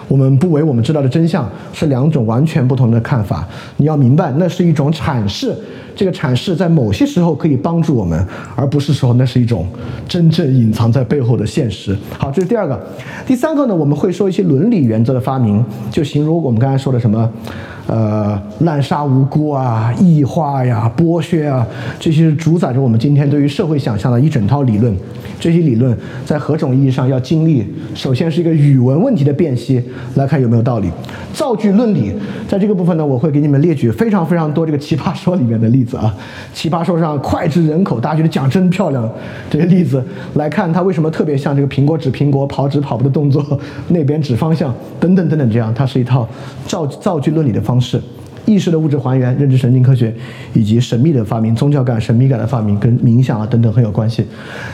[0.08, 3.46] 我们不为我们知道的真相是两种完全不同的看法。
[3.76, 5.54] 你要明白，那是一种阐释。
[5.94, 8.26] 这个阐释在某些时候可以帮助我们，
[8.56, 9.66] 而不是说那是一种
[10.08, 11.96] 真正隐藏在背后的现实。
[12.18, 12.82] 好，这是第二个。
[13.26, 17.30] 第三个呢，我们会说一些伦理原则的发明，就形容我们刚才说的什么，
[17.86, 21.66] 呃，滥杀无辜啊、异化呀、剥削啊，
[22.00, 24.94] 这些是主宰着我们今天对于社会想象的一整套理论。
[25.38, 25.94] 这些理论
[26.24, 27.66] 在何种意义上要经历？
[27.94, 29.82] 首先是一个语文问题的辨析，
[30.14, 30.90] 来看有没有道理。
[31.34, 32.12] 造句论理，
[32.48, 35.84] 在这个部分呢，我会给你们列举非常非常多这个奇葩说里面的例。
[35.84, 36.14] 子啊。
[36.54, 39.06] 奇葩说上脍炙人口，大家觉得讲真漂亮，
[39.50, 40.02] 这些例子
[40.34, 43.44] 来看，它为什么特别像这个苹果指苹果、跑指跑步的动作，
[43.88, 46.26] 那边指方向等等等等，这样它是一套
[46.66, 48.00] 造造句论理的方方式。
[48.46, 50.14] 意识的物质还原、认知神经科学
[50.52, 54.24] 以及神秘的发明、宗教感、神秘感的发明跟冥想啊等等很有关系。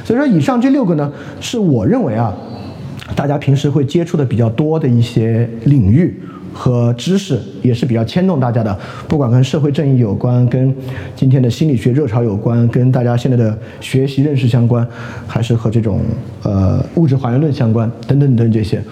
[0.05, 1.11] 所以说，以上这六个呢，
[1.41, 2.37] 是我认为啊，
[3.17, 6.21] 大家平时会接触的比较多的一些领域
[6.53, 8.77] 和知识，也是比较牵动大家的。
[9.07, 10.75] 不管跟社会正义有关，跟
[11.15, 14.85] 今天的心理学热潮有关，跟大家现在的学习认识相关，
[15.29, 16.01] 还是和这种
[16.43, 18.83] 呃物质还原论相关等等等等这些，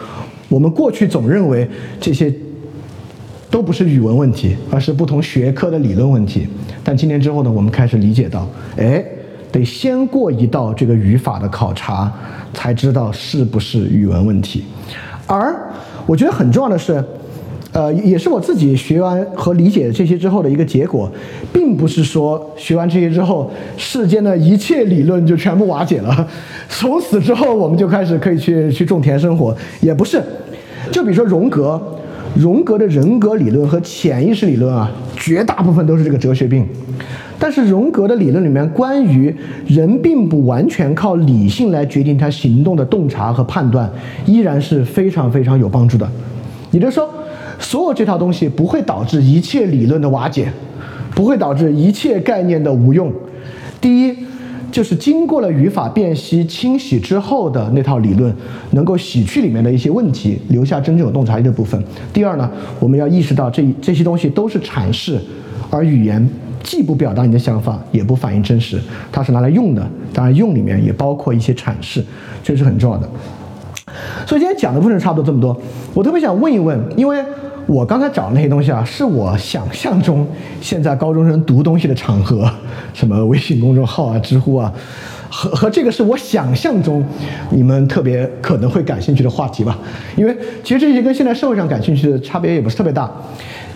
[0.48, 1.68] 我们过去总认为
[2.00, 2.32] 这些。
[3.50, 6.46] 都不是语文问题，而是不同学科的理论问题。
[6.84, 8.46] 但今年之后呢，我们开始理解到，
[8.76, 9.02] 哎，
[9.50, 12.12] 得先过一道这个语法的考察，
[12.52, 14.64] 才知道是不是语文问题。
[15.26, 15.54] 而
[16.04, 17.02] 我觉得很重要的是，
[17.72, 21.10] 呃，也是我自己学完和理解这些之后的一个结果，
[21.50, 26.28] 并不是说学完这些之后，世间的一切理论就全部瓦解了，
[26.68, 30.22] 从此之后我们就开始可以去去种田生活，也不是。
[30.92, 31.80] 就比如说荣格。
[32.36, 36.66] 荣格的人格理论和潜意识理论啊，绝大部分都是这个哲学病。
[37.38, 39.34] 但是荣格的理论里面，关于
[39.66, 43.90] 人并不完全靠理性来决定他行动的洞察和判断，
[44.26, 46.08] 依然是非常非常有帮助的。
[46.70, 47.08] 也就是说，
[47.58, 50.52] 所有这套东西不会导致一切理论的瓦解，
[51.14, 53.12] 不会导致一切概念的无用。
[53.80, 54.27] 第一。
[54.70, 58.34] 就是经过了语法辨析、清洗之后的那套理论，
[58.72, 61.82] 能够洗去里面的一些问题，留下真正有洞察力的部分。
[62.12, 65.18] 第二呢，我们要意识到这这些东西都是阐释，
[65.70, 66.28] 而语言
[66.62, 68.78] 既不表达你的想法，也不反映真实，
[69.10, 69.86] 它是拿来用的。
[70.12, 72.04] 当然，用里面也包括一些阐释，
[72.42, 73.08] 这是很重要的。
[74.26, 75.58] 所以今天讲的部分差不多这么多。
[75.94, 77.24] 我特别想问一问，因为。
[77.68, 80.26] 我刚才找的那些东西啊，是我想象中
[80.58, 82.50] 现在高中生读东西的场合，
[82.94, 84.72] 什么微信公众号啊、知乎啊，
[85.28, 87.04] 和和这个是我想象中
[87.50, 89.76] 你们特别可能会感兴趣的话题吧。
[90.16, 90.34] 因为
[90.64, 93.10] 其实这些跟现在社会上感兴趣的差别也不是特别大。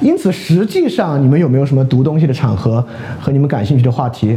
[0.01, 2.83] 因此，实际上你们有没有什么读东西的场合
[3.21, 4.37] 和你们感兴趣的话题？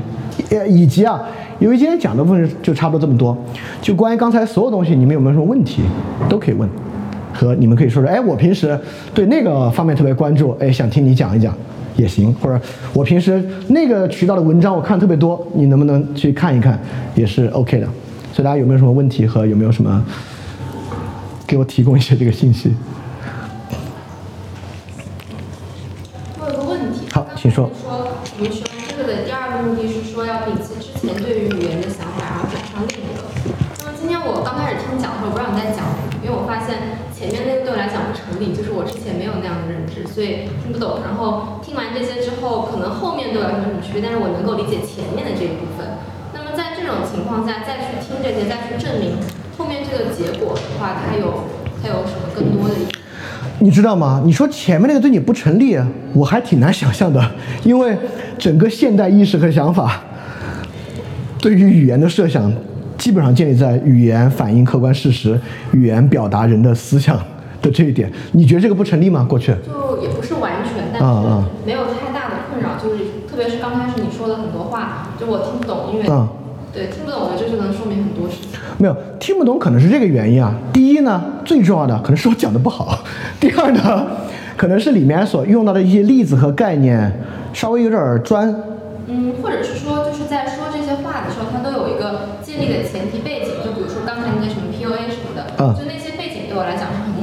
[0.49, 1.19] 呃，以及啊，
[1.60, 3.36] 由于今天讲的部分就差不多这么多，
[3.82, 5.82] 就关于刚才所有东西，你们有没有什么问题，
[6.27, 6.69] 都可以问。
[7.36, 8.80] 和你们可以说说，哎，我平时
[9.14, 11.53] 对那个方面特别关注，哎，想听你讲一讲
[11.98, 12.60] 也行，或者
[12.94, 16.80] 我平时那个渠道的文章我看特别多，你能不能去看一看，
[17.14, 17.88] 也是 OK 的。
[18.32, 20.03] 所以大家有没有什么问题和有没有什么
[21.45, 22.74] 给我提供一些这个信息？
[26.40, 27.70] 我有个问题，好，请说。
[27.82, 28.07] 说
[28.38, 33.24] 我们学完这个的第二个目的是说要摒弃之前对于语言的想法，然后转向另一个。
[33.80, 35.84] 那么今天我刚开始听讲的时候，我不知道你在讲。
[36.26, 37.88] 因为我发现前面那个对我来
[38.53, 40.99] 就是我之前没有那样的认知，所以听不懂。
[41.05, 45.88] 然后听完这些之后，可能后面对我来说有什么区别，但是我能够理解前面的这一部分。
[46.35, 49.15] 那么在这种情况下再去听这些，再去证明
[49.57, 51.45] 后面这个结果的话，它有
[51.81, 52.76] 它有什么更多的？
[53.59, 54.22] 你知道吗？
[54.26, 55.80] 你说前面那个对你不成立，
[56.13, 57.23] 我还挺难想象的，
[57.63, 57.97] 因为
[58.38, 60.01] 整个现代意识和想法
[61.39, 62.51] 对于语言的设想。
[62.97, 65.38] 基本上建立在语言反映客观事实、
[65.73, 67.19] 语言表达人的思想
[67.66, 69.26] 的这一点，你觉得这个不成立吗？
[69.28, 71.08] 过去就也不是完全，但是
[71.66, 76.06] 没有太大的困扰，就是特别是刚开始你说的很多话，就我听不懂，因为
[76.72, 78.52] 对听不懂的，这就能说明很多事情。
[78.78, 80.54] 没有听不懂，可能是这个原因啊。
[80.74, 83.00] 第一呢，最重要的可能是我讲的不好；
[83.40, 84.06] 第二呢，
[84.58, 87.12] 可能是里面所用到的一些例子和概念
[87.54, 88.54] 稍微有点专。
[89.08, 92.36] 嗯，或者是说就是在说这些话的时候，它都有一个。
[92.56, 95.44] 建立的前提背景，就比如说刚才那些什么 PUA 什么的，
[95.76, 95.94] 就那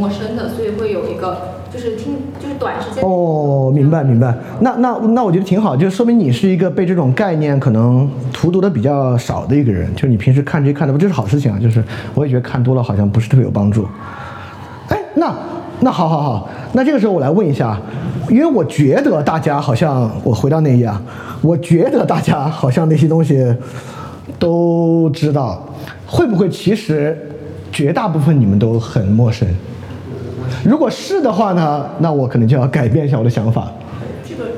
[0.03, 1.39] 陌生的，所以会有一个
[1.73, 3.05] 就是听就是短时间。
[3.05, 4.35] 哦，明白明白。
[4.59, 11.57] 那那那我觉得挺好，就说明你是一个被这种概念可能荼毒的比较少的一个人，就是你平时看这些看的不，这是好事情啊。
[11.63, 11.81] 就是
[12.17, 13.87] 我也觉得看多了好像不是特别有帮助。
[14.89, 15.33] 哎，那
[15.79, 17.81] 那好好好，那这个时候我来问一下，
[18.29, 21.01] 因为我觉得大家好像我回到那一页啊，
[21.43, 23.55] 我觉得大家好像那些东西。
[24.39, 25.65] 都知道，
[26.07, 27.17] 会不会其实
[27.71, 29.47] 绝大部分你们都很陌生？
[30.65, 33.71] 如果是的话呢，那我可能就要改变一下我的想法。
[34.27, 34.51] 这个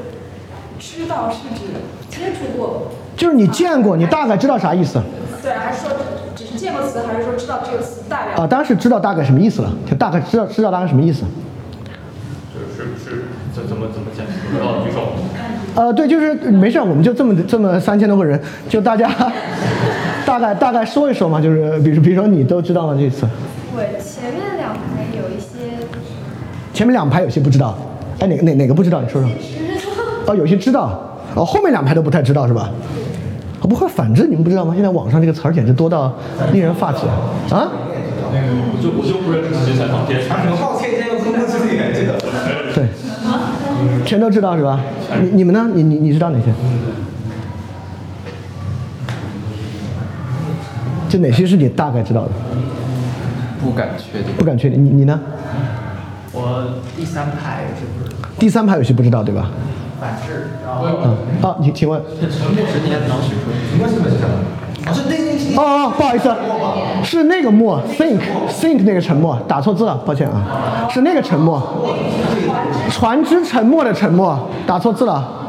[0.78, 1.72] 知道是指
[2.08, 5.00] 接触过，就是你见过，你大概知道啥意思？
[5.42, 5.90] 对，还是说
[6.36, 8.44] 只是见过词，还是说知道这个词代表？
[8.44, 11.24] 啊，当然是知道大概什么意思了，就大概知道知道大概什么意思。
[12.54, 14.24] 就是是怎怎么怎么讲？
[14.26, 15.00] 知道举手。
[15.74, 19.10] 呃，对，就是没事我们就这么这么三千多个人，就大家
[20.24, 23.26] 大概大概说一说嘛，就是比如比如说你都知道了这次。
[23.74, 24.63] 我前面两。
[26.74, 27.78] 前面两排有些不知道，
[28.18, 29.00] 哎，哪哪哪个不知道？
[29.00, 29.30] 你说说。
[30.26, 32.68] 哦，有些知道，哦，后面两排都不太知道是吧？
[33.60, 34.72] 哦，不会反制你们不知道吗？
[34.74, 36.12] 现在网上这个词儿简直多到
[36.52, 37.06] 令人发指
[37.54, 37.70] 啊！
[38.32, 40.20] 那个我就我就不认识这些采访片。
[40.20, 42.18] 什么抱歉，现在公布自己这个。
[42.74, 42.84] 对，
[44.04, 44.80] 全都知道是吧？
[45.22, 45.70] 你你们呢？
[45.72, 46.46] 你你你知道哪些？
[51.08, 52.30] 就哪些是你大概知道的？
[53.62, 54.34] 不敢确定。
[54.36, 54.84] 不敢确定。
[54.84, 55.20] 你你呢？
[56.34, 56.64] 我
[56.96, 58.28] 第三排有些不知道。
[58.38, 59.50] 第三排有些不知道对吧？
[60.00, 62.02] 反制，然后嗯，好，你请问。
[62.20, 63.50] 沉默十年能许出。
[63.70, 64.38] 什么什么是沉默？
[64.86, 66.34] 哦，是那那哦哦，不好意思，
[67.02, 68.18] 是那个默，think
[68.50, 71.62] think 那个沉默，打错字了，抱歉啊，是那个沉默，
[72.90, 75.46] 船只沉默的沉默，打错字了。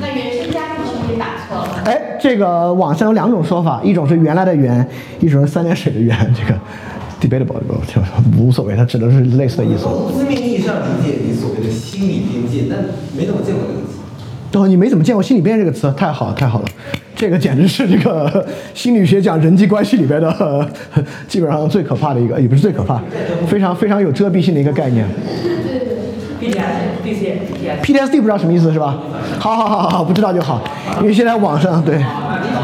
[0.00, 1.82] 那原生家庭是不是打错了？
[1.84, 4.88] 哎，这个网上有两种说法，一种是原来的原，
[5.20, 6.58] 一种是三点水的原，这个
[7.22, 8.02] debatable 就
[8.36, 9.84] 无所谓，它指的是类似的意思。
[9.84, 12.80] 从字面意义上理解你所谓的心理边界，但
[13.16, 14.58] 没怎么见过这个词。
[14.58, 16.64] 哦，你没怎么见过心理边界这个词，太好了，太好了，
[17.16, 18.44] 这个简直是这个
[18.74, 20.68] 心理学讲人际关系里边的
[21.28, 23.00] 基本上最可怕的一个，也不是最可怕，
[23.46, 25.06] 非常非常有遮蔽性的一个概念。
[26.38, 28.98] 对对对，PTSD PTSD 不知道什么意思是吧？
[29.38, 30.60] 好好好好好，不知道就好，
[31.00, 31.96] 因为现在网上对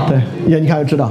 [0.09, 1.11] 对也你看就知道。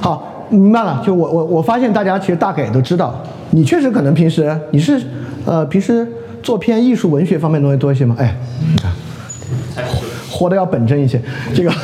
[0.00, 1.02] 好，明白了。
[1.04, 3.20] 就我我我发现大家其实大概也都知道，
[3.50, 5.00] 你确实可能平时你是
[5.44, 6.06] 呃平时
[6.42, 8.14] 做偏艺术文学方面的东西多一些吗？
[8.18, 8.36] 哎，
[8.72, 8.92] 你看
[10.30, 11.20] 活得要本真一些，
[11.54, 11.70] 这个。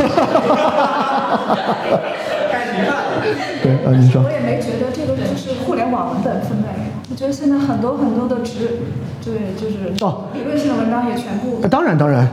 [3.63, 4.31] 对，呃，你说我。
[4.31, 6.69] 也没觉得这个就是互联网文本分类。
[7.11, 8.79] 我觉得现在很多很多的职，
[9.25, 12.29] 对，就是哦理论性的文章也全部呃当然当然。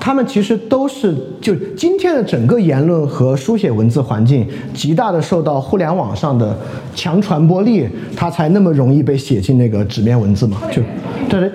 [0.00, 6.54] 他们其实都是就今天的整个言论和书写文字环境，极大的受到互联网上的
[6.94, 10.58] 强传播力，它才那么容易被写进那个纸面文字嘛。
[10.70, 10.82] 就，
[11.28, 11.50] 对对。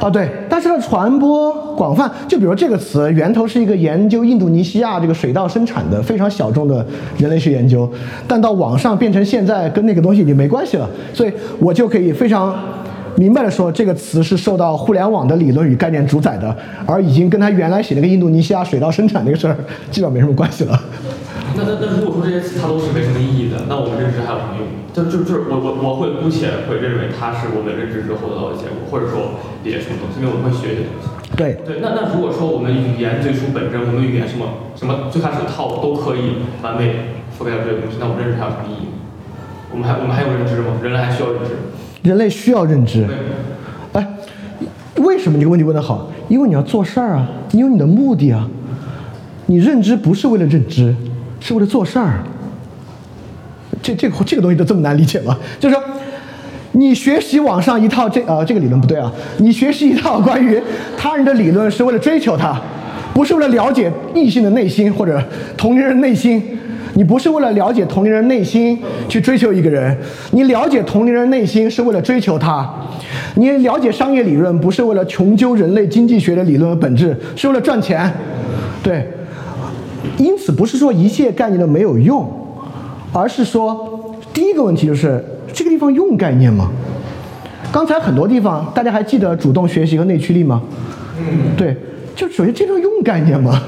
[0.00, 6.86] 啊，对，但是它传播广泛，就比如这个词源头是一个研究印度尼西亚这个水稻生产的非常小众的
[7.18, 7.90] 人类学研究，
[8.28, 12.54] 但到网上变成现在跟那个东西已经没关系了，所以我就可以非常
[13.18, 19.56] 明白的说，这个词是受到互联网的理论与概念主宰的，而已经跟他原来写那个印度尼西亚水稻生产那个事儿
[19.90, 20.80] 基本上没什么关系了。
[21.56, 24.62] 那那那如果说这些词它都是没什么意义的，那我们认知还有什么用？
[24.94, 29.34] 就就就是我我我会姑且会认为它是我们认知之后得到的结果，或者说
[29.66, 31.10] 别什么东西，因为我们会学一些东西。
[31.34, 38.94] 对，对，那那如果说我们语言最初本身，我们语言什么什么最开始的套路都可以完美覆盖掉这些东西，那我们认知还有什么意义？
[39.74, 40.78] 我们还我们还有认知吗？
[40.78, 41.58] 人类还需要认知？
[42.08, 43.06] 人类需要认知。
[43.92, 44.00] 对。
[44.00, 44.08] 哎，
[44.96, 46.10] 为什么你这个问题问得好？
[46.28, 48.48] 因为你要做事儿啊，你有你的目的啊。
[49.44, 50.94] 你认知不是为了认知，
[51.40, 52.20] 是为了做事儿。
[53.82, 55.36] 这这个这个东西都这么难理解吗？
[55.60, 55.84] 就是说，
[56.72, 60.58] 你学习网上一套这呃这个理论不对啊，你学习一套关于
[60.96, 62.58] 他人的理论是为了追求他，
[63.14, 65.22] 不是为了了解异性的内心或者
[65.56, 66.58] 同龄人内心。
[66.94, 68.78] 你不是为了了解同龄人内心
[69.08, 69.96] 去追求一个人，
[70.32, 72.68] 你了解同龄人内心是为了追求他。
[73.36, 78.12] 你了解商业理论不是为了穷究人类经济学的理论的本质，是为了赚钱。
[78.82, 79.06] 对，
[80.16, 82.28] 因此不是说一切概念都没有用，
[83.12, 86.70] 而是说第一个问题就是这个地方用概念吗？
[87.70, 90.62] 刚才很多地方大家还记得主动学习和内驱力吗？
[91.18, 91.76] 嗯，对，
[92.16, 93.62] 就首先这种用概念吗？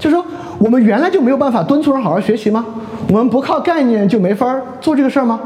[0.00, 0.24] 就是说
[0.58, 2.64] 我们原来就没有办法敦促人好好学习吗？
[3.08, 5.38] 我们不靠概念就没法做这个事儿吗？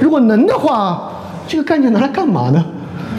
[0.00, 1.10] 如果能的话，
[1.46, 2.64] 这个概念拿来干嘛呢？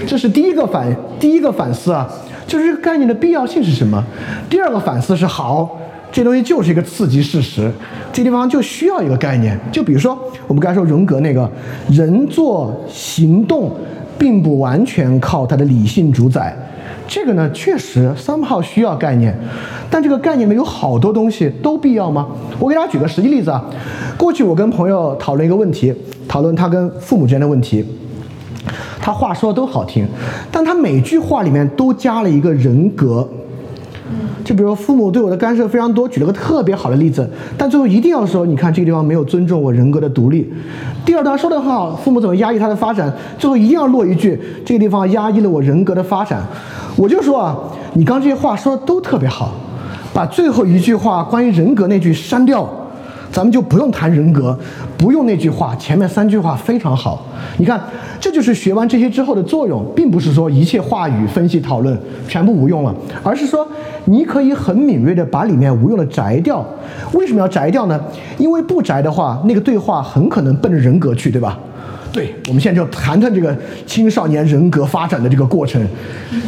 [0.07, 0.87] 这是第一个反
[1.19, 2.07] 第一个反思啊，
[2.47, 4.01] 就是这个概念的必要性是什么？
[4.49, 5.77] 第二个反思是好，
[6.11, 7.69] 这东西就是一个刺激事实，
[8.13, 9.59] 这地方就需要一个概念。
[9.71, 10.17] 就比如说
[10.47, 11.49] 我们刚才说荣格那个
[11.89, 13.71] 人做行动，
[14.17, 16.55] 并不完全靠他的理性主宰。
[17.09, 19.35] 这个呢，确实 somehow 需要概念，
[19.89, 22.27] 但这个概念里面有好多东西都必要吗？
[22.59, 23.65] 我给大家举个实际例子啊。
[24.15, 25.91] 过去我跟朋友讨论一个问题，
[26.27, 27.83] 讨论他跟父母之间的问题，
[29.01, 30.07] 他话说的都好听，
[30.51, 33.27] 但他每句话里面都加了一个人格。
[34.43, 40.51] 就比如父母对我的干涉非常多，举了个特别好的例子，但最后一定要说，你看这个地方没有尊重我人格的独立。
[41.05, 46.41] 第二段说的很好，父母怎么压抑他的发展，最后一定要落一句，这个地方压抑了我人格的发展。
[46.95, 47.55] 我就说啊，
[47.93, 49.53] 你刚这些话说的都特别好，
[50.13, 52.67] 把最后一句话关于人格那句删掉。
[53.31, 54.57] 咱们就不用谈人格，
[54.97, 57.25] 不用那句话，前面三句话非常好。
[57.57, 57.81] 你看，
[58.19, 61.97] 这就是学完这些之后的作用，并不是说一切话语分析讨论
[62.27, 62.93] 全部无用了，
[63.23, 63.67] 而是说
[64.05, 66.65] 你可以很敏锐的把里面无用的摘掉。
[67.13, 67.99] 为什么要摘掉呢？
[68.37, 71.57] 因为不摘的话，那个对话很可能奔着人格去，对吧？
[72.11, 73.55] 对，我们现在就谈谈这个
[73.85, 75.79] 青少年人格发展的这个过程，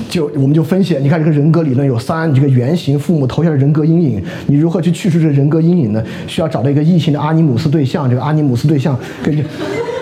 [0.10, 6.04] 就我们就分析，你看这个人格理论有三，你这个原型父母投下的人格阴影，你如何去去除这人格阴影呢？
[6.26, 9.44] 需要找到一个异性的阿尼姆斯对象，这个阿尼姆斯对象跟你，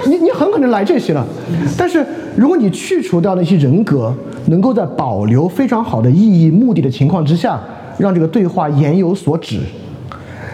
[0.07, 1.25] 你你很可能来这些了。
[1.77, 2.05] 但是
[2.37, 4.13] 如果你去除掉那些人格，
[4.45, 7.59] 能够在保留非常好的意义目的的情况之下，
[7.97, 9.59] 让这个对话言有所指。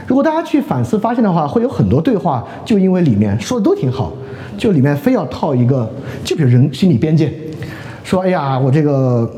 [0.07, 4.11] 如果大家去反思发现的话，会有很多对话就因为里面说的都挺好。
[4.57, 5.89] 就里面非要套一个，
[6.23, 7.31] 就比如人心理边界，
[8.03, 9.29] 说哎呀，我这个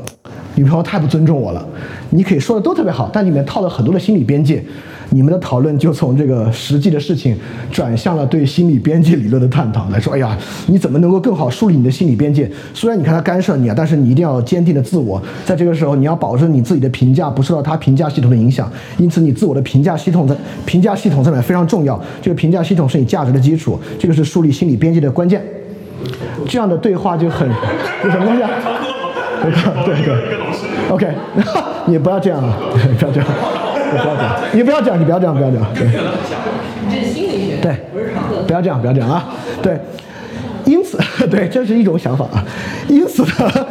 [0.54, 1.66] 女朋友太不尊重我了。
[2.10, 4.62] 你可以说的都特别好，但里面套了很多的心理边界。
[5.10, 7.36] 你们的讨论就从这个实际的事情
[7.70, 10.36] 转向了对心理边界理论的探讨，来说，哎呀，
[10.66, 12.50] 你怎么能够更好树立你的心理边界？
[12.74, 18.70] 虽然你看他干涉你啊，但是你一定要坚定的自我，在这个时候你要保证你自己的评价不受到他评价系统的影响。
[18.98, 20.36] 因此，你自我的评价系统在
[20.66, 21.98] 评价系统上面非常重要。
[22.20, 25.42] 这个评价系统是你价值的基础，这个是树立心理边界的关键。
[26.46, 28.50] 这样的对话就很有什么东西啊？
[29.84, 30.38] 对对
[30.90, 31.08] ，OK，
[31.86, 32.56] 你不要这样啊，
[32.98, 33.28] 不要这样。
[33.90, 35.62] 不要讲，你不要讲，你不要讲，不要讲。
[35.74, 35.88] 对，
[36.90, 37.76] 这是心理学，对，
[38.46, 39.34] 不要这样，不要这样啊。
[39.62, 39.78] 对，
[40.64, 40.98] 因此，
[41.28, 42.44] 对，这是一种想法啊。
[42.88, 43.66] 因此呢，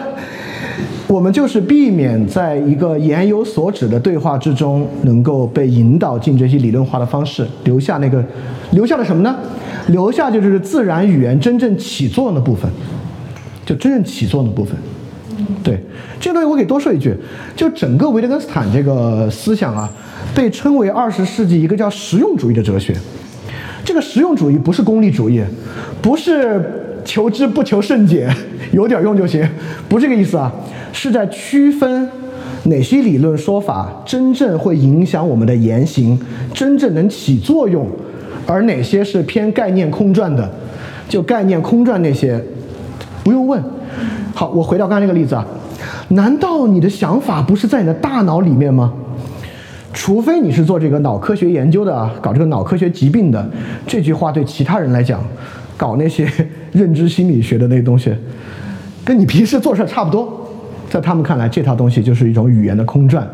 [1.07, 8.23] 我们就是避免在一个言有所指的对话之中，能够被引导进这些理论化的方式，留下那个，
[8.72, 9.35] 留下了什么呢？
[9.88, 12.69] 留下就是自然语言真正起作用的部分，
[13.65, 14.76] 就真正起作用的部分。
[15.64, 15.81] 对，
[16.19, 17.15] 这个东西我可以多说一句，
[17.56, 19.89] 就整个维特根斯坦这个思想啊，
[20.38, 22.95] 被称为二十世纪一个叫实用主义的哲学。
[23.84, 25.41] 这个实用主义不是功利主义，
[25.99, 28.30] 不是求知不求甚解，
[28.72, 29.49] 有点用就行，
[29.89, 30.53] 不这个意思啊，
[30.93, 32.07] 是在区分
[32.65, 36.19] 哪些理论说法真正会影响我们的言行，
[36.53, 37.88] 真正能起作用，
[38.45, 40.47] 而哪些是偏概念空转的，
[41.09, 42.39] 就概念空转那些，
[43.23, 43.59] 不用问。
[44.35, 45.43] 好，我回到刚才那个例子啊，
[46.09, 48.93] 难道你的想法不是在你的大脑里面吗？
[49.93, 53.49] 除非你是做这个脑科学研究的，搞这个脑科学疾病的，
[53.85, 55.23] 这句话对其他人来讲，
[55.76, 56.30] 搞那些
[56.72, 58.14] 认知心理学的那些东西，
[59.03, 60.49] 跟你平时做事差不多，
[60.89, 63.27] 在他们看来，这套东西就是一种语言的空转，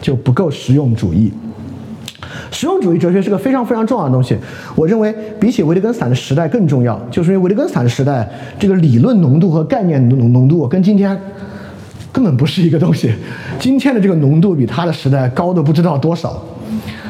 [0.00, 1.32] 就不够实用主义。
[2.50, 4.36] 实用主义哲学是个非常非常重要的东西，
[4.74, 8.28] 我认为比起维特根斯坦的时代更重要，就是因为维特根斯坦的时代，
[8.58, 11.16] 这个理论浓度和概念浓浓度跟今天
[12.12, 13.12] 根本不是一个东西，
[13.58, 16.42] 今天的这个浓度比他的时代高的不知道多少，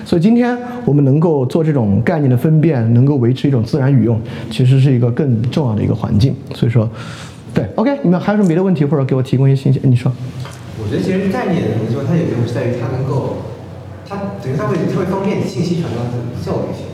[0.05, 4.21] 所以今天我们能够做这种概念的分辨，能够维持一种自然语用，
[4.51, 6.35] 其实是一个更重要的一个环境。
[6.55, 6.89] 所以说，
[7.55, 9.81] 对，OK，你们还有什么别的问题，或者给我提供一些信息？
[9.83, 10.13] 你说。
[10.83, 13.37] 我觉得其实概念的东西，它有用是在于它能够。
[14.09, 16.87] 它等于它会它会方便信息传达的效率性，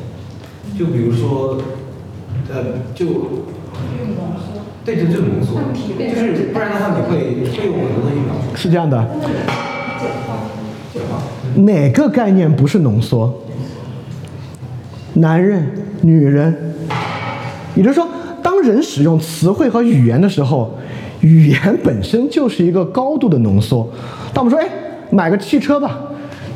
[0.78, 1.56] 就比如说，
[2.52, 3.06] 呃，就
[4.86, 5.58] 对，就就浓缩，
[5.98, 7.18] 就是不然的话你会
[7.50, 8.56] 会用很多东西描述。
[8.56, 9.04] 是这样的。
[11.56, 13.42] 哪个概念不是浓缩？
[15.14, 15.68] 男人、
[16.02, 16.54] 女人，
[17.74, 18.06] 也就是说，
[18.42, 20.78] 当人使用词汇和语言的时候，
[21.20, 23.90] 语言本身就是一个高度的浓缩。
[24.32, 24.70] 当我们说，哎，
[25.10, 25.98] 买个汽车吧。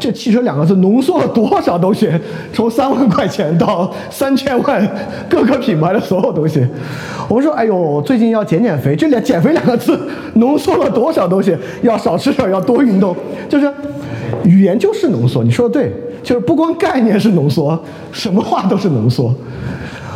[0.00, 2.10] 这汽车两个字浓缩了多少东西？
[2.52, 4.88] 从三万块钱到三千万，
[5.28, 6.66] 各个品牌的所有东西。
[7.28, 10.00] 我们说，哎呦，最近要减减肥，这两减肥两个字
[10.34, 11.54] 浓缩了多少东西？
[11.82, 13.14] 要少吃点，要多运动，
[13.48, 13.70] 就是
[14.44, 15.44] 语言就是浓缩。
[15.44, 17.78] 你说的对，就是不光概念是浓缩，
[18.10, 19.32] 什么话都是浓缩。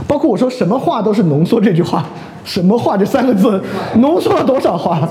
[0.08, 2.04] 包括我说什么话都是浓缩这句话，
[2.44, 3.60] 什么话这三个字
[3.96, 5.08] 浓缩了多少话？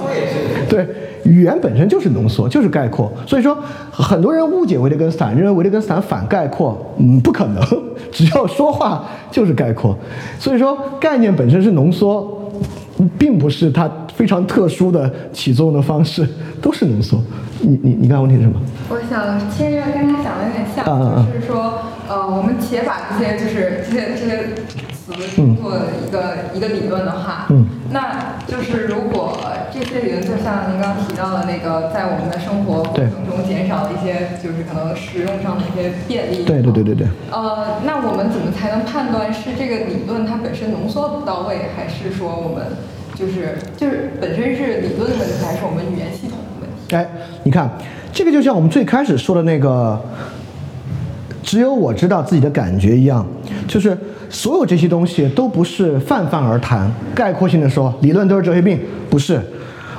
[0.70, 0.88] 对。
[1.24, 3.58] 语言本身就是浓缩，就是概括，所以说
[3.90, 7.64] 很多人误解维特根斯坦，认为维特根斯坦反概括，嗯，不可能，
[8.12, 9.98] 只要说话就是概括，
[10.38, 12.52] 所以说概念本身是浓缩，
[13.18, 16.28] 并不是它非常特殊的起作用的方式，
[16.62, 17.18] 都是浓缩。
[17.62, 18.60] 你你你刚才问题是什么？
[18.90, 21.72] 我想其实跟他讲的有点像，就是说，
[22.10, 24.40] 呃，我们且把这些就是这些这些。
[25.06, 29.38] 做一个一个理论的话，嗯，那就是如果
[29.74, 37.08] 这些理论就像您刚刚提到的那个，在我们的生活过程中减少了一些，就是可能使用上的一些便利，对对对对对。
[37.32, 42.66] 呃，那我们怎么才能判断是这个理论它本身浓缩不到位，还是说我们
[43.14, 46.96] 就是就是本身是理论的问题，还是我们语言系统的问题？
[46.96, 47.06] 哎，
[47.44, 47.70] 你看，
[48.14, 50.00] 这个就像我们最开始说的那个，
[51.42, 53.26] 只有我知道自己的感觉一样，
[53.68, 53.98] 就是。
[54.34, 59.40] 所有这些东西都不是泛泛而谈，概括性的说，理论都是哲学病，不是，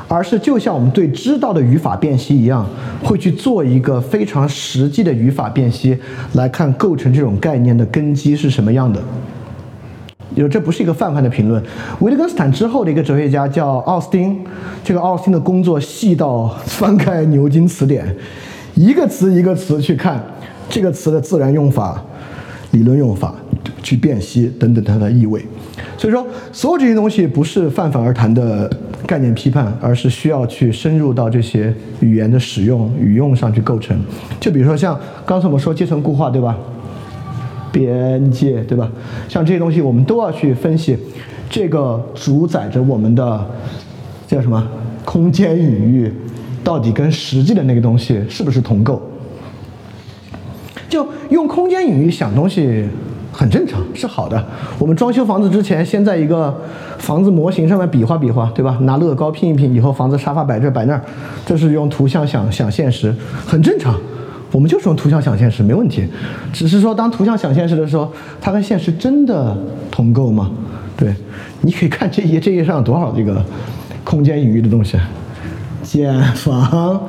[0.09, 2.67] 而是就像我们对知道的语法辨析一样，
[3.05, 5.97] 会去做一个非常实际的语法辨析，
[6.33, 9.01] 来看构成这种概念的根基是什么样的。
[10.37, 11.63] 就这不是一个泛泛的评论。
[12.01, 14.45] 维特根斯坦之后的一个哲学家叫奥斯汀，
[14.83, 18.05] 这个奥斯汀的工作细到翻开牛津词典，
[18.75, 20.21] 一个词一个词去看
[20.69, 22.03] 这个词的自然用法、
[22.73, 23.33] 理论用法，
[23.83, 25.45] 去辨析等等它的意味。
[25.97, 28.71] 所以说，所有这些东西不是泛泛而谈的
[29.07, 33.99] 概念批判，而是需要去深入到这些语言的使用、语用上去构成。
[34.41, 36.57] 就比如说像刚才我们说阶层固化，对吧？
[37.73, 38.91] 边界，对吧？
[39.29, 40.97] 像这些东西，我们都要去分析，
[41.51, 43.47] 这个主宰着我们的
[44.27, 44.65] 叫什么
[45.05, 46.13] 空间隐喻，
[46.63, 49.03] 到底跟实际的那个东西是不是同构？
[50.89, 52.85] 就用空间隐喻想东西
[53.37, 54.43] 很正常，是好的。
[54.79, 56.57] 我们装修房子之前，先在一个
[56.99, 58.79] 房子模型上面比划比划，对吧？
[58.83, 61.03] 拿乐高拼一拼，以后房子沙发摆这摆那儿，
[61.45, 63.13] 这是用图像想想现实，
[63.45, 63.99] 很正常。
[64.53, 66.07] 我们就是用图像想现实，没问题。
[66.53, 68.09] 只是说，当图像想现实的时候，
[68.41, 69.57] 它跟现实真的
[69.91, 70.53] 同构吗？
[70.97, 71.13] 对，
[71.63, 73.45] 你可以看这页，这页上有多少这个
[74.05, 74.97] 空间隐喻的东西，
[75.83, 77.03] 减房、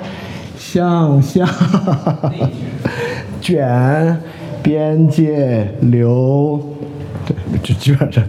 [0.58, 1.48] 向下、
[3.40, 4.20] 卷、
[4.66, 6.60] 边界、流，
[7.24, 8.24] 对，就基本上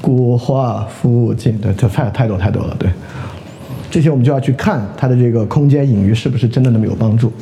[0.00, 2.88] 固化、附近，对，这太太多太多了，对。
[3.90, 7.32] 这些我们就要去看它的这个空间隐喻是不是真的那么有帮助。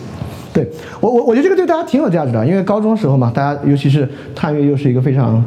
[0.54, 0.70] 对
[1.00, 5.44] 我我我觉得这个对大家挺有价值的，因为高中时候嘛，大家尤其是探月又是一个非常，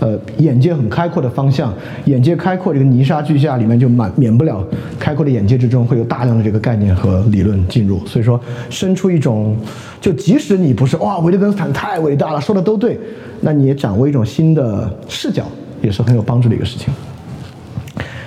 [0.00, 1.70] 呃，眼界很开阔的方向，
[2.06, 4.66] 眼界开阔这个泥沙俱下里面就满免不了
[4.98, 9.54] 开阔的眼界之中会有大量的这个概念和理论进入，所以说生出一种，
[10.00, 12.98] 就即使你不是哇维特根斯坦太伟大了，说的都对，
[13.42, 15.44] 那你也掌握一种新的视角，
[15.82, 16.88] 也是很有帮助的一个事情。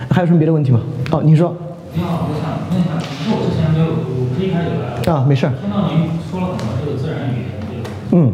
[0.08, 0.80] 还有什么别的问题吗？
[1.10, 1.56] 哦，您说。
[1.92, 3.99] 你好，我想问一下，其实我之前没有，
[4.40, 5.14] 一开始来了。
[5.14, 5.54] 啊，没事儿。
[5.62, 8.34] 听到您说了很多这个自然语言这个，嗯，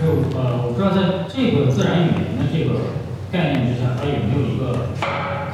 [0.00, 2.96] 就是呃，我不知道在这个自然语言的这个
[3.30, 4.90] 概念之下，它有没有一个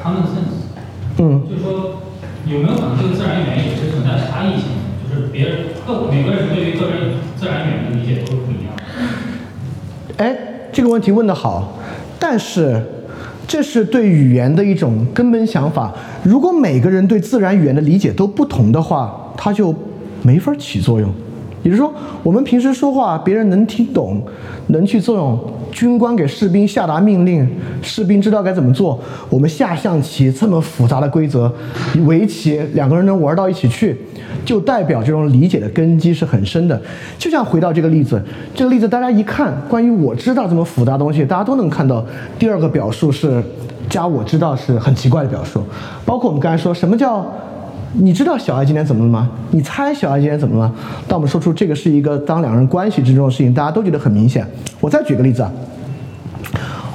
[0.01, 0.71] common sense？
[1.17, 2.01] 嗯，就是说
[2.45, 4.81] 有没有可能这个自然语言也是存在差异性的？
[5.11, 10.23] 就是别人各每个人对于个人自然语言的理解都是不一样的。
[10.23, 10.35] 哎，
[10.71, 11.77] 这个问题问得好，
[12.17, 13.00] 但是
[13.51, 15.93] 这是对语言的一种根本想法。
[16.23, 19.75] 如果每个人对自然语言的理解都不同的话，它就
[20.21, 21.13] 没法起作用。
[21.63, 21.93] 也就是说，
[22.23, 24.21] 我们平时说话，别人能听懂，
[24.67, 25.39] 能去作用。
[25.71, 27.47] 军官给士兵下达命令，
[27.81, 28.99] 士兵知道该怎么做。
[29.29, 31.49] 我们下象棋这么复杂的规则，
[32.05, 33.95] 围棋两个人能玩到一起去，
[34.43, 36.79] 就代表这种理解的根基是很深的。
[37.17, 38.21] 就像回到这个例子，
[38.53, 42.03] 这个例子大家一看，关于我知道这么复杂东西，大家都能看到。
[42.37, 43.41] 第二个表述是
[43.89, 45.63] 加我知道是很奇怪的表述，
[46.05, 47.25] 包括我们刚才说什么叫。
[47.93, 49.29] 你知道小爱今天怎么了吗？
[49.51, 50.73] 你猜小爱今天怎么了？
[51.07, 54.45] 当我们说出这个是一个当两人关系之中的事情，大家都觉得很明显。
[54.79, 55.51] 我再举个例子啊，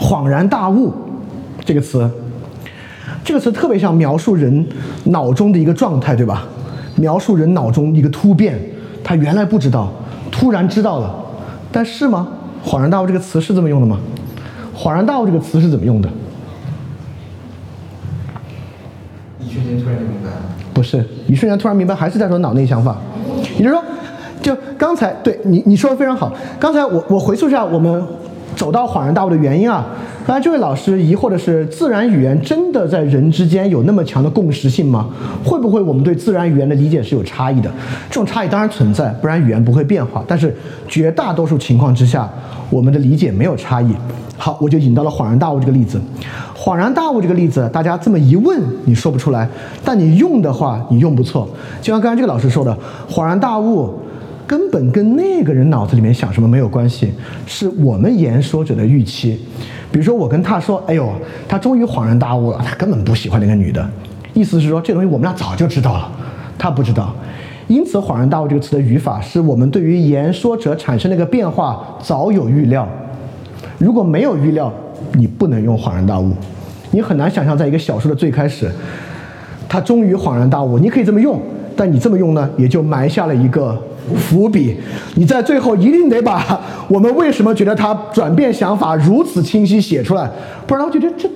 [0.01, 0.93] 恍然大悟
[1.65, 2.11] 这个词，
[3.23, 4.67] 这个词特别像描述人
[5.05, 6.47] 脑中的一个状态，对吧？
[6.97, 8.59] 描述人脑中一个突变，
[9.05, 9.93] 他原来不知道，
[10.33, 11.15] 突然知道了，
[11.71, 12.27] 但是吗？
[12.65, 14.01] 恍然大悟这个词是这么用的吗？
[14.75, 16.09] 恍然大悟这个词是怎么用的？
[19.39, 20.46] 一瞬间突然就明白了。
[20.77, 22.95] 不是，一瞬间突然明白，还是在说脑内想法。
[23.57, 23.83] 也就是说，
[24.43, 26.31] 就刚才对你你说的非常好。
[26.61, 28.05] 刚才我我回溯一下，我们
[28.55, 29.87] 走到恍然大悟的原因啊。
[30.29, 35.09] 那这位老师疑惑的是，自然语言真的在人之间有那么强的共识性吗？
[35.45, 37.71] 会不会我们对自然语言的理解是有差异的？
[38.11, 40.25] 这种差异当然存在，不然语言不会变化。
[40.27, 40.55] 但是
[40.89, 42.29] 绝大多数情况之下，
[42.71, 43.95] 我们的理解没有差异。
[44.37, 46.01] 好，我就引到了恍然大悟这个例子。
[46.59, 49.49] 恍然大悟这个例子，大家这么一问，你说不出来，
[49.85, 51.49] 但你用的话，你用不错。
[51.81, 52.77] 就像刚才这个老师说的，
[53.09, 53.95] 恍然大悟
[54.47, 57.13] 根本跟那个人脑子里面想什么没有关系，
[57.47, 59.39] 是我们言说者的预期。
[59.91, 61.11] 比如说我跟他说：“哎呦，
[61.49, 63.89] 他终于恍然大悟了，他根本不喜欢那个女的。”
[64.35, 66.11] 意思是说，这东西我们俩早就知道了，
[66.59, 67.15] 他不知道。
[67.67, 72.87] 因此，恍然大悟这个词的语法是我们对于言说者产生那个变化早有预料。
[73.79, 74.73] 如果没有预料，
[75.15, 76.33] 你不能用恍然大悟。
[76.93, 78.71] 你很难想象，在一个小说的最开始，
[79.69, 80.79] 他终于恍然大悟。
[80.79, 81.41] 你可以这么用，
[81.75, 83.77] 但你这么用呢，也就埋下了一个
[84.15, 84.77] 伏笔。
[85.15, 90.31] 你在最后一定得把我们为什么觉得他转变想法如此清晰写出来，
[90.67, 91.29] 不然我觉得这，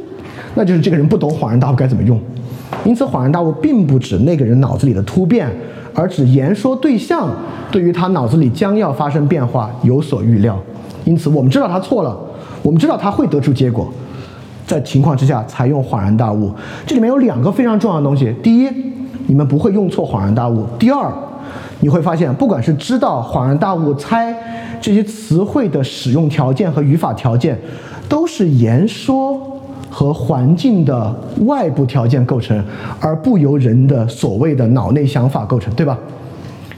[0.55, 2.20] 那就是这个人不懂恍然大悟该怎么用。
[2.84, 5.48] 因此，恍然大悟并不指那个人脑子里的突变，
[5.92, 7.28] 而指言说对象
[7.70, 10.56] 对于他脑子里将要发生变化有所预料。
[11.05, 12.16] 因此，我们知道他错了，
[12.62, 13.92] 我们知道他会得出结果。
[14.66, 16.52] 在情况之下才用恍然大悟，
[16.86, 18.32] 这里面有两个非常重要的东西。
[18.40, 18.68] 第一，
[19.26, 21.12] 你们不会用错恍然大悟；第二，
[21.81, 24.35] 你会发现，不管是知道恍然大悟、猜
[24.81, 27.59] 这些词汇的使用条件和语法条件，
[28.09, 29.40] 都是言说
[29.90, 31.15] 和环境的
[31.47, 32.62] 外部条件构成，
[33.01, 35.98] 而不由人的所谓的脑内想法构成，对吧？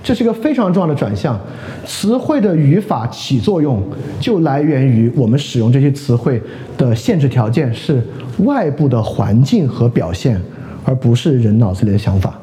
[0.05, 1.39] 这是一个非常重要的转向。
[1.87, 3.81] 词汇的语法起作用，
[4.19, 6.43] 就来源于我们使用这些词汇
[6.77, 8.03] 的限制条件是
[8.39, 10.41] 外部的环境和表现，
[10.85, 12.37] 而不是人脑子里的想法。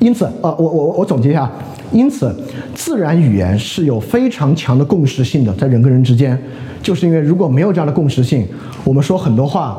[0.00, 1.48] 因此，呃，我我我总结一下，
[1.92, 2.34] 因此，
[2.74, 6.36] 自然语言是有非常强的共识性的，在人跟人之间，
[6.82, 8.48] 就是因为如果没有这样的共识性，
[8.82, 9.78] 我们说很多话，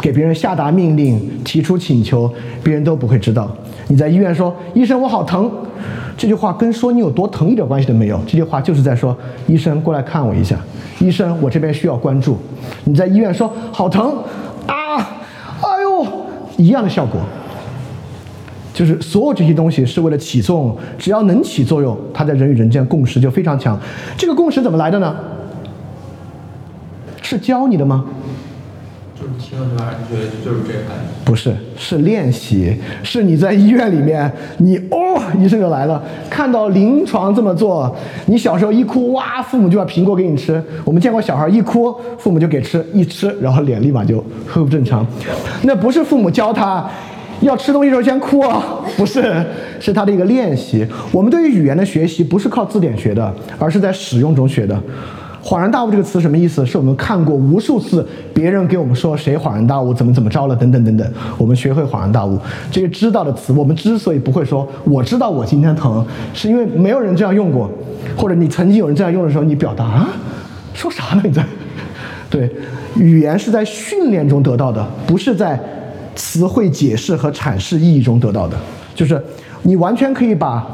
[0.00, 2.28] 给别人下达命令、提出请求，
[2.64, 3.48] 别人都不会知道。
[3.86, 5.48] 你在医院说“医生，我好疼”，
[6.18, 9.16] 这句话跟说你有多疼一点关系都没有，这句话就是在说
[9.46, 10.58] “医生过来看我一下
[10.98, 12.36] ”，“医生，我这边需要关注”。
[12.84, 14.12] 你在医院说“好疼
[14.66, 14.96] 啊，
[15.60, 16.04] 哎呦”，
[16.58, 17.20] 一样的效果。
[18.72, 23.78] 就是所有这些东西是为了起作用，只要能起作用，它在人与人之间共识就非常强。
[24.16, 25.14] 这个共识怎么来的呢？
[27.20, 28.04] 是教你的吗？
[29.14, 31.24] 就是听了这玩意儿，就觉得就是这个感觉。
[31.24, 37.94] 不是，是练习，是你在医院里面，你哦，医生就来了，看到临床这么做，
[38.26, 40.62] 你小时候一哭，哇，父母就把苹果给你吃。
[40.84, 44.18] 我们见过小孩一哭，父母就给吃，一吃，然后脸立马就
[44.48, 45.06] 恢复正常。
[45.62, 46.84] 那不是父母教他。
[47.42, 49.44] 要吃东西的时候先哭啊， 不是，
[49.78, 50.86] 是他的一个练习。
[51.10, 54.80] 我们对于语言的学习不是靠字典学的，而是在使用中学的。
[55.44, 56.64] 恍然大悟这个词什么意思？
[56.64, 62.38] 是我们看过无数次别人给我们说谁恍然大悟，怎么怎么着了，等等等等，我们学会恍然大悟。
[62.70, 67.68] 这个知道的词，我们之所以不会说我知道我今天疼，是因为没有人这样用过，
[68.16, 70.08] 或者你曾经有人这样用的时候，你表达啊，
[70.74, 71.22] 说啥呢？
[71.24, 71.44] 你在？
[72.30, 72.48] 对，
[72.96, 75.58] 语言是在训练中得到的，不是在。
[76.14, 78.56] 词汇解释和阐释意义中得到的，
[78.94, 79.22] 就是
[79.62, 80.66] 你完全可以把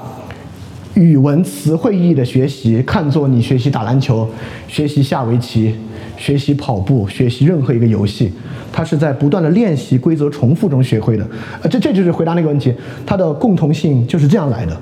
[0.95, 4.29] 语文词汇意义的学习看作你学习打篮球、
[4.67, 5.75] 学习下围棋、
[6.17, 8.33] 学习跑步、学习任何一个游戏，
[8.73, 11.25] 它是在不断的练习、规则重复中学会的。
[11.63, 12.75] 呃，这这就是回答那个问题，
[13.07, 14.77] 它的共同性就是这样来的。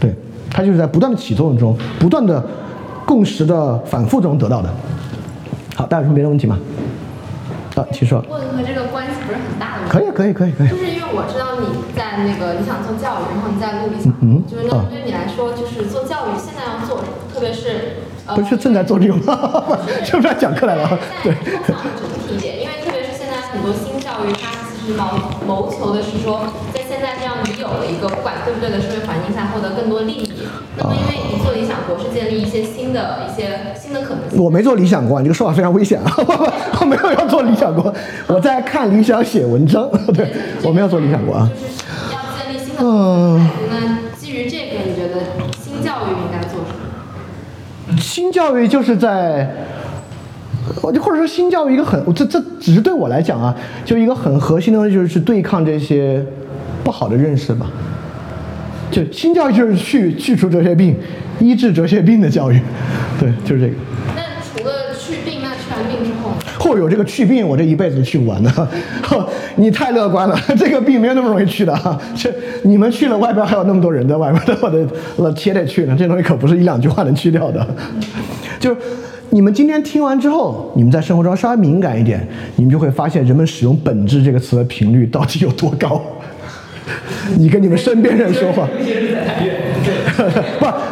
[0.00, 0.12] 对，
[0.50, 2.44] 它就是在不断的起作用中、不断的
[3.06, 4.68] 共识的反复中得到的。
[5.76, 6.58] 好，大家有什么别的问题吗？
[7.76, 8.18] 啊，请说。
[8.28, 9.12] 问和这个关系。
[9.90, 10.68] 可以，可以，可以，可以。
[10.68, 11.66] 就是因为我知道你
[11.98, 17.18] 在那个你想做教育，然后你在录理想，嗯，就是那对你来说，就是做教育现在要做什么？
[17.34, 19.34] 特别是呃，不是正在做这个吗？
[20.06, 20.86] 是不是要讲课来了？
[21.26, 21.34] 对。
[21.66, 25.02] 想整体一点，因为特别是现在很多新教育，它其实谋
[25.46, 30.30] 谋求的是说，在现在这样已有的一个不管对不对的社会环境下，获得更多利益。
[30.76, 34.38] 那么，因为你做理想国是建立一些新的一些新的可能性。
[34.38, 36.12] 我没做理想国，你这个说法非常危险啊！
[36.78, 37.90] 我没有要做理想国，
[38.26, 39.88] 我在看理想写文章。
[40.14, 40.30] 对，
[40.62, 41.48] 我没有做理想国啊。
[41.54, 42.82] 就是要建立新的。
[42.82, 43.48] 嗯。
[43.70, 45.22] 那基于这个，你觉得
[45.58, 47.98] 新教育应该做什么？
[47.98, 49.48] 新教育就是在，
[50.82, 53.56] 我就或者说新教育一个很，这这只是对我来讲啊，
[53.86, 56.22] 就一个很核心的东西，就是去对抗这些
[56.82, 57.70] 不好的认识吧。
[58.90, 60.96] 就新教育就是去去除哲学病，
[61.38, 62.60] 医治哲学病的教育，
[63.20, 63.74] 对，就是这个。
[64.16, 66.32] 那除了去病，那去完病之后？
[66.58, 68.68] 后有这个去病，我这一辈子都去不完的。
[69.56, 71.96] 你太乐观了， 这个病没有那么容易去的哈。
[72.16, 72.32] 这
[72.64, 74.84] 你们去了，外边还有那么多人在外面的，我的
[75.18, 75.94] 老铁得去呢。
[75.96, 77.64] 这东西可不是一两句话能去掉的。
[78.58, 78.80] 就是
[79.30, 82.26] 你们今天听完之后，你们在生活中稍微敏感一点，
[82.56, 86.02] 你们就会发现人们使用“本质”这个词的频率到底有多高。
[87.38, 88.68] 你跟你们身边人说话，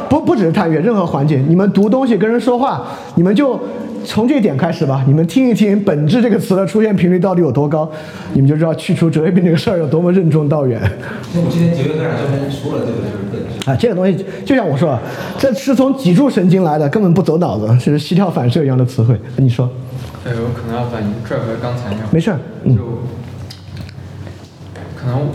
[0.08, 3.60] 不不不只是探月，任何环境，你们读东西跟人说话，你们就
[4.04, 5.04] 从这点开始吧。
[5.06, 7.90] 你们听一听“本质”这个词的出现频率到底有多高，
[8.32, 10.80] 你们就知道去除哲学病这个事儿有多么任重道远。
[11.34, 13.76] 那我今天几个课上就跟你说了，这个就是本质啊。
[13.76, 14.98] 这个东西就像我说，
[15.38, 19.18] 这是从脊柱神经来的，根本不走脑子，是膝跳反射一样的词汇。
[19.36, 19.68] 你说？
[20.24, 22.08] 对，我可能要反应拽回刚才那样。
[22.10, 22.34] 没事
[22.64, 22.82] 嗯，就
[24.96, 25.28] 可能。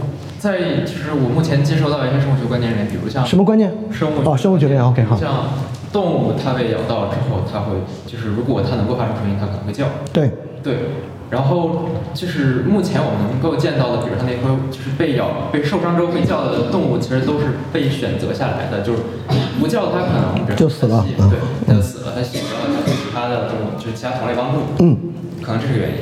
[0.44, 3.72] 在就是我目前接收到一些生物学观念里面，比如像什么观念？
[3.90, 5.16] 生物哦，生物学观念 OK 好。
[5.16, 5.48] 像
[5.94, 9.88] 动物它被咬到之后，它会就是如果它能够发出声音，它可能会叫。
[10.12, 10.76] 对对。
[11.32, 19.00] 然后就是目前我们能够见到的，比如它那颗就是被咬、被受伤之后会叫的动物，其实都是被选择下来的，就是
[19.62, 24.60] 不叫它可能就死了，对，它就死了，它吸不到其他的动物，就是其他同类帮助。
[24.84, 24.98] 嗯。
[25.42, 25.96] 可能这是原因。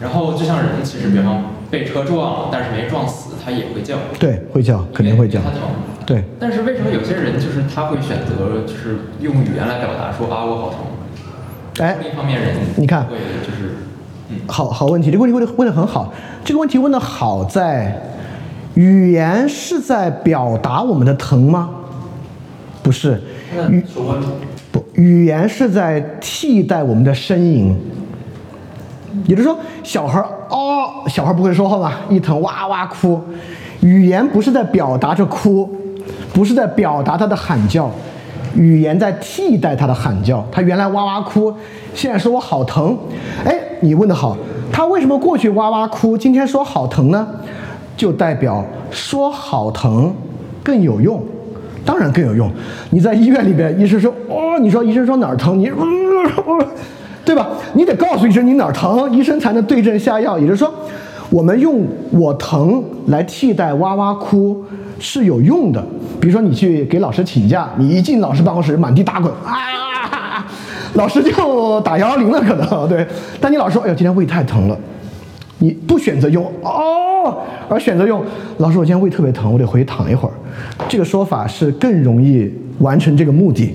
[0.00, 3.33] 然后就像人，其实比方被车撞，但是没撞死。
[3.44, 5.40] 他也会叫，对，会叫，肯定会叫。
[6.06, 6.24] 对。
[6.40, 10.78] 但是为什么有些人就是他会选择就是用语言来表达说啊我好疼？
[11.84, 13.74] 哎，另一方面人，你看，会就是，
[14.30, 16.12] 嗯，好好问题，这个问题问的问的很好。
[16.44, 18.00] 这个问题问的好在，
[18.74, 21.70] 语言是在表达我们的疼吗？
[22.82, 23.20] 不是，
[23.70, 23.84] 语
[24.70, 27.76] 不，语言是在替代我们的呻吟。
[29.26, 33.20] 也就是说，小孩儿哦，小孩不会说话吧，一疼哇哇哭，
[33.80, 35.68] 语言不是在表达着哭，
[36.32, 37.90] 不是在表达他的喊叫，
[38.54, 40.46] 语言在替代他的喊叫。
[40.52, 41.52] 他原来哇哇哭，
[41.92, 42.96] 现在说我好疼。
[43.44, 44.36] 哎，你问的好，
[44.70, 47.26] 他为什么过去哇哇哭，今天说好疼呢？
[47.96, 50.14] 就代表说好疼
[50.62, 51.20] 更有用，
[51.84, 52.48] 当然更有用。
[52.90, 55.68] 你在医院里边，医生说哦，你说医生说哪儿疼，你。
[57.24, 57.48] 对吧？
[57.72, 60.38] 你得告诉医生你哪儿疼，医生才能对症下药。
[60.38, 60.72] 也就是说，
[61.30, 61.80] 我们用
[62.12, 64.62] “我疼”来替代哇哇哭
[64.98, 65.82] 是有用的。
[66.20, 70.46] 比如说，你去给老师请假，你一进老师办公室满地打滚啊，
[70.94, 73.06] 老师就打幺幺零了，可能对。
[73.40, 74.78] 但你老师说：“哎呦，今天胃太疼了。”
[75.58, 77.38] 你不选择用哦，
[77.70, 78.22] 而选择用
[78.58, 80.34] 老师，我今天胃特别疼，我得回去躺一会儿。
[80.88, 83.74] 这个说法是更容易完成这个目的，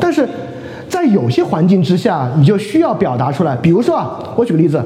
[0.00, 0.26] 但是。
[1.08, 3.56] 有些环境之下，你就需要表达出来。
[3.56, 4.82] 比如说啊，我举个例子，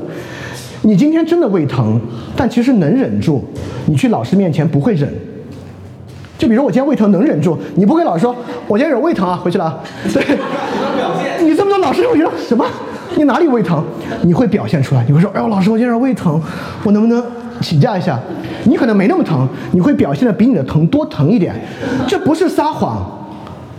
[0.83, 2.01] 你今天真的胃疼，
[2.37, 3.45] 但其实能忍住，
[3.87, 5.13] 你去老师面前不会忍。
[6.39, 8.35] 就比如我今天胃疼能忍住，你不跟老师说，
[8.67, 9.81] 我今天有胃疼啊，回去了。
[10.13, 12.67] 对，你这么多老师，我觉得什么？
[13.15, 13.85] 你哪里胃疼？
[14.23, 16.41] 你会表现出来，你会说，哎呦，老师，我今天胃疼，
[16.83, 17.23] 我能不能
[17.61, 18.19] 请假一下？
[18.65, 21.55] 你可能没那么疼，你会表现的比你的疼多疼一点。
[22.09, 23.07] 这不是撒谎，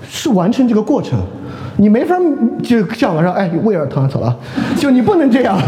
[0.08, 1.20] 是完成这个过程。
[1.78, 2.16] 你没法
[2.62, 4.36] 就像我说，哎，胃儿疼，走了，
[4.78, 5.60] 就你不能这样，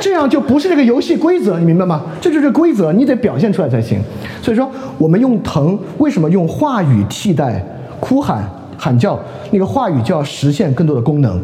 [0.00, 2.02] 这样就不是这个游戏规则，你明白吗？
[2.20, 4.00] 这就是规则，你得表现出来才行。
[4.40, 7.64] 所以说，我们用疼，为什么用话语替代
[7.98, 8.48] 哭喊
[8.78, 9.18] 喊叫？
[9.50, 11.40] 那个话语就要实现更多的功能，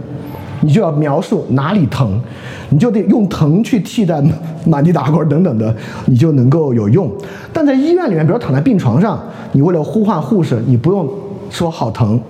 [0.60, 2.20] 你就要描述哪里疼，
[2.70, 4.22] 你就得用疼去替代
[4.64, 5.74] 满地打滚等等的，
[6.06, 7.10] 你就能够有用。
[7.52, 9.20] 但在医院里面，比如躺在病床上，
[9.52, 11.08] 你为了呼唤护士，你不用
[11.50, 12.20] 说好疼。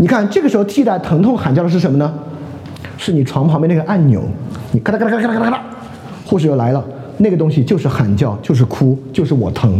[0.00, 2.10] 你看，这个时候替代疼痛喊叫的是什么呢？
[2.96, 4.22] 是你床旁边那个按钮，
[4.72, 5.62] 你咔嗒咔嗒咔嗒咔嗒咔哒，
[6.24, 6.82] 护士又来了，
[7.18, 9.78] 那个东西就是喊叫，就是哭，就是我疼，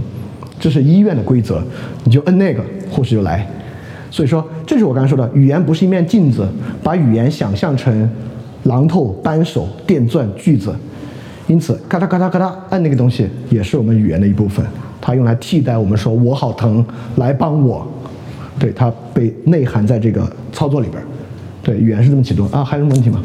[0.59, 1.63] 这是医院的规则，
[2.05, 3.47] 你就摁那个，护士就来。
[4.11, 6.47] 所以说，这是我刚才说的，语言不是一面镜子，
[6.83, 8.07] 把语言想象成
[8.67, 10.75] 榔头、扳手、电钻、锯子，
[11.47, 14.63] 因此咔嗒咔嗒咔嗒按那个东西也是我们语言的一部分，
[15.01, 16.85] 它用来替代我们说我好疼，
[17.17, 17.87] 来帮我。
[18.61, 21.07] 对它被内涵在这个操作里边儿，
[21.63, 22.63] 对语言是这么启动啊？
[22.63, 23.21] 还有什么问题吗？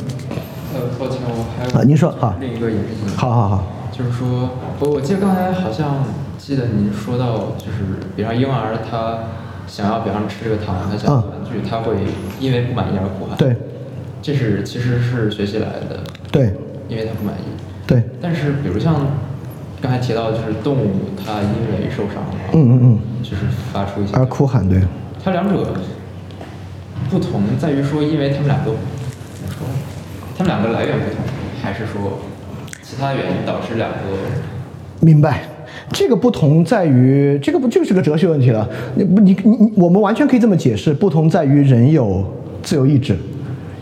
[0.73, 4.49] 呃，抱歉，我还有啊，您说啊，另一个也是，好好好，就是说，
[4.79, 6.05] 我我记得刚才好像
[6.37, 9.19] 记得您说到，就是比方婴儿他
[9.67, 11.95] 想要比方吃这个糖，他想要玩具，他会
[12.39, 13.57] 因为不满意而哭喊，对，
[14.21, 15.99] 这是其实是学习来的，
[16.31, 16.53] 对，
[16.87, 17.43] 因为他不满意，
[17.85, 18.95] 对，但是比如像
[19.81, 23.43] 刚才提到，就是动物它因为受伤，嗯嗯嗯，就是
[23.73, 24.81] 发出一些而哭喊，对。
[25.25, 25.73] 它两者
[27.09, 28.73] 不同在于说，因为他们俩都
[29.33, 29.65] 怎么说？
[30.37, 31.15] 他们两个来源不同，
[31.63, 32.19] 还是说
[32.83, 33.95] 其他原因导致两个？
[34.99, 35.41] 明白，
[35.91, 38.69] 这个不同在于这个不就是个哲学问题了？
[38.93, 42.23] 你不你你，我们完全可以这么解释，不同在于人有
[42.61, 43.17] 自由意志，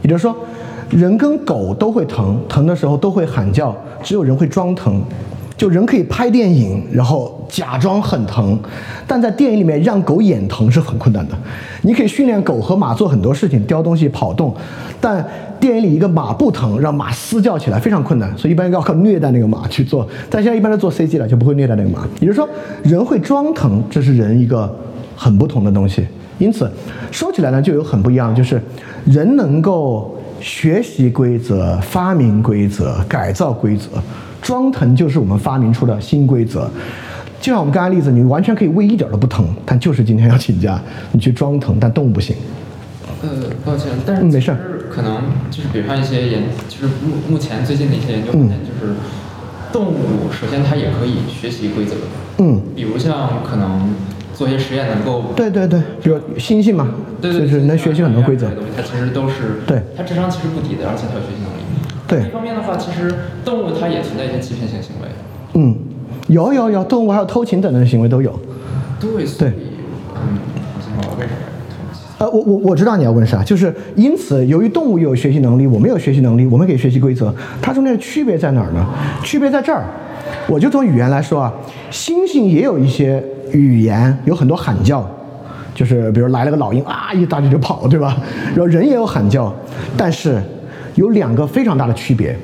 [0.01, 0.33] 也就是说，
[0.91, 5.03] 人跟狗都会疼，疼的时候都会喊叫，只有人会装疼。
[5.57, 8.59] 就人可以拍电影，然后假装很疼，
[9.05, 11.37] 但在电影里面让狗眼疼是很困难的。
[11.83, 14.51] 你可以训练狗和马做很多事情，叼东西、跑动，
[14.99, 15.23] 但
[15.59, 20.07] 电影里一个马不疼，让马嘶叫起来非常困难，所以一般要靠虐待那个马去做。
[20.31, 22.07] 但现在一般都做 CG 了，就不会虐待那个马。
[22.19, 22.49] 也就是说，
[22.81, 24.75] 人会装疼，这是人一个
[25.15, 26.03] 很不同的东西。
[26.39, 26.67] 因此，
[27.11, 28.59] 说起来呢，就有很不一样，就是
[29.05, 33.89] 人能够学习规则、发明规则、改造规则。
[34.41, 36.69] 装疼就是我们发明出的新规则，
[37.43, 40.79] 就像我们刚才例子，你完全可以胃一点都不疼，但就是今天要请假，
[41.11, 42.37] 你去装疼，但动物不行。
[43.21, 43.29] 呃，
[43.65, 44.55] 抱歉，但是没事
[44.89, 48.93] 可能就是比如像一些研，就是目目前最近的一些研究发现，就是
[49.73, 51.95] 动物首先它也可以学习规则。
[52.37, 52.61] 嗯。
[52.73, 53.93] 比如像可能
[54.33, 55.33] 做一些实验能够。
[55.35, 56.91] 对对对，比如猩猩嘛，
[57.21, 58.47] 对就是能学习很多规则。
[58.73, 59.59] 它其实都是。
[59.67, 59.81] 对。
[59.97, 61.63] 它智商其实不低的，而且它有学习能力。
[62.07, 62.29] 对。
[62.29, 63.13] 一方面的话，其实
[63.43, 65.09] 动物它也存在一些欺骗性行为。
[65.55, 65.77] 嗯，
[66.27, 68.39] 有有有，动物还有偷情等等的行为都有。
[68.99, 69.25] 对。
[69.37, 69.53] 对。
[72.19, 78.85] 呃，我我我知道你要问啥，就是因此，由于动物有学习能力，我们有学习能力，我们可以学习规则，它中间的区别在哪儿呢？
[79.23, 79.83] 区别在这儿，
[80.47, 81.53] 我就从语言来说啊，
[81.91, 83.21] 猩猩也有一些
[83.51, 85.05] 语言，有很多喊叫，
[85.75, 88.15] 就是比如来了个老鹰啊，一大群就跑，对吧？
[88.55, 89.53] 然后人也有喊叫，
[89.97, 90.41] 但是。
[90.95, 92.37] 有两个非常大的区别，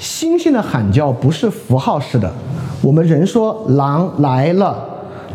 [0.00, 2.32] 猩猩的喊叫不是符号式的。
[2.82, 4.76] 我们人说狼来了，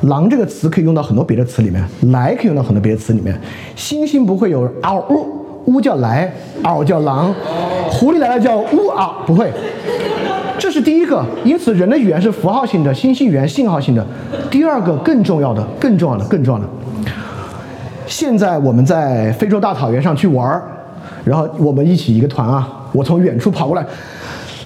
[0.01, 3.37] 狼这个词可以用到很多别的词里面，来可以用到很多别的词里面。
[3.75, 5.27] 猩猩不会有嗷呜，
[5.65, 6.31] 呜叫来，
[6.63, 7.33] 嗷叫狼，
[7.89, 9.51] 狐狸来了叫呜嗷，不会。
[10.57, 14.05] 这是第一个，因此人的语言是符号性的，猩猩语言信号性的。
[14.49, 16.69] 第二个更重要的、更重要的、更重要的，
[18.05, 20.61] 现在我们在非洲大草原上去玩儿，
[21.23, 23.83] 然后我们一起一个团啊，我从远处跑过来，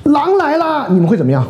[0.04, 0.88] 狼来啦！
[0.90, 1.46] 你们会怎么样？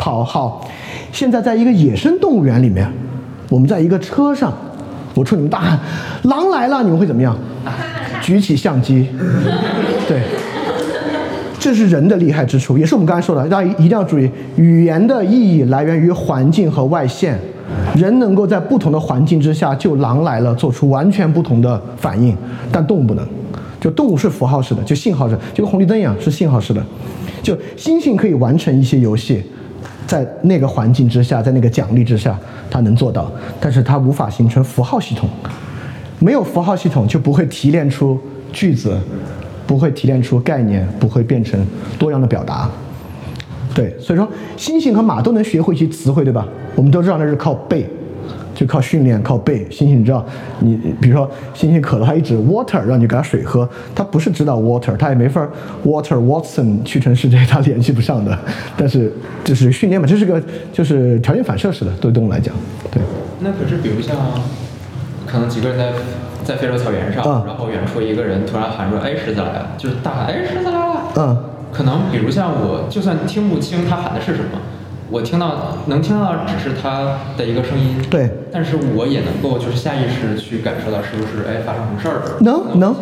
[0.00, 0.66] 跑好。
[1.12, 2.90] 现在在一个野生动物园里面，
[3.50, 4.50] 我们在一个车上，
[5.14, 5.78] 我冲你们大喊
[6.24, 7.36] ：“狼来了！”你们会怎么样？
[8.22, 9.06] 举起相机，
[10.08, 10.22] 对。
[11.58, 17.38] 这是人的厉害之处，也是我们刚才说的，大家一定要注意，语言的意义来源于环境和外线。
[17.94, 22.34] 人能够在不同的环境之下，就狼来了，做出完全不同的反应，
[22.72, 23.26] 但动物不能。
[23.78, 26.82] 就动物是符号式的，就信号式，就跟红绿灯一样是信号式的。
[27.42, 29.42] 就猩猩可以完成一些游戏，
[30.10, 32.36] 在那个环境之下，在那个奖励之下，
[32.68, 33.30] 它能做到，
[33.60, 35.30] 但是它无法形成符号系统。
[36.18, 38.18] 没有符号系统，就不会提炼出
[38.52, 38.98] 句子。
[39.66, 41.64] 不会提炼出概念，不会变成
[41.96, 42.68] 多样的表达。
[43.72, 44.28] 对，所以说
[44.58, 46.44] 猩猩和马都能学会一些词汇，对吧？
[46.74, 47.88] 我们都知道那是靠背，
[48.60, 49.64] 就靠训练，靠背。
[49.70, 50.22] 猩猩你知道，
[50.58, 55.48] 你比如说猩猩渴了，它一直 water 让你给它水喝，它不是知道 water，它也没法
[55.82, 58.38] water Watson 屈臣氏这些它联系不上的。
[58.76, 59.10] 但是
[59.42, 62.54] 就是训练嘛，这是个就是条件反射式的，对动物来讲，
[62.90, 63.00] 对。
[63.40, 64.14] 那可是比如像，
[65.26, 65.92] 可能几个人在。
[66.42, 71.36] 在非洲草原上，然后远处一个人突然喊说：“哎，狮子来了！”就是大喊：“哎，狮子来了！”嗯，
[71.70, 74.58] 可能比如像我，就算听不清他喊的是什么，
[75.10, 77.96] 我听到能听到只是他的一个声音。
[78.10, 78.30] 对。
[78.52, 82.38] 但是我也能够就是下意识去感受到是不是哎发生什么事儿了。
[82.40, 82.94] 能能。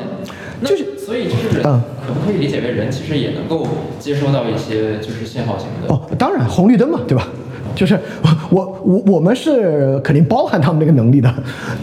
[0.64, 3.64] 就是所以就是人，可不可以理解为人其实也能够
[4.00, 5.94] 接收到一些就是信号型的？
[5.94, 7.28] 哦，当然，红绿灯嘛，对吧？
[7.76, 7.96] 就是
[8.50, 11.32] 我我我们是肯定包含他们那个能力的，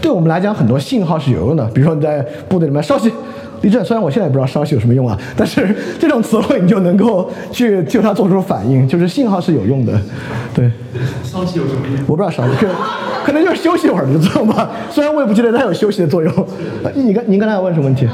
[0.02, 2.20] 对我们来讲很多信号是有用的，比如说你在
[2.50, 3.10] 部队里面稍息，
[3.62, 9.98] 立正，虽然我现在也不知道稍息有什么用啊，但是这种词汇你就能够去就它做出反应，就是信号是有用的，
[10.54, 10.70] 对。
[11.22, 11.98] 稍息有什么用？
[12.06, 12.68] 我不知道稍息，可
[13.26, 14.70] 可能就是休息一会儿就知道吧。
[14.90, 16.32] 虽然我也不觉得它有休息的作用。
[16.94, 18.06] 你刚您刚才要问什么问题？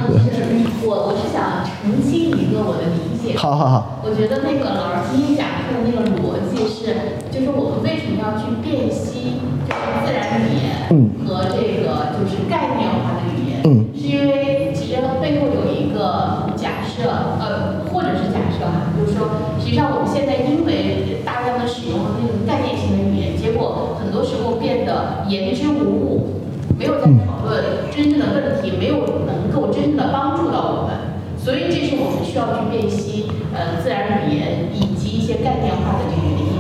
[0.85, 3.37] 我我是想澄清一个我的理解。
[3.39, 4.01] 好好好。
[4.05, 7.23] 我觉得那个老师今天讲课的那个逻辑是。
[7.33, 10.85] 就是我们为什么要去辨析这个自然语言
[11.25, 13.65] 和这个就是概念化的语言？
[13.65, 17.09] 嗯，是因为其实背后有一个假设，
[17.41, 26.41] 呃，或者是假设哈，就是说，实际上我们现在因为大量的使用那种概念型的语言，结果很多时候变得言之无物，
[26.79, 27.65] 没有在讨论
[27.95, 30.97] 真正的问题，没有能够真正的帮助到我们，
[31.37, 36.53] 所以这是我们需要去辨析呃自然语言以及一些概念化的这个原因。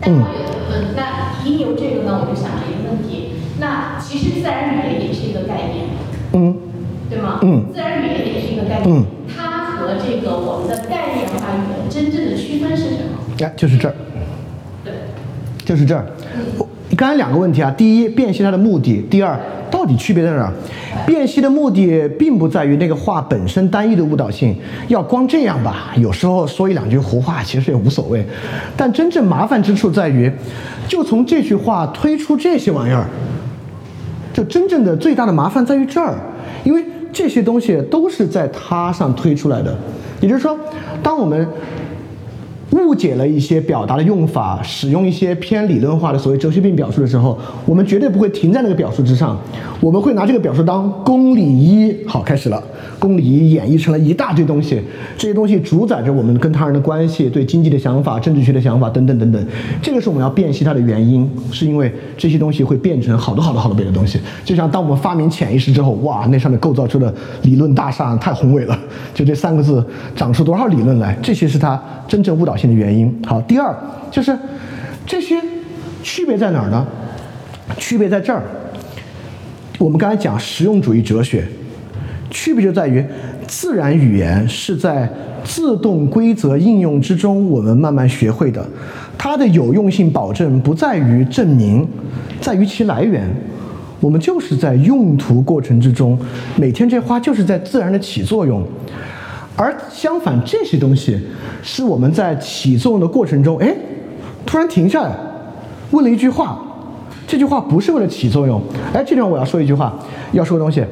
[0.00, 5.86] 但我有问，那因由这个呢，我就想了一个问题，那其实自然语言也是一个概念，
[6.32, 6.56] 嗯，
[7.08, 7.38] 对吗？
[7.42, 13.18] 嗯，自然语言也是一个概念，它和这个我们的概念化语言真正的区分是什么？
[13.40, 13.94] 哎，就是这儿，
[14.84, 14.92] 对，
[15.64, 16.06] 就是这儿。
[17.02, 19.36] 刚才两个问题啊，第一，辨析它的目的；第二。
[19.68, 20.52] 到底区别在哪儿？
[21.04, 24.56] 辨析的目的并不在于那个话本身单一的误导性，
[24.86, 28.24] 要光这样吧，有时候说一两句胡话其实也无所谓。
[28.76, 30.30] 但真正麻烦之处在于，
[30.86, 33.04] 就从这句话推出这些玩意儿，
[34.32, 36.14] 就真正的最大的麻烦在于这儿，
[36.62, 39.76] 因为这些东西都是在它上推出来的。
[40.20, 40.56] 也就是说，
[41.02, 41.48] 当我们。
[42.72, 49.38] 误解了一些表达的用法，使用一些偏理论化的所谓哲学性表述的时候，我们绝对不会停在那个表述之上，
[49.80, 51.94] 我们会拿这个表述当公理一。
[52.06, 52.62] 好，开始了，
[52.98, 54.80] 公理一演绎成了一大堆东西，
[55.18, 59.46] 这些东西主宰着我们跟他人的关系，对经济的想法、政治学的想法等等等等。
[59.82, 64.18] 这个是我们要辨析它的原因，是因为这些东西会变成好多好多好多别的东西。
[64.44, 67.12] 就像当我们发明潜意识之后，哇，那上面构造出的
[67.42, 68.78] 理论大厦太宏伟了，
[69.14, 69.84] 就这三个字
[70.16, 73.74] 长出多少理论来，这些是它真正误导的原因好，第二
[74.10, 74.36] 就是
[75.06, 75.40] 这些
[76.02, 76.86] 区别在哪儿呢？
[77.78, 78.42] 区别在这儿。
[79.78, 81.44] 我们刚才讲实用主义哲学，
[82.30, 83.04] 区别就在于
[83.46, 85.10] 自然语言是在
[85.42, 88.64] 自动规则应用之中我们慢慢学会的，
[89.18, 91.88] 它的有用性保证不在于证明，
[92.40, 93.28] 在于其来源。
[94.00, 96.18] 我们就是在用途过程之中，
[96.56, 98.62] 每天这话就是在自然的起作用。
[99.56, 101.18] 而相反，这些东西
[101.62, 103.74] 是我们在起作用的过程中，哎，
[104.46, 105.10] 突然停下来，
[105.90, 106.58] 问了一句话。
[107.24, 108.60] 这句话不是为了起作用。
[108.92, 109.94] 哎，这地方我要说一句话，
[110.32, 110.84] 要说个东西。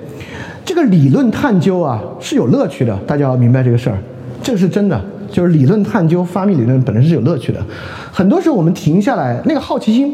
[0.64, 3.98] 这个理论探究啊是有乐趣的，大家要明白这个事儿，
[4.42, 4.98] 这个是真的。
[5.30, 7.62] 就是理论探究、发明理论本身是有乐趣的。
[8.10, 10.12] 很多时候我们停下来，那个好奇心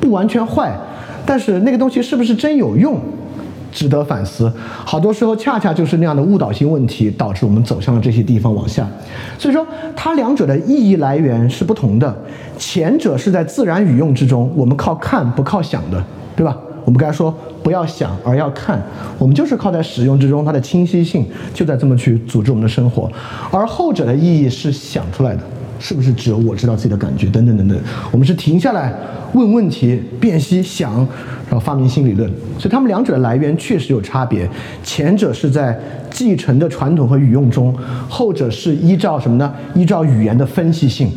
[0.00, 0.72] 不完全坏，
[1.26, 2.98] 但是那个东西是不是真有用？
[3.72, 4.52] 值得反思。
[4.84, 8.86] 好多时候恰恰就是那样的误导性问题，导致我们走向了这些地方往下。
[9.38, 12.16] 所以说，它两者的意义来源是不同的。
[12.56, 16.02] 前者是在自然语用之中，我们靠看不靠想的，
[16.34, 16.56] 对吧？
[16.84, 17.32] 我们刚才说
[17.62, 18.82] 不要想而要看，
[19.18, 23.10] 我们就是靠在使用之中，它的清晰性就在这么去组织我们的生活。
[23.50, 25.42] 而后者的意义是想出来的。
[25.78, 27.26] 是不是只有我知道自己的感觉？
[27.28, 27.78] 等等等等，
[28.10, 28.92] 我们是停下来
[29.32, 30.96] 问问题、辨析、想，
[31.48, 32.28] 然后发明新理论。
[32.58, 34.48] 所以他们两者的来源确实有差别。
[34.82, 35.78] 前者是在
[36.10, 37.74] 继承的传统和语用中，
[38.08, 39.52] 后者是依照什么呢？
[39.74, 41.10] 依照语言的分析性。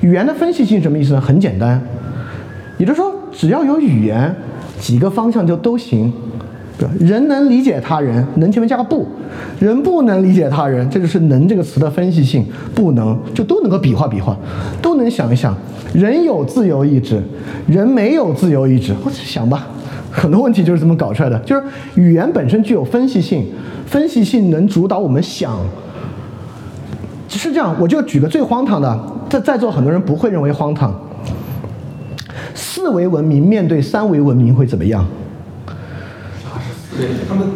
[0.00, 1.20] 语言的分析性什么意思呢？
[1.20, 1.80] 很简单，
[2.76, 4.34] 也就是说，只要有语言，
[4.78, 6.12] 几个方向就都行。
[7.00, 9.04] 人能理解他人，能前面加个不；
[9.58, 12.44] 人不能理解他人，这就是“能”这个词的分析性。
[12.74, 14.36] 不能就都能够比划比划，
[14.80, 15.56] 都能想一想。
[15.92, 17.20] 人有自由意志，
[17.66, 19.66] 人没有自由意志，我想吧。
[20.10, 21.38] 很多问题就是这么搞出来的。
[21.40, 21.62] 就是
[21.94, 23.46] 语言本身具有分析性，
[23.86, 25.58] 分析性能主导我们想。
[27.28, 28.98] 是这样，我就举个最荒唐的，
[29.28, 30.94] 在在座很多人不会认为荒唐。
[32.54, 35.04] 四维文明面对三维文明会怎么样？
[37.28, 37.46] 他们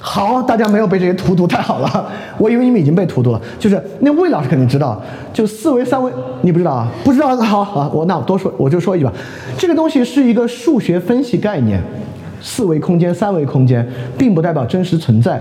[0.00, 2.08] 好，大家没有被这些荼毒，太好了。
[2.38, 3.40] 我以为你们已经被荼毒了。
[3.58, 5.00] 就是那魏老师肯定知道，
[5.32, 6.10] 就四维、三维，
[6.42, 6.88] 你不知道啊？
[7.04, 9.12] 不知道，好好，我那我多说，我就说一句吧。
[9.58, 11.82] 这个东西是一个数学分析概念，
[12.40, 13.86] 四维空间、三维空间，
[14.16, 15.40] 并不代表真实存在。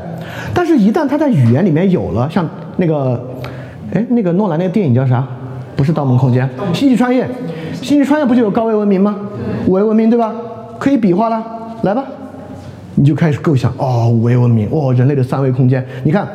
[0.54, 2.48] 但是，一旦它在语言里面有了，像
[2.78, 3.24] 那个，
[3.94, 5.26] 哎，那个诺兰那个电影叫啥？
[5.76, 7.24] 不是《盗梦空间》，《星际穿越》。
[7.82, 9.16] 《星际穿越》不就有高维文明吗？
[9.68, 10.34] 五维文明对吧？
[10.80, 11.44] 可以比划了。
[11.86, 12.04] 来吧，
[12.96, 15.86] 你就开始构想哦，五维文明哦，人类的三维空间。
[16.04, 16.28] 你看，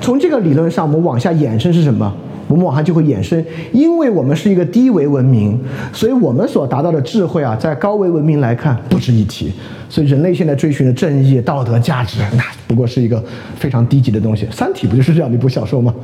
[0.00, 2.12] 从这个理论上，我们往下衍生是什么？
[2.48, 3.42] 我们往下就会衍生，
[3.72, 5.56] 因为我们是一个低维文明，
[5.92, 9.52] 所以我们所达到的智慧啊，在高维文明来看不值一提。
[9.88, 13.22] 所以人类现在追寻的正义、道德、价值，那不过是一个
[13.54, 14.46] 非常低级的东西。
[14.52, 15.94] 《三体》不就是这样的一部小说吗？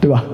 [0.00, 0.24] 对吧？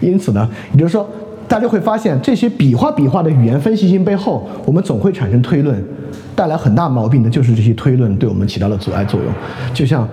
[0.00, 1.08] 因此呢，也就是说，
[1.48, 5.82] 大家会发现这些比划比划的语言分析性背后，我们总会产生推论。
[6.34, 9.32] 带来很大毛病的就是这些推论对我们起到了阻碍作用，
[9.72, 10.06] 就像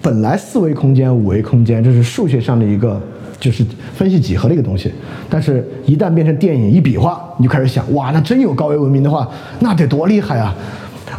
[0.00, 2.98] 本来四维空间、五维空间，这是数学上的一个
[3.38, 3.62] 就是
[3.92, 4.90] 分析几何的一个东西，
[5.28, 9.28] 但是一旦变成电影一比划，你就开始想，哇，那真有高维文明的话，
[9.60, 10.54] 那得多厉害啊！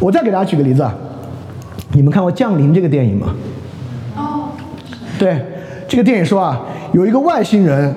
[0.00, 0.84] 我再给大家举个例子，
[1.92, 3.34] 你们看过《降临》这个电影吗？
[4.16, 4.48] 哦，
[5.16, 5.40] 对，
[5.86, 6.60] 这个电影说啊，
[6.92, 7.94] 有一个外星人，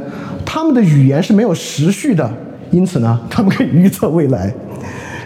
[0.58, 2.28] 他们的语言是没有时序的，
[2.72, 4.52] 因此呢， 他们可以预测未来。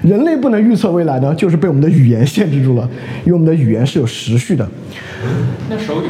[0.03, 2.83] 人类不能预测未来呢，就是被我们的语言限制住了，
[3.23, 4.67] 因为我们的语言是有时序的。
[5.69, 6.07] 那手语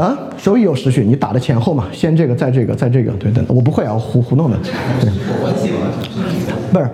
[0.00, 4.56] 啊，手语有时序，你打的前后嘛，先这个，再这个，再这个，对的，我不会啊，胡胡弄的。
[6.72, 6.88] 不是，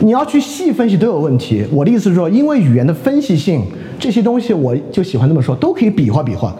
[0.00, 1.64] 你要去细分析都有问题。
[1.70, 3.62] 我的意思是说，因为语言的分析性，
[3.98, 6.54] 这些东西我就喜欢这么说，都可以比划比划，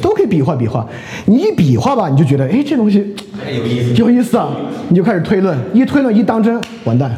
[0.00, 0.86] 都可以比划比划。
[1.26, 2.98] 你一比划吧，你就觉得，哎，这东西
[3.46, 4.50] 有意思，有意思啊，
[4.88, 7.10] 你就开始推论，一推论一当真，完蛋。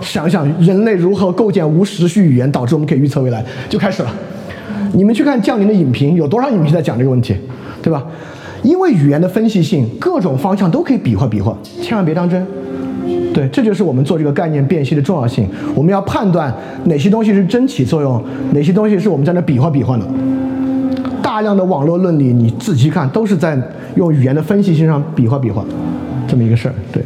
[0.00, 4.12] 想想人类如何构建无时序语言，导致我们可以预测未来，就开始了。
[4.92, 7.34] 你们去看《降临》的影评，有多少影评在讲这个问题，
[7.82, 8.04] 对吧？
[8.62, 12.46] 因为语言的分析性，各种方向都可以比划比划，千万别当真。
[13.36, 15.46] 对，这就是我们做这个概念辨析的重要性。
[15.74, 16.50] 我们要判断
[16.84, 20.04] 哪些东西是真起作用，哪些东西是我们在那比划比划的。
[21.22, 23.60] 大量的网络论理，你仔细看，都是在
[23.96, 25.62] 用语言的分析性上比划比划，
[26.26, 26.74] 这么一个事儿。
[26.90, 27.04] 对。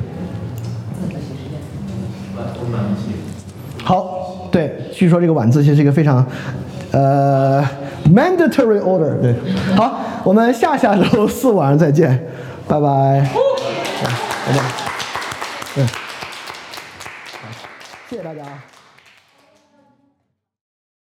[3.82, 6.24] 好，对，据说这个晚自习是一个非常，
[6.92, 7.60] 呃
[8.14, 9.18] ，mandatory order。
[9.20, 9.34] 对，
[9.74, 12.24] 好，我们下下周四晚上再见，
[12.68, 13.28] 拜拜
[15.74, 15.84] 对，
[18.10, 18.69] 谢谢大家。